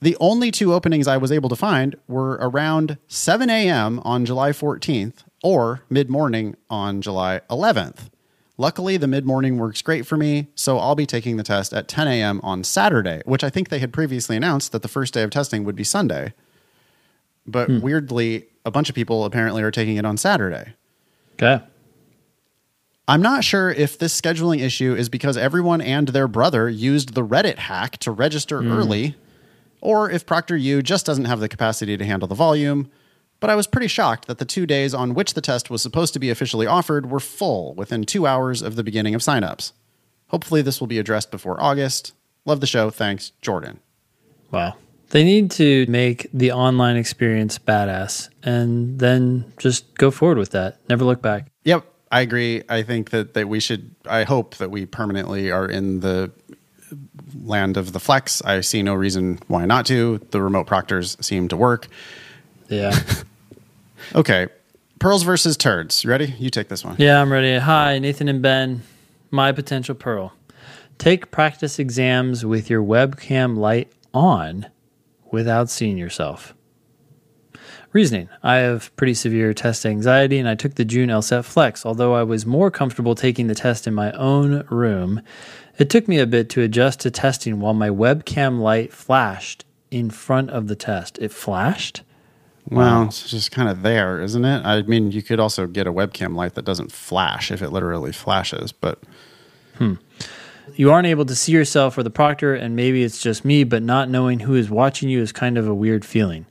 The 0.00 0.16
only 0.20 0.50
two 0.50 0.74
openings 0.74 1.08
I 1.08 1.16
was 1.16 1.32
able 1.32 1.48
to 1.48 1.56
find 1.56 1.96
were 2.08 2.32
around 2.32 2.98
7 3.08 3.48
a.m. 3.48 4.00
on 4.00 4.26
July 4.26 4.50
14th 4.50 5.24
or 5.42 5.82
mid 5.88 6.10
morning 6.10 6.56
on 6.68 7.00
July 7.00 7.40
11th. 7.48 8.10
Luckily, 8.56 8.96
the 8.96 9.08
mid 9.08 9.26
morning 9.26 9.58
works 9.58 9.82
great 9.82 10.06
for 10.06 10.16
me, 10.16 10.46
so 10.54 10.78
I'll 10.78 10.94
be 10.94 11.06
taking 11.06 11.36
the 11.36 11.42
test 11.42 11.72
at 11.72 11.88
10 11.88 12.06
a.m. 12.06 12.40
on 12.42 12.62
Saturday, 12.62 13.20
which 13.24 13.42
I 13.42 13.50
think 13.50 13.68
they 13.68 13.80
had 13.80 13.92
previously 13.92 14.36
announced 14.36 14.70
that 14.72 14.82
the 14.82 14.88
first 14.88 15.12
day 15.12 15.22
of 15.22 15.30
testing 15.30 15.64
would 15.64 15.74
be 15.74 15.82
Sunday. 15.82 16.34
But 17.46 17.68
hmm. 17.68 17.80
weirdly, 17.80 18.46
a 18.64 18.70
bunch 18.70 18.88
of 18.88 18.94
people 18.94 19.24
apparently 19.24 19.62
are 19.62 19.72
taking 19.72 19.96
it 19.96 20.04
on 20.04 20.16
Saturday. 20.16 20.74
Okay. 21.34 21.62
I'm 23.06 23.20
not 23.20 23.44
sure 23.44 23.70
if 23.70 23.98
this 23.98 24.18
scheduling 24.18 24.60
issue 24.60 24.94
is 24.94 25.08
because 25.08 25.36
everyone 25.36 25.80
and 25.80 26.08
their 26.08 26.28
brother 26.28 26.70
used 26.70 27.14
the 27.14 27.26
Reddit 27.26 27.58
hack 27.58 27.98
to 27.98 28.12
register 28.12 28.62
hmm. 28.62 28.72
early, 28.72 29.16
or 29.80 30.08
if 30.10 30.24
Proctor 30.24 30.56
U 30.56 30.80
just 30.80 31.04
doesn't 31.04 31.26
have 31.26 31.40
the 31.40 31.48
capacity 31.48 31.96
to 31.96 32.04
handle 32.04 32.28
the 32.28 32.36
volume. 32.36 32.88
But 33.40 33.50
I 33.50 33.56
was 33.56 33.66
pretty 33.66 33.88
shocked 33.88 34.26
that 34.26 34.38
the 34.38 34.44
two 34.44 34.66
days 34.66 34.94
on 34.94 35.14
which 35.14 35.34
the 35.34 35.40
test 35.40 35.68
was 35.68 35.82
supposed 35.82 36.14
to 36.14 36.18
be 36.18 36.30
officially 36.30 36.66
offered 36.66 37.10
were 37.10 37.20
full 37.20 37.74
within 37.74 38.04
two 38.04 38.26
hours 38.26 38.62
of 38.62 38.76
the 38.76 38.84
beginning 38.84 39.14
of 39.14 39.20
signups. 39.20 39.72
Hopefully, 40.28 40.62
this 40.62 40.80
will 40.80 40.86
be 40.86 40.98
addressed 40.98 41.30
before 41.30 41.60
August. 41.62 42.12
Love 42.44 42.60
the 42.60 42.66
show. 42.66 42.90
Thanks, 42.90 43.32
Jordan. 43.42 43.80
Wow. 44.50 44.76
They 45.10 45.24
need 45.24 45.50
to 45.52 45.86
make 45.88 46.28
the 46.32 46.52
online 46.52 46.96
experience 46.96 47.58
badass 47.58 48.30
and 48.42 48.98
then 48.98 49.52
just 49.58 49.94
go 49.96 50.10
forward 50.10 50.38
with 50.38 50.50
that. 50.50 50.78
Never 50.88 51.04
look 51.04 51.22
back. 51.22 51.50
Yep, 51.64 51.84
I 52.10 52.22
agree. 52.22 52.62
I 52.68 52.82
think 52.82 53.10
that, 53.10 53.34
that 53.34 53.48
we 53.48 53.60
should, 53.60 53.94
I 54.06 54.24
hope 54.24 54.56
that 54.56 54.70
we 54.70 54.86
permanently 54.86 55.50
are 55.50 55.68
in 55.68 56.00
the 56.00 56.32
land 57.42 57.76
of 57.76 57.92
the 57.92 58.00
flex. 58.00 58.42
I 58.42 58.60
see 58.60 58.82
no 58.82 58.94
reason 58.94 59.38
why 59.46 59.66
not 59.66 59.86
to. 59.86 60.18
The 60.30 60.42
remote 60.42 60.66
proctors 60.66 61.16
seem 61.20 61.48
to 61.48 61.56
work. 61.56 61.88
Yeah. 62.68 62.98
Okay, 64.14 64.48
pearls 64.98 65.22
versus 65.22 65.56
turds. 65.56 66.04
You 66.04 66.10
ready? 66.10 66.34
You 66.38 66.50
take 66.50 66.68
this 66.68 66.84
one. 66.84 66.96
yeah, 66.98 67.22
I'm 67.22 67.32
ready. 67.32 67.56
Hi, 67.58 67.98
Nathan 67.98 68.28
and 68.28 68.42
Ben. 68.42 68.82
My 69.30 69.50
potential 69.50 69.94
pearl. 69.94 70.34
Take 70.98 71.30
practice 71.30 71.78
exams 71.78 72.44
with 72.44 72.68
your 72.68 72.82
webcam 72.82 73.56
light 73.56 73.90
on 74.12 74.66
without 75.32 75.70
seeing 75.70 75.96
yourself. 75.96 76.54
Reasoning 77.92 78.28
I 78.42 78.56
have 78.56 78.94
pretty 78.96 79.14
severe 79.14 79.54
test 79.54 79.86
anxiety 79.86 80.38
and 80.38 80.48
I 80.48 80.54
took 80.54 80.74
the 80.74 80.84
June 80.84 81.08
LSAT 81.08 81.44
Flex. 81.44 81.86
Although 81.86 82.14
I 82.14 82.22
was 82.24 82.44
more 82.44 82.70
comfortable 82.70 83.14
taking 83.14 83.46
the 83.46 83.54
test 83.54 83.86
in 83.86 83.94
my 83.94 84.12
own 84.12 84.66
room, 84.68 85.22
it 85.78 85.88
took 85.88 86.06
me 86.06 86.18
a 86.18 86.26
bit 86.26 86.50
to 86.50 86.60
adjust 86.60 87.00
to 87.00 87.10
testing 87.10 87.58
while 87.58 87.74
my 87.74 87.88
webcam 87.88 88.60
light 88.60 88.92
flashed 88.92 89.64
in 89.90 90.10
front 90.10 90.50
of 90.50 90.68
the 90.68 90.76
test. 90.76 91.18
It 91.20 91.32
flashed? 91.32 92.02
Well, 92.70 93.04
it's 93.04 93.28
just 93.30 93.50
kind 93.50 93.68
of 93.68 93.82
there, 93.82 94.20
isn't 94.22 94.44
it? 94.44 94.64
I 94.64 94.82
mean, 94.82 95.10
you 95.12 95.22
could 95.22 95.38
also 95.38 95.66
get 95.66 95.86
a 95.86 95.92
webcam 95.92 96.34
light 96.34 96.54
that 96.54 96.64
doesn't 96.64 96.90
flash 96.92 97.50
if 97.50 97.60
it 97.62 97.70
literally 97.70 98.12
flashes, 98.12 98.72
but 98.72 98.98
You 100.76 100.90
aren't 100.90 101.06
able 101.06 101.26
to 101.26 101.34
see 101.34 101.52
yourself 101.52 101.98
or 101.98 102.02
the 102.02 102.10
proctor, 102.10 102.54
and 102.54 102.74
maybe 102.74 103.02
it's 103.04 103.20
just 103.20 103.44
me, 103.44 103.64
but 103.64 103.82
not 103.82 104.08
knowing 104.08 104.40
who 104.40 104.54
is 104.54 104.70
watching 104.70 105.08
you 105.10 105.20
is 105.20 105.30
kind 105.30 105.58
of 105.58 105.68
a 105.68 105.74
weird 105.74 106.04
feeling. 106.04 106.46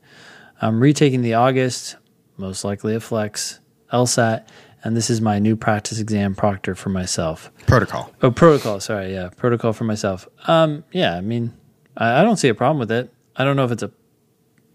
I'm 0.62 0.80
retaking 0.80 1.24
the 1.24 1.34
August, 1.34 1.96
most 2.38 2.64
likely 2.64 2.94
a 2.96 3.00
flex, 3.00 3.60
LSAT, 3.92 4.46
and 4.84 4.96
this 4.96 5.10
is 5.10 5.20
my 5.20 5.40
new 5.40 5.56
practice 5.56 6.00
exam 6.00 6.36
proctor 6.36 6.76
for 6.76 6.90
myself. 6.90 7.52
protocol. 7.66 8.12
Oh, 8.22 8.30
protocol. 8.32 8.80
Sorry, 8.80 9.14
yeah, 9.14 9.30
protocol 9.36 9.74
for 9.74 9.84
myself. 9.86 10.28
Um, 10.48 10.84
yeah, 10.92 11.16
I 11.16 11.22
mean, 11.22 11.54
I, 11.98 12.20
I 12.20 12.24
don't 12.24 12.38
see 12.38 12.50
a 12.50 12.56
problem 12.56 12.80
with 12.80 12.92
it. 12.92 13.12
I 13.36 13.44
don't 13.44 13.56
know 13.56 13.66
if 13.66 13.72
it's 13.72 13.84
a 13.84 13.92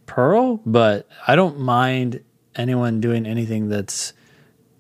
pearl, 0.09 0.57
but 0.67 1.07
I 1.29 1.37
don't 1.37 1.61
mind 1.61 2.25
anyone 2.57 3.01
doing 3.01 3.25
anything 3.27 3.69
that's 3.69 4.13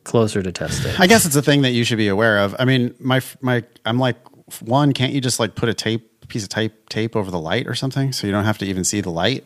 closer 0.02 0.42
to 0.42 0.50
testing. 0.50 0.92
I 0.98 1.06
guess 1.06 1.24
it's 1.24 1.36
a 1.36 1.42
thing 1.42 1.62
that 1.62 1.70
you 1.70 1.84
should 1.84 1.98
be 1.98 2.08
aware 2.08 2.38
of. 2.40 2.56
I 2.58 2.64
mean, 2.64 2.94
my 2.98 3.20
my 3.40 3.62
I'm 3.84 3.98
like 4.00 4.16
one, 4.62 4.92
can't 4.92 5.12
you 5.12 5.20
just 5.20 5.38
like 5.38 5.54
put 5.54 5.68
a 5.68 5.74
tape 5.74 6.26
piece 6.28 6.42
of 6.42 6.48
tape 6.48 6.88
tape 6.88 7.14
over 7.14 7.30
the 7.30 7.38
light 7.38 7.66
or 7.68 7.74
something 7.74 8.12
so 8.12 8.26
you 8.26 8.32
don't 8.32 8.44
have 8.44 8.58
to 8.58 8.66
even 8.66 8.82
see 8.82 9.00
the 9.00 9.10
light? 9.10 9.44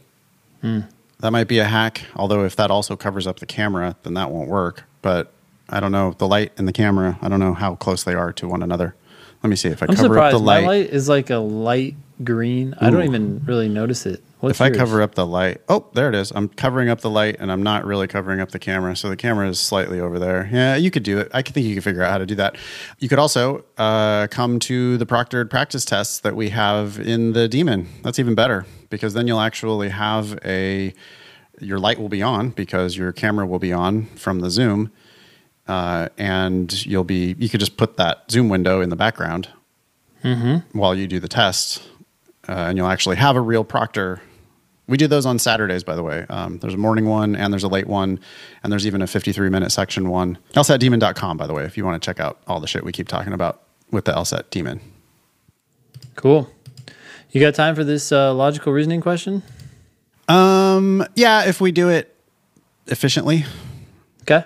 Hmm. 0.63 0.81
That 1.21 1.31
might 1.33 1.47
be 1.49 1.59
a 1.59 1.65
hack. 1.65 2.03
Although 2.17 2.45
if 2.45 2.57
that 2.57 2.71
also 2.71 2.97
covers 2.97 3.27
up 3.27 3.39
the 3.41 3.47
camera, 3.47 3.97
then 4.03 4.15
that 4.15 4.31
won't 4.31 4.49
work. 4.49 4.85
But 5.03 5.33
I 5.69 5.79
don't 5.81 5.93
know 5.93 6.15
the 6.19 6.27
light 6.27 6.53
and 6.57 6.67
the 6.67 6.73
camera. 6.73 7.19
I 7.21 7.29
don't 7.29 7.41
know 7.41 7.55
how 7.55 7.75
close 7.77 8.03
they 8.05 8.15
are 8.15 8.33
to 8.35 8.49
one 8.49 8.63
another. 8.63 8.95
Let 9.43 9.51
me 9.51 9.57
see 9.57 9.69
if 9.69 9.83
I 9.83 9.87
I'm 9.87 9.95
cover 9.97 10.09
surprised. 10.09 10.35
up 10.37 10.41
the 10.41 10.45
My 10.47 10.59
light. 10.59 10.67
light 10.67 10.91
is 10.91 11.09
like 11.09 11.31
a 11.31 11.39
light 11.39 11.97
green. 12.23 12.75
I 12.81 12.91
don't 12.91 13.03
even 13.05 13.43
really 13.45 13.69
notice 13.69 14.07
it. 14.07 14.23
What's 14.43 14.61
if 14.61 14.61
I 14.61 14.71
cover 14.71 15.01
up 15.01 15.15
the 15.15 15.25
light, 15.25 15.61
oh, 15.69 15.87
there 15.95 16.09
it 16.09 16.17
is. 16.17 16.33
I'm 16.35 16.49
covering 16.49 16.89
up 16.89 17.01
the 17.01 17.09
light, 17.09 17.37
and 17.39 17.53
I'm 17.53 17.63
not 17.63 17.85
really 17.85 18.09
covering 18.09 18.41
up 18.41 18.51
the 18.51 18.59
camera, 18.59 18.97
so 18.97 19.09
the 19.09 19.17
camera 19.17 19.49
is 19.49 19.61
slightly 19.61 20.01
over 20.01 20.19
there. 20.19 20.51
Yeah, 20.53 20.75
you 20.75 20.91
could 20.91 21.05
do 21.05 21.19
it. 21.19 21.31
I 21.33 21.43
think 21.43 21.65
you 21.65 21.75
could 21.75 21.85
figure 21.85 22.03
out 22.03 22.11
how 22.11 22.19
to 22.19 22.27
do 22.27 22.35
that. 22.35 22.57
You 22.99 23.09
could 23.09 23.21
also 23.21 23.65
uh, 23.79 24.27
come 24.33 24.59
to 24.59 24.97
the 24.97 25.07
proctored 25.07 25.49
practice 25.49 25.85
tests 25.85 26.19
that 26.21 26.35
we 26.35 26.49
have 26.49 26.99
in 26.99 27.35
the 27.35 27.47
Demon. 27.47 27.87
That's 28.03 28.19
even 28.19 28.35
better 28.35 28.67
because 28.91 29.15
then 29.15 29.29
you'll 29.29 29.41
actually 29.41 29.91
have 29.91 30.37
a 30.45 30.93
your 31.61 31.79
light 31.79 32.01
will 32.01 32.09
be 32.09 32.23
on 32.23 32.51
because 32.51 32.97
your 32.97 33.13
camera 33.13 33.47
will 33.47 33.61
be 33.61 33.73
on 33.73 34.07
from 34.17 34.41
the 34.41 34.51
Zoom, 34.51 34.91
uh, 35.69 36.09
and 36.19 36.85
you'll 36.85 37.05
be 37.05 37.37
you 37.39 37.49
could 37.49 37.61
just 37.61 37.77
put 37.77 37.97
that 37.97 38.29
Zoom 38.29 38.49
window 38.49 38.81
in 38.81 38.89
the 38.91 38.97
background 38.97 39.51
while 40.73 40.97
you 40.97 41.07
do 41.07 41.21
the 41.21 41.29
test, 41.29 41.81
uh, 42.49 42.53
and 42.53 42.77
you'll 42.77 42.89
actually 42.89 43.17
have 43.17 43.37
a 43.37 43.41
real 43.41 43.63
proctor. 43.63 44.21
We 44.93 44.99
do 44.99 45.07
those 45.07 45.25
on 45.25 45.39
Saturdays, 45.39 45.83
by 45.85 45.97
the 45.97 46.03
way. 46.03 46.27
Um, 46.29 46.59
there's 46.59 46.75
a 46.75 46.77
morning 46.77 47.07
one 47.07 47.35
and 47.35 47.51
there's 47.51 47.63
a 47.63 47.69
late 47.69 47.87
one, 47.87 48.21
and 48.63 48.71
there's 48.71 48.87
even 48.87 49.01
a 49.01 49.07
53 49.07 49.49
minute 49.49 49.73
section 49.73 50.11
one. 50.11 50.37
LSATdemon.com, 50.53 51.39
by 51.39 51.47
the 51.47 51.55
way, 51.55 51.65
if 51.65 51.79
you 51.79 51.85
want 51.87 52.03
to 52.03 52.07
check 52.07 52.21
out 52.21 52.43
all 52.47 52.61
the 52.61 52.67
shit 52.67 52.85
we 52.85 52.93
keep 52.93 53.09
talking 53.09 53.33
about 53.33 53.63
with 53.91 54.05
the 54.05 54.13
LSAT 54.13 54.51
Demon. 54.51 54.83
Cool. 56.15 56.47
You 57.31 57.41
got 57.41 57.55
time 57.55 57.75
for 57.75 57.85
this 57.85 58.13
uh, 58.13 58.35
logical 58.35 58.71
reasoning 58.71 59.01
question? 59.01 59.43
Um, 60.29 61.07
yeah, 61.15 61.47
if 61.47 61.59
we 61.59 61.73
do 61.73 61.89
it 61.89 62.15
efficiently. 62.87 63.47
Okay. 64.25 64.45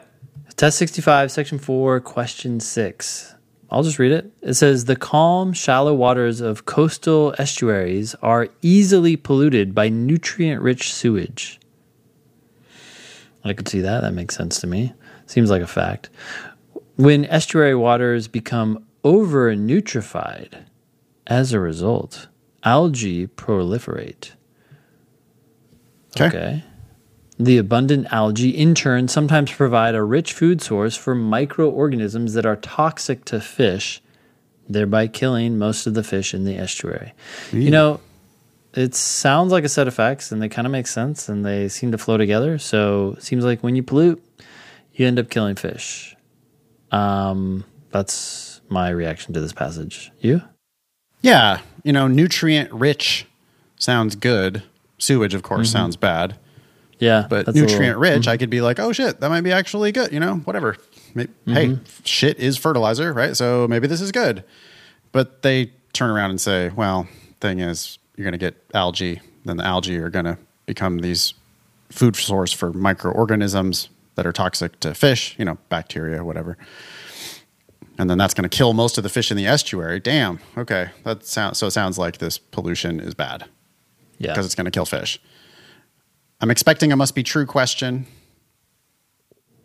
Test 0.54 0.78
65, 0.78 1.32
section 1.32 1.58
4, 1.58 1.98
question 1.98 2.60
6. 2.60 3.34
I'll 3.70 3.82
just 3.82 3.98
read 3.98 4.12
it. 4.12 4.30
It 4.42 4.54
says 4.54 4.84
The 4.84 4.96
calm, 4.96 5.52
shallow 5.52 5.94
waters 5.94 6.40
of 6.40 6.66
coastal 6.66 7.34
estuaries 7.38 8.14
are 8.22 8.48
easily 8.62 9.16
polluted 9.16 9.74
by 9.74 9.88
nutrient 9.88 10.62
rich 10.62 10.92
sewage. 10.92 11.58
I 13.44 13.52
could 13.52 13.68
see 13.68 13.80
that. 13.80 14.00
That 14.00 14.12
makes 14.14 14.36
sense 14.36 14.60
to 14.60 14.66
me. 14.66 14.92
Seems 15.26 15.50
like 15.50 15.62
a 15.62 15.66
fact. 15.66 16.10
When 16.96 17.24
estuary 17.26 17.74
waters 17.74 18.28
become 18.28 18.86
over 19.04 19.54
nutrified, 19.54 20.64
as 21.26 21.52
a 21.52 21.60
result, 21.60 22.28
algae 22.64 23.26
proliferate. 23.26 24.32
Okay. 26.16 26.26
Okay. 26.26 26.64
The 27.38 27.58
abundant 27.58 28.06
algae, 28.10 28.50
in 28.50 28.74
turn, 28.74 29.08
sometimes 29.08 29.52
provide 29.52 29.94
a 29.94 30.02
rich 30.02 30.32
food 30.32 30.62
source 30.62 30.96
for 30.96 31.14
microorganisms 31.14 32.32
that 32.34 32.46
are 32.46 32.56
toxic 32.56 33.24
to 33.26 33.40
fish, 33.40 34.02
thereby 34.68 35.06
killing 35.06 35.58
most 35.58 35.86
of 35.86 35.94
the 35.94 36.02
fish 36.02 36.32
in 36.32 36.44
the 36.44 36.56
estuary. 36.56 37.12
You 37.52 37.70
know, 37.70 38.00
it 38.72 38.94
sounds 38.94 39.52
like 39.52 39.64
a 39.64 39.68
set 39.68 39.86
of 39.86 39.94
facts 39.94 40.32
and 40.32 40.40
they 40.40 40.48
kind 40.48 40.66
of 40.66 40.72
make 40.72 40.86
sense 40.86 41.28
and 41.28 41.44
they 41.44 41.68
seem 41.68 41.92
to 41.92 41.98
flow 41.98 42.16
together. 42.16 42.58
So 42.58 43.14
it 43.18 43.22
seems 43.22 43.44
like 43.44 43.62
when 43.62 43.76
you 43.76 43.82
pollute, 43.82 44.22
you 44.94 45.06
end 45.06 45.18
up 45.18 45.28
killing 45.28 45.56
fish. 45.56 46.16
Um, 46.90 47.64
that's 47.90 48.60
my 48.68 48.88
reaction 48.90 49.34
to 49.34 49.40
this 49.40 49.52
passage. 49.52 50.10
You? 50.20 50.42
Yeah, 51.20 51.60
you 51.84 51.92
know, 51.92 52.08
nutrient 52.08 52.72
rich 52.72 53.26
sounds 53.78 54.14
good. 54.14 54.62
Sewage, 54.98 55.34
of 55.34 55.42
course, 55.42 55.70
sounds 55.70 55.96
bad. 55.96 56.36
Yeah. 56.98 57.26
But 57.28 57.46
nutrient 57.48 57.98
little- 57.98 58.00
rich, 58.00 58.26
I 58.28 58.36
could 58.36 58.50
be 58.50 58.60
like, 58.60 58.78
oh 58.78 58.92
shit, 58.92 59.20
that 59.20 59.28
might 59.28 59.42
be 59.42 59.52
actually 59.52 59.92
good. 59.92 60.12
You 60.12 60.20
know, 60.20 60.36
whatever. 60.36 60.76
May- 61.14 61.26
Hey, 61.46 61.78
shit 62.04 62.38
is 62.38 62.56
fertilizer, 62.56 63.12
right? 63.12 63.36
So 63.36 63.66
maybe 63.68 63.86
this 63.86 64.00
is 64.00 64.12
good. 64.12 64.44
But 65.12 65.42
they 65.42 65.72
turn 65.92 66.10
around 66.10 66.30
and 66.30 66.40
say, 66.40 66.70
well, 66.70 67.06
thing 67.40 67.60
is, 67.60 67.98
you're 68.16 68.24
going 68.24 68.32
to 68.32 68.38
get 68.38 68.54
algae. 68.74 69.20
Then 69.44 69.56
the 69.58 69.64
algae 69.64 69.96
are 69.98 70.10
going 70.10 70.24
to 70.26 70.38
become 70.66 70.98
these 70.98 71.34
food 71.90 72.16
source 72.16 72.52
for 72.52 72.72
microorganisms 72.72 73.88
that 74.16 74.26
are 74.26 74.32
toxic 74.32 74.78
to 74.80 74.94
fish, 74.94 75.34
you 75.38 75.44
know, 75.44 75.58
bacteria, 75.68 76.24
whatever. 76.24 76.56
And 77.98 78.10
then 78.10 78.18
that's 78.18 78.34
going 78.34 78.48
to 78.48 78.54
kill 78.54 78.72
most 78.74 78.98
of 78.98 79.04
the 79.04 79.08
fish 79.08 79.30
in 79.30 79.36
the 79.36 79.46
estuary. 79.46 80.00
Damn. 80.00 80.38
Okay. 80.56 80.90
That 81.04 81.24
sounds 81.24 81.58
so. 81.58 81.66
It 81.68 81.70
sounds 81.70 81.96
like 81.98 82.18
this 82.18 82.36
pollution 82.36 83.00
is 83.00 83.14
bad 83.14 83.44
Yeah. 84.18 84.32
because 84.32 84.44
it's 84.44 84.54
going 84.54 84.66
to 84.66 84.70
kill 84.70 84.84
fish. 84.86 85.18
I'm 86.40 86.50
expecting 86.50 86.92
a 86.92 86.96
must 86.96 87.14
be 87.14 87.22
true 87.22 87.46
question. 87.46 88.06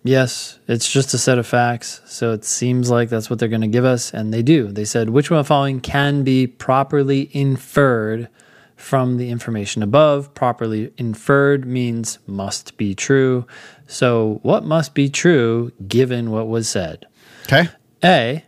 Yes, 0.04 0.60
it's 0.68 0.92
just 0.92 1.14
a 1.14 1.18
set 1.18 1.38
of 1.38 1.46
facts. 1.46 2.02
So 2.06 2.32
it 2.32 2.44
seems 2.44 2.90
like 2.90 3.10
that's 3.10 3.30
what 3.30 3.40
they're 3.40 3.50
going 3.50 3.62
to 3.62 3.68
give 3.68 3.86
us. 3.86 4.14
And 4.14 4.34
they 4.34 4.42
do. 4.42 4.72
They 4.72 4.86
said, 4.86 5.10
which 5.10 5.30
one 5.30 5.40
of 5.40 5.46
the 5.46 5.50
following 5.50 5.80
can 5.80 6.24
be 6.24 6.48
properly 6.48 7.30
inferred 7.34 8.28
from 8.76 9.18
the 9.18 9.30
information 9.30 9.84
above? 9.84 10.34
Properly 10.34 10.92
inferred 10.98 11.66
means 11.66 12.18
must 12.26 12.78
be 12.78 12.96
true. 12.96 13.46
So 13.86 14.40
what 14.42 14.64
must 14.64 14.96
be 14.96 15.08
true 15.08 15.72
given 15.88 16.32
what 16.32 16.48
was 16.48 16.68
said? 16.68 17.06
Okay. 17.44 17.70
A. 18.04 18.44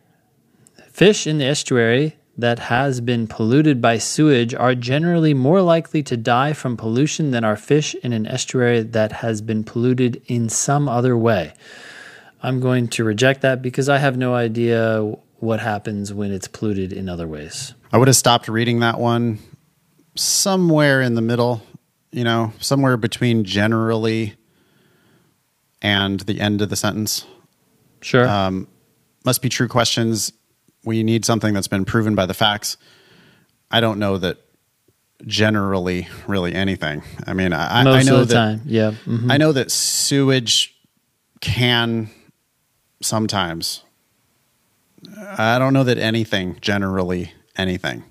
Fish 0.89 1.28
in 1.28 1.38
the 1.38 1.45
estuary 1.45 2.15
that 2.38 2.57
has 2.59 2.99
been 2.99 3.27
polluted 3.27 3.81
by 3.81 3.97
sewage 3.97 4.55
are 4.55 4.73
generally 4.73 5.34
more 5.34 5.61
likely 5.61 6.01
to 6.03 6.17
die 6.17 6.53
from 6.53 6.75
pollution 6.75 7.31
than 7.31 7.43
are 7.43 7.55
fish 7.55 7.93
in 7.95 8.11
an 8.11 8.25
estuary 8.25 8.81
that 8.81 9.11
has 9.11 9.41
been 9.41 9.63
polluted 9.63 10.21
in 10.25 10.49
some 10.49 10.89
other 10.89 11.15
way. 11.15 11.53
I'm 12.41 12.59
going 12.59 12.88
to 12.89 13.03
reject 13.03 13.41
that 13.41 13.61
because 13.61 13.88
I 13.88 13.99
have 13.99 14.17
no 14.17 14.34
idea 14.34 15.01
what 15.39 15.59
happens 15.59 16.13
when 16.13 16.31
it's 16.31 16.47
polluted 16.47 16.91
in 16.91 17.07
other 17.07 17.27
ways. 17.27 17.73
I 17.91 17.97
would 17.97 18.07
have 18.07 18.17
stopped 18.17 18.47
reading 18.47 18.79
that 18.79 18.99
one 18.99 19.39
somewhere 20.15 21.01
in 21.01 21.15
the 21.15 21.21
middle, 21.21 21.61
you 22.11 22.23
know, 22.23 22.53
somewhere 22.59 22.97
between 22.97 23.43
generally 23.43 24.36
and 25.81 26.19
the 26.21 26.39
end 26.39 26.61
of 26.61 26.69
the 26.69 26.75
sentence. 26.75 27.25
Sure. 28.01 28.27
Um, 28.27 28.67
must 29.23 29.41
be 29.41 29.49
true 29.49 29.67
questions. 29.67 30.34
We 30.86 31.03
need 31.03 31.25
something 31.25 31.53
that's 31.53 31.67
been 31.67 31.86
proven 31.86 32.15
by 32.15 32.25
the 32.25 32.34
facts. 32.34 32.77
I 33.71 33.79
don't 33.79 33.99
know 33.99 34.17
that 34.17 34.38
generally 35.25 36.07
really 36.27 36.53
anything. 36.53 37.03
I 37.25 37.34
mean, 37.34 37.53
I, 37.53 37.84
Most 37.84 38.07
I 38.07 38.11
know 38.11 38.23
that 38.25 38.34
time. 38.34 38.61
Yeah. 38.65 38.91
mhm. 39.05 39.31
I 39.31 39.38
know 39.38 39.51
that 39.51 39.71
sewage 39.71 40.75
can 41.41 42.09
sometimes. 43.01 43.84
I 45.38 45.59
don't 45.59 45.73
know 45.73 45.84
that 45.84 45.97
anything 45.97 46.57
generally 46.61 47.34
anything. 47.57 48.03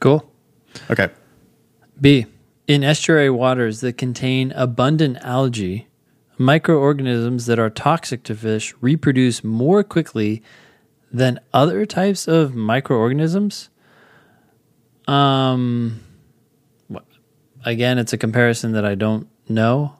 Cool. 0.00 0.30
Okay. 0.90 1.08
B. 2.00 2.26
In 2.66 2.84
estuary 2.84 3.30
waters 3.30 3.80
that 3.80 3.94
contain 3.98 4.52
abundant 4.52 5.18
algae, 5.22 5.88
microorganisms 6.38 7.46
that 7.46 7.58
are 7.58 7.68
toxic 7.68 8.22
to 8.24 8.34
fish 8.34 8.72
reproduce 8.80 9.42
more 9.44 9.82
quickly 9.82 10.42
than 11.12 11.40
other 11.52 11.84
types 11.86 12.28
of 12.28 12.54
microorganisms. 12.54 13.68
Um, 15.08 16.00
again, 17.64 17.98
it's 17.98 18.12
a 18.12 18.18
comparison 18.18 18.72
that 18.72 18.84
I 18.84 18.94
don't 18.94 19.28
know. 19.48 19.94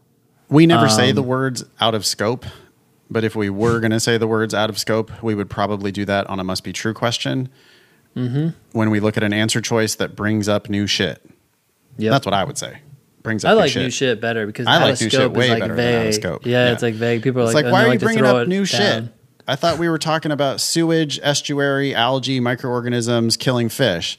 We 0.48 0.66
never 0.66 0.88
say 0.88 1.10
Um, 1.10 1.16
the 1.16 1.22
words 1.22 1.64
out 1.80 1.94
of 1.94 2.04
scope, 2.04 2.44
but 3.10 3.24
if 3.24 3.34
we 3.36 3.50
were 3.50 3.80
going 3.80 3.92
to 3.92 4.00
say 4.00 4.18
the 4.18 4.26
words 4.26 4.54
out 4.54 4.70
of 4.70 4.78
scope, 4.78 5.10
we 5.22 5.34
would 5.34 5.48
probably 5.50 5.92
do 5.92 6.04
that 6.04 6.26
on 6.28 6.40
a 6.40 6.44
must 6.44 6.64
be 6.64 6.72
true 6.72 6.94
question. 6.94 7.48
Mm-hmm. 8.16 8.48
When 8.72 8.90
we 8.90 8.98
look 9.00 9.16
at 9.16 9.22
an 9.22 9.32
answer 9.32 9.60
choice 9.60 9.94
that 9.96 10.16
brings 10.16 10.48
up 10.48 10.68
new 10.68 10.86
shit, 10.86 11.24
Yep. 11.98 12.10
that's 12.12 12.26
what 12.26 12.34
I 12.34 12.44
would 12.44 12.58
say. 12.58 12.78
Brings 13.22 13.44
up 13.44 13.50
I 13.50 13.54
new 13.54 13.60
like 13.60 13.70
shit. 13.72 13.82
new 13.82 13.90
shit 13.90 14.20
better 14.20 14.46
because 14.46 14.66
I 14.66 14.76
out 14.76 14.82
like 14.82 14.94
of 14.94 15.00
new 15.02 15.10
shit 15.10 15.12
scope 15.20 15.32
way 15.34 15.50
like 15.50 15.60
better 15.60 15.76
than 15.76 16.00
out 16.00 16.06
of 16.06 16.14
scope. 16.14 16.46
Yeah, 16.46 16.66
Yeah. 16.66 16.72
it's 16.72 16.82
like 16.82 16.94
vague. 16.94 17.22
People 17.22 17.42
are 17.42 17.44
It's 17.44 17.54
like, 17.54 17.64
like, 17.66 17.72
why 17.72 17.80
are 17.82 17.84
you 17.86 17.90
like 17.90 18.00
bringing 18.00 18.24
up 18.24 18.48
new 18.48 18.64
down. 18.64 18.66
shit? 18.66 19.04
I 19.50 19.56
thought 19.56 19.78
we 19.78 19.88
were 19.88 19.98
talking 19.98 20.30
about 20.30 20.60
sewage, 20.60 21.18
estuary, 21.24 21.92
algae, 21.92 22.38
microorganisms 22.38 23.36
killing 23.36 23.68
fish. 23.68 24.16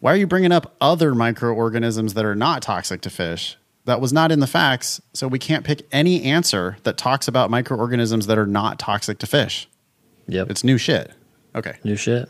Why 0.00 0.12
are 0.12 0.16
you 0.16 0.26
bringing 0.26 0.50
up 0.50 0.74
other 0.80 1.14
microorganisms 1.14 2.14
that 2.14 2.24
are 2.24 2.34
not 2.34 2.60
toxic 2.60 3.00
to 3.02 3.10
fish? 3.10 3.56
That 3.84 4.00
was 4.00 4.12
not 4.12 4.32
in 4.32 4.40
the 4.40 4.48
facts, 4.48 5.00
so 5.12 5.28
we 5.28 5.38
can't 5.38 5.64
pick 5.64 5.86
any 5.92 6.24
answer 6.24 6.76
that 6.82 6.96
talks 6.96 7.28
about 7.28 7.50
microorganisms 7.50 8.26
that 8.26 8.36
are 8.36 8.48
not 8.48 8.80
toxic 8.80 9.18
to 9.18 9.28
fish. 9.28 9.68
Yep. 10.26 10.50
It's 10.50 10.64
new 10.64 10.76
shit. 10.76 11.12
Okay. 11.54 11.76
New 11.84 11.94
shit. 11.94 12.28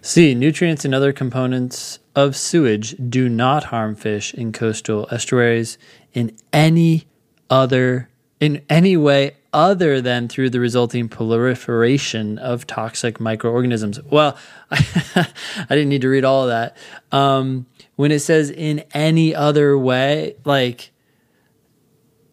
C. 0.00 0.34
Nutrients 0.34 0.86
and 0.86 0.94
other 0.94 1.12
components 1.12 1.98
of 2.14 2.36
sewage 2.36 2.96
do 3.10 3.28
not 3.28 3.64
harm 3.64 3.96
fish 3.96 4.32
in 4.32 4.50
coastal 4.50 5.08
estuaries 5.10 5.76
in 6.14 6.34
any 6.54 7.04
other 7.50 8.08
in 8.40 8.62
any 8.70 8.96
way 8.96 9.36
other 9.56 10.02
than 10.02 10.28
through 10.28 10.50
the 10.50 10.60
resulting 10.60 11.08
proliferation 11.08 12.38
of 12.38 12.66
toxic 12.66 13.18
microorganisms. 13.18 13.98
Well, 14.02 14.36
I 14.70 15.26
didn't 15.70 15.88
need 15.88 16.02
to 16.02 16.08
read 16.08 16.24
all 16.24 16.42
of 16.42 16.48
that. 16.50 16.76
Um, 17.10 17.64
when 17.96 18.12
it 18.12 18.20
says 18.20 18.50
in 18.50 18.84
any 18.92 19.34
other 19.34 19.78
way, 19.78 20.36
like 20.44 20.92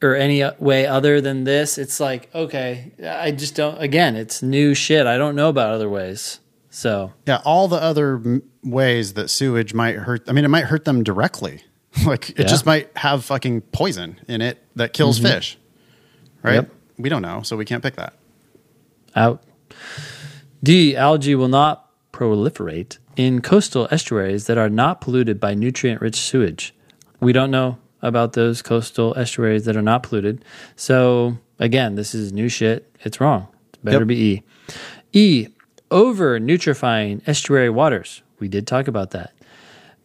or 0.02 0.16
any 0.16 0.44
way 0.60 0.86
other 0.86 1.22
than 1.22 1.46
this, 1.46 1.78
it's 1.78 2.00
like 2.02 2.30
okay, 2.36 2.92
I 3.08 3.32
just 3.32 3.56
don't. 3.56 3.82
Again, 3.82 4.16
it's 4.18 4.44
new 4.44 4.74
shit. 4.74 5.08
I 5.08 5.18
don't 5.18 5.36
know 5.36 5.48
about 5.50 5.72
other 5.74 5.90
ways. 5.90 6.40
So 6.70 7.14
Yeah, 7.26 7.40
all 7.46 7.68
the 7.68 7.78
other 7.82 8.16
m- 8.16 8.44
ways 8.64 9.14
that 9.14 9.30
sewage 9.30 9.74
might 9.74 9.96
hurt, 9.96 10.24
I 10.28 10.32
mean, 10.34 10.44
it 10.44 10.50
might 10.50 10.66
hurt 10.66 10.86
them 10.86 11.04
directly. 11.04 11.62
like, 12.06 12.32
it 12.32 12.40
Yeah. 12.40 12.46
just 12.48 12.66
might 12.66 12.90
have 12.98 13.24
fucking 13.24 13.62
poison 13.62 14.20
in 14.28 14.42
it 14.42 14.58
that 14.76 14.92
kills 14.92 15.20
fish. 15.20 15.58
Right? 16.42 16.56
Yep. 16.56 16.72
We 16.98 17.10
don't 17.10 17.22
know, 17.22 17.42
so 17.42 17.58
we 17.58 17.66
can't 17.66 17.82
pick 17.84 17.96
that. 17.96 18.14
out. 19.16 19.44
D. 20.64 20.96
Algae 20.96 21.36
will 21.36 21.48
not 21.50 21.90
proliferate 22.12 22.98
in 23.16 23.42
coastal 23.42 23.88
estuaries 23.92 24.46
that 24.48 24.58
are 24.58 24.70
not 24.70 25.02
polluted 25.02 25.40
by 25.40 25.54
nutrient 25.54 26.02
rich 26.02 26.16
sewage. 26.16 26.74
We 27.20 27.34
don't 27.34 27.52
know 27.52 27.78
about 28.02 28.34
those 28.34 28.62
coastal 28.62 29.14
estuaries 29.18 29.66
that 29.66 29.76
are 29.76 29.82
not 29.82 30.04
polluted. 30.04 30.44
So, 30.76 31.38
again, 31.60 31.96
this 31.96 32.14
is 32.16 32.32
new 32.34 32.50
shit. 32.50 32.90
It's 33.02 33.20
wrong. 33.20 33.48
It's 33.70 33.84
better 33.84 34.00
Yep. 34.00 34.08
be 34.08 34.22
E. 34.24 34.44
E. 35.14 35.48
Over 35.92 36.40
nutrifying 36.40 37.22
estuary 37.28 37.70
waters. 37.70 38.22
We 38.40 38.48
did 38.48 38.66
talk 38.68 38.88
about 38.88 39.12
that. 39.12 39.32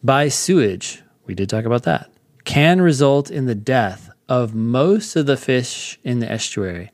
By 0.03 0.29
sewage. 0.29 1.01
We 1.25 1.33
did 1.35 1.49
talk 1.49 1.65
about 1.65 1.83
that. 1.83 2.09
Can 2.45 2.81
result 2.81 3.29
in 3.31 3.45
the 3.47 3.55
death 3.55 4.08
of 4.29 4.55
most 4.55 5.15
of 5.17 5.25
the 5.25 5.35
fish 5.35 5.99
in 6.03 6.19
the 6.19 6.31
estuary. 6.31 6.91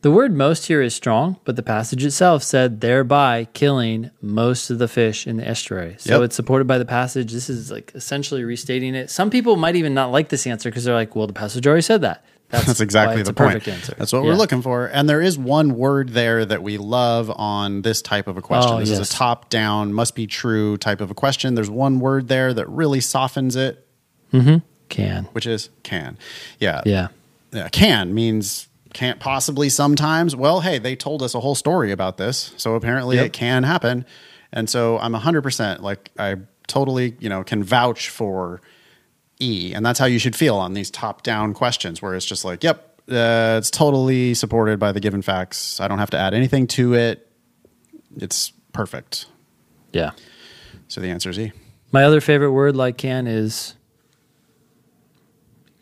The 0.00 0.12
word 0.12 0.32
most 0.32 0.66
here 0.66 0.80
is 0.80 0.94
strong, 0.94 1.38
but 1.44 1.56
the 1.56 1.62
passage 1.62 2.04
itself 2.04 2.44
said 2.44 2.80
thereby 2.80 3.48
killing 3.52 4.12
most 4.22 4.70
of 4.70 4.78
the 4.78 4.86
fish 4.86 5.26
in 5.26 5.38
the 5.38 5.46
estuary. 5.48 5.96
So 5.98 6.14
Yep. 6.14 6.22
it's 6.26 6.36
supported 6.36 6.68
by 6.68 6.78
the 6.78 6.84
passage. 6.84 7.32
This 7.32 7.50
is 7.50 7.72
like 7.72 7.90
essentially 7.96 8.44
restating 8.44 8.94
it. 8.94 9.10
Some 9.10 9.28
people 9.28 9.56
might 9.56 9.74
even 9.74 9.94
not 9.94 10.12
like 10.12 10.28
this 10.28 10.46
answer 10.46 10.70
because 10.70 10.84
they're 10.84 10.94
like, 10.94 11.16
well, 11.16 11.26
the 11.26 11.32
passage 11.32 11.66
already 11.66 11.82
said 11.82 12.02
that. 12.02 12.24
That's 12.50 12.80
exactly 12.80 13.22
the 13.24 13.32
point. 13.34 13.66
answer. 13.66 13.94
That's 13.98 14.12
what 14.12 14.22
Yeah. 14.22 14.28
we're 14.30 14.36
looking 14.36 14.62
for. 14.62 14.86
And 14.86 15.08
there 15.08 15.20
is 15.20 15.36
one 15.36 15.74
word 15.74 16.10
there 16.10 16.44
that 16.46 16.62
we 16.62 16.78
love 16.78 17.28
on 17.34 17.82
this 17.82 18.00
type 18.00 18.28
of 18.28 18.36
a 18.38 18.40
question. 18.40 18.74
Oh, 18.74 18.78
this 18.78 18.90
yes. 18.90 19.00
is 19.00 19.10
a 19.10 19.12
top 19.12 19.50
down, 19.50 19.92
must 19.92 20.14
be 20.14 20.26
true 20.28 20.76
type 20.78 21.00
of 21.00 21.10
a 21.10 21.14
question. 21.14 21.56
There's 21.56 21.68
one 21.68 21.98
word 21.98 22.28
there 22.28 22.54
that 22.54 22.68
really 22.70 23.00
softens 23.00 23.54
it, 23.56 23.84
mm-hmm. 24.32 24.58
Can. 24.88 25.24
which 25.32 25.46
is 25.46 25.70
can. 25.82 26.18
Yeah. 26.58 26.82
Yeah. 26.84 27.08
Yeah, 27.52 27.68
can 27.68 28.12
means 28.14 28.68
can't 28.92 29.20
possibly 29.20 29.68
sometimes. 29.68 30.34
Well, 30.36 30.60
hey, 30.60 30.78
they 30.78 30.96
told 30.96 31.22
us 31.22 31.34
a 31.34 31.40
whole 31.40 31.54
story 31.54 31.92
about 31.92 32.16
this, 32.18 32.52
so 32.56 32.74
apparently 32.74 33.16
Yep. 33.16 33.26
it 33.26 33.32
can 33.32 33.62
happen. 33.62 34.04
And 34.52 34.68
so 34.68 34.98
I'm 34.98 35.14
100% 35.14 35.80
like 35.80 36.10
I 36.18 36.36
totally, 36.66 37.16
you 37.20 37.28
know, 37.28 37.42
can 37.44 37.62
vouch 37.62 38.08
for 38.08 38.60
E, 39.40 39.72
and 39.74 39.84
that's 39.84 39.98
how 39.98 40.06
you 40.06 40.18
should 40.18 40.34
feel 40.36 40.56
on 40.56 40.74
these 40.74 40.90
top-down 40.90 41.54
questions 41.54 42.02
where 42.02 42.14
it's 42.14 42.26
just 42.26 42.44
like, 42.44 42.64
yep, 42.64 43.00
uh, 43.10 43.56
it's 43.58 43.70
totally 43.70 44.34
supported 44.34 44.78
by 44.78 44.90
the 44.92 45.00
given 45.00 45.22
facts. 45.22 45.80
I 45.80 45.88
don't 45.88 45.98
have 45.98 46.10
to 46.10 46.18
add 46.18 46.34
anything 46.34 46.66
to 46.68 46.94
it. 46.94 47.30
It's 48.16 48.52
perfect. 48.72 49.26
Yeah. 49.92 50.10
So 50.88 51.00
the 51.00 51.08
answer 51.08 51.30
is 51.30 51.38
E. 51.38 51.52
My 51.92 52.04
other 52.04 52.20
favorite 52.20 52.52
word 52.52 52.74
like 52.76 52.98
can 52.98 53.26
is 53.26 53.74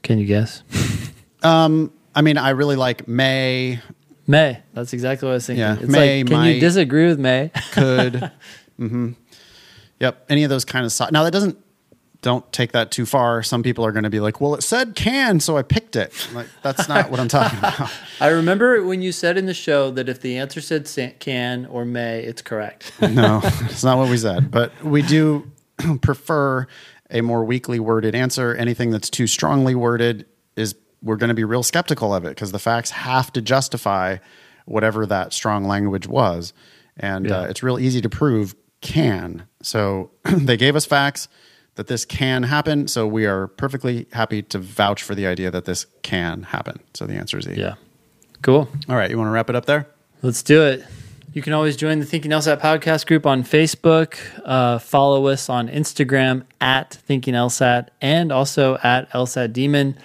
can 0.06 0.18
you 0.18 0.26
guess? 0.26 0.62
I 1.42 2.22
mean, 2.22 2.38
I 2.38 2.50
really 2.50 2.76
like 2.76 3.06
may, 3.06 3.80
May. 4.26 4.60
That's 4.72 4.92
exactly 4.92 5.26
what 5.26 5.32
I 5.32 5.34
was 5.34 5.46
thinking. 5.46 5.60
Yeah, 5.60 5.74
It's 5.78 5.86
may, 5.86 6.18
like, 6.18 6.26
can 6.28 6.36
might. 6.38 6.48
you 6.54 6.60
disagree 6.60 7.06
with 7.06 7.18
May? 7.18 7.50
could. 7.72 8.30
Mm-hmm. 8.78 9.12
Yep. 10.00 10.26
Any 10.28 10.44
of 10.44 10.50
those 10.50 10.66
kind 10.66 10.84
of 10.84 10.92
so- 10.92 11.08
now 11.10 11.24
that 11.24 11.30
doesn't 11.30 11.56
don't 12.20 12.50
take 12.52 12.72
that 12.72 12.90
too 12.90 13.06
far. 13.06 13.42
Some 13.42 13.62
people 13.62 13.86
are 13.86 13.92
going 13.92 14.02
to 14.04 14.10
be 14.10 14.20
like, 14.20 14.38
"Well, 14.38 14.54
it 14.54 14.62
said 14.62 14.94
can, 14.94 15.40
so 15.40 15.56
I 15.56 15.62
picked 15.62 15.96
it." 15.96 16.12
Like 16.34 16.48
that's 16.62 16.86
not 16.86 17.10
what 17.10 17.18
I'm 17.18 17.28
talking 17.28 17.58
about. 17.58 17.90
I 18.20 18.28
remember 18.28 18.82
when 18.84 19.00
you 19.00 19.12
said 19.12 19.38
in 19.38 19.46
the 19.46 19.54
show 19.54 19.90
that 19.92 20.10
if 20.10 20.20
the 20.20 20.36
answer 20.36 20.60
said 20.60 20.86
can 21.20 21.64
or 21.64 21.86
may, 21.86 22.22
it's 22.22 22.42
correct. 22.42 22.92
no, 23.00 23.40
it's 23.44 23.82
not 23.82 23.96
what 23.96 24.10
we 24.10 24.18
said. 24.18 24.50
But 24.50 24.72
we 24.84 25.00
do 25.00 25.50
prefer 26.02 26.66
a 27.10 27.20
more 27.20 27.44
weakly 27.44 27.78
worded 27.80 28.14
answer. 28.14 28.54
Anything 28.54 28.90
that's 28.90 29.10
too 29.10 29.26
strongly 29.26 29.74
worded 29.74 30.26
is 30.56 30.74
we're 31.02 31.16
going 31.16 31.28
to 31.28 31.34
be 31.34 31.44
real 31.44 31.62
skeptical 31.62 32.14
of 32.14 32.24
it 32.24 32.30
because 32.30 32.52
the 32.52 32.58
facts 32.58 32.90
have 32.90 33.32
to 33.34 33.40
justify 33.40 34.16
whatever 34.64 35.06
that 35.06 35.32
strong 35.32 35.64
language 35.64 36.06
was, 36.08 36.52
and 36.96 37.26
Yeah. 37.26 37.40
uh, 37.40 37.44
it's 37.44 37.62
real 37.62 37.78
easy 37.78 38.00
to 38.00 38.08
prove 38.08 38.54
can. 38.80 39.46
So 39.62 40.10
they 40.24 40.56
gave 40.56 40.74
us 40.74 40.84
facts 40.84 41.28
that 41.76 41.86
this 41.86 42.04
can 42.04 42.42
happen. 42.44 42.88
So 42.88 43.06
we 43.06 43.26
are 43.26 43.46
perfectly 43.48 44.06
happy 44.12 44.42
to 44.42 44.58
vouch 44.58 45.02
for 45.02 45.14
the 45.14 45.26
idea 45.26 45.50
that 45.50 45.66
this 45.66 45.86
can 46.02 46.42
happen. 46.44 46.80
So 46.94 47.06
the 47.06 47.14
answer 47.14 47.38
is 47.38 47.46
E. 47.46 47.54
yeah. 47.56 47.74
Cool. 48.42 48.68
All 48.88 48.96
right, 48.96 49.10
you 49.10 49.16
want 49.18 49.28
to 49.28 49.32
wrap 49.32 49.48
it 49.50 49.56
up 49.56 49.66
there? 49.66 49.86
Let's 50.22 50.42
do 50.42 50.62
it. 50.64 50.84
You 51.36 51.42
can 51.42 51.52
always 51.52 51.76
join 51.76 51.98
the 51.98 52.06
Thinking 52.06 52.30
LSAT 52.30 52.62
podcast 52.62 53.06
group 53.06 53.26
on 53.26 53.44
Facebook. 53.44 54.16
Uh, 54.42 54.78
follow 54.78 55.26
us 55.26 55.50
on 55.50 55.68
Instagram 55.68 56.44
at 56.62 56.94
Thinking 56.94 57.34
LSAT 57.34 57.88
and 58.00 58.32
also 58.32 58.78
at 58.82 59.10
LSAT 59.10 59.52
Demon. 59.52 59.98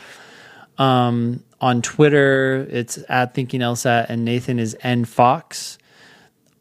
Um, 0.77 1.41
on 1.61 1.81
Twitter, 1.81 2.67
it's 2.69 2.99
at 3.07 3.33
Thinking 3.33 3.61
LSAT 3.61 4.07
and 4.09 4.25
Nathan 4.25 4.59
is 4.59 4.75
N 4.81 5.05
Fox. 5.05 5.77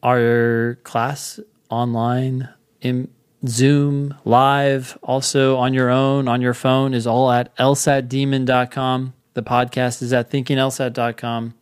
Our 0.04 0.78
class 0.84 1.40
online 1.68 2.48
in 2.80 3.08
Zoom 3.48 4.14
live, 4.24 4.96
also 5.02 5.56
on 5.56 5.74
your 5.74 5.90
own, 5.90 6.28
on 6.28 6.40
your 6.40 6.54
phone, 6.54 6.94
is 6.94 7.08
all 7.08 7.32
at 7.32 7.52
lsatdemon.com. 7.56 9.14
The 9.34 9.42
podcast 9.42 10.00
is 10.00 10.12
at 10.12 10.30
thinkinglsat.com. 10.30 11.54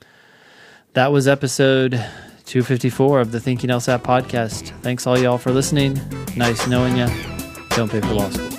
That 0.92 1.10
was 1.10 1.26
episode 1.26 2.04
254 2.48 3.20
of 3.20 3.30
the 3.30 3.38
Thinking 3.38 3.68
LSAT 3.68 3.98
podcast. 3.98 4.70
Thanks 4.80 5.06
all 5.06 5.18
y'all 5.18 5.36
for 5.36 5.52
listening. 5.52 6.00
Nice 6.34 6.66
knowing 6.66 6.96
you. 6.96 7.06
Don't 7.70 7.90
pay 7.90 8.00
for 8.00 8.14
law 8.14 8.30
school. 8.30 8.57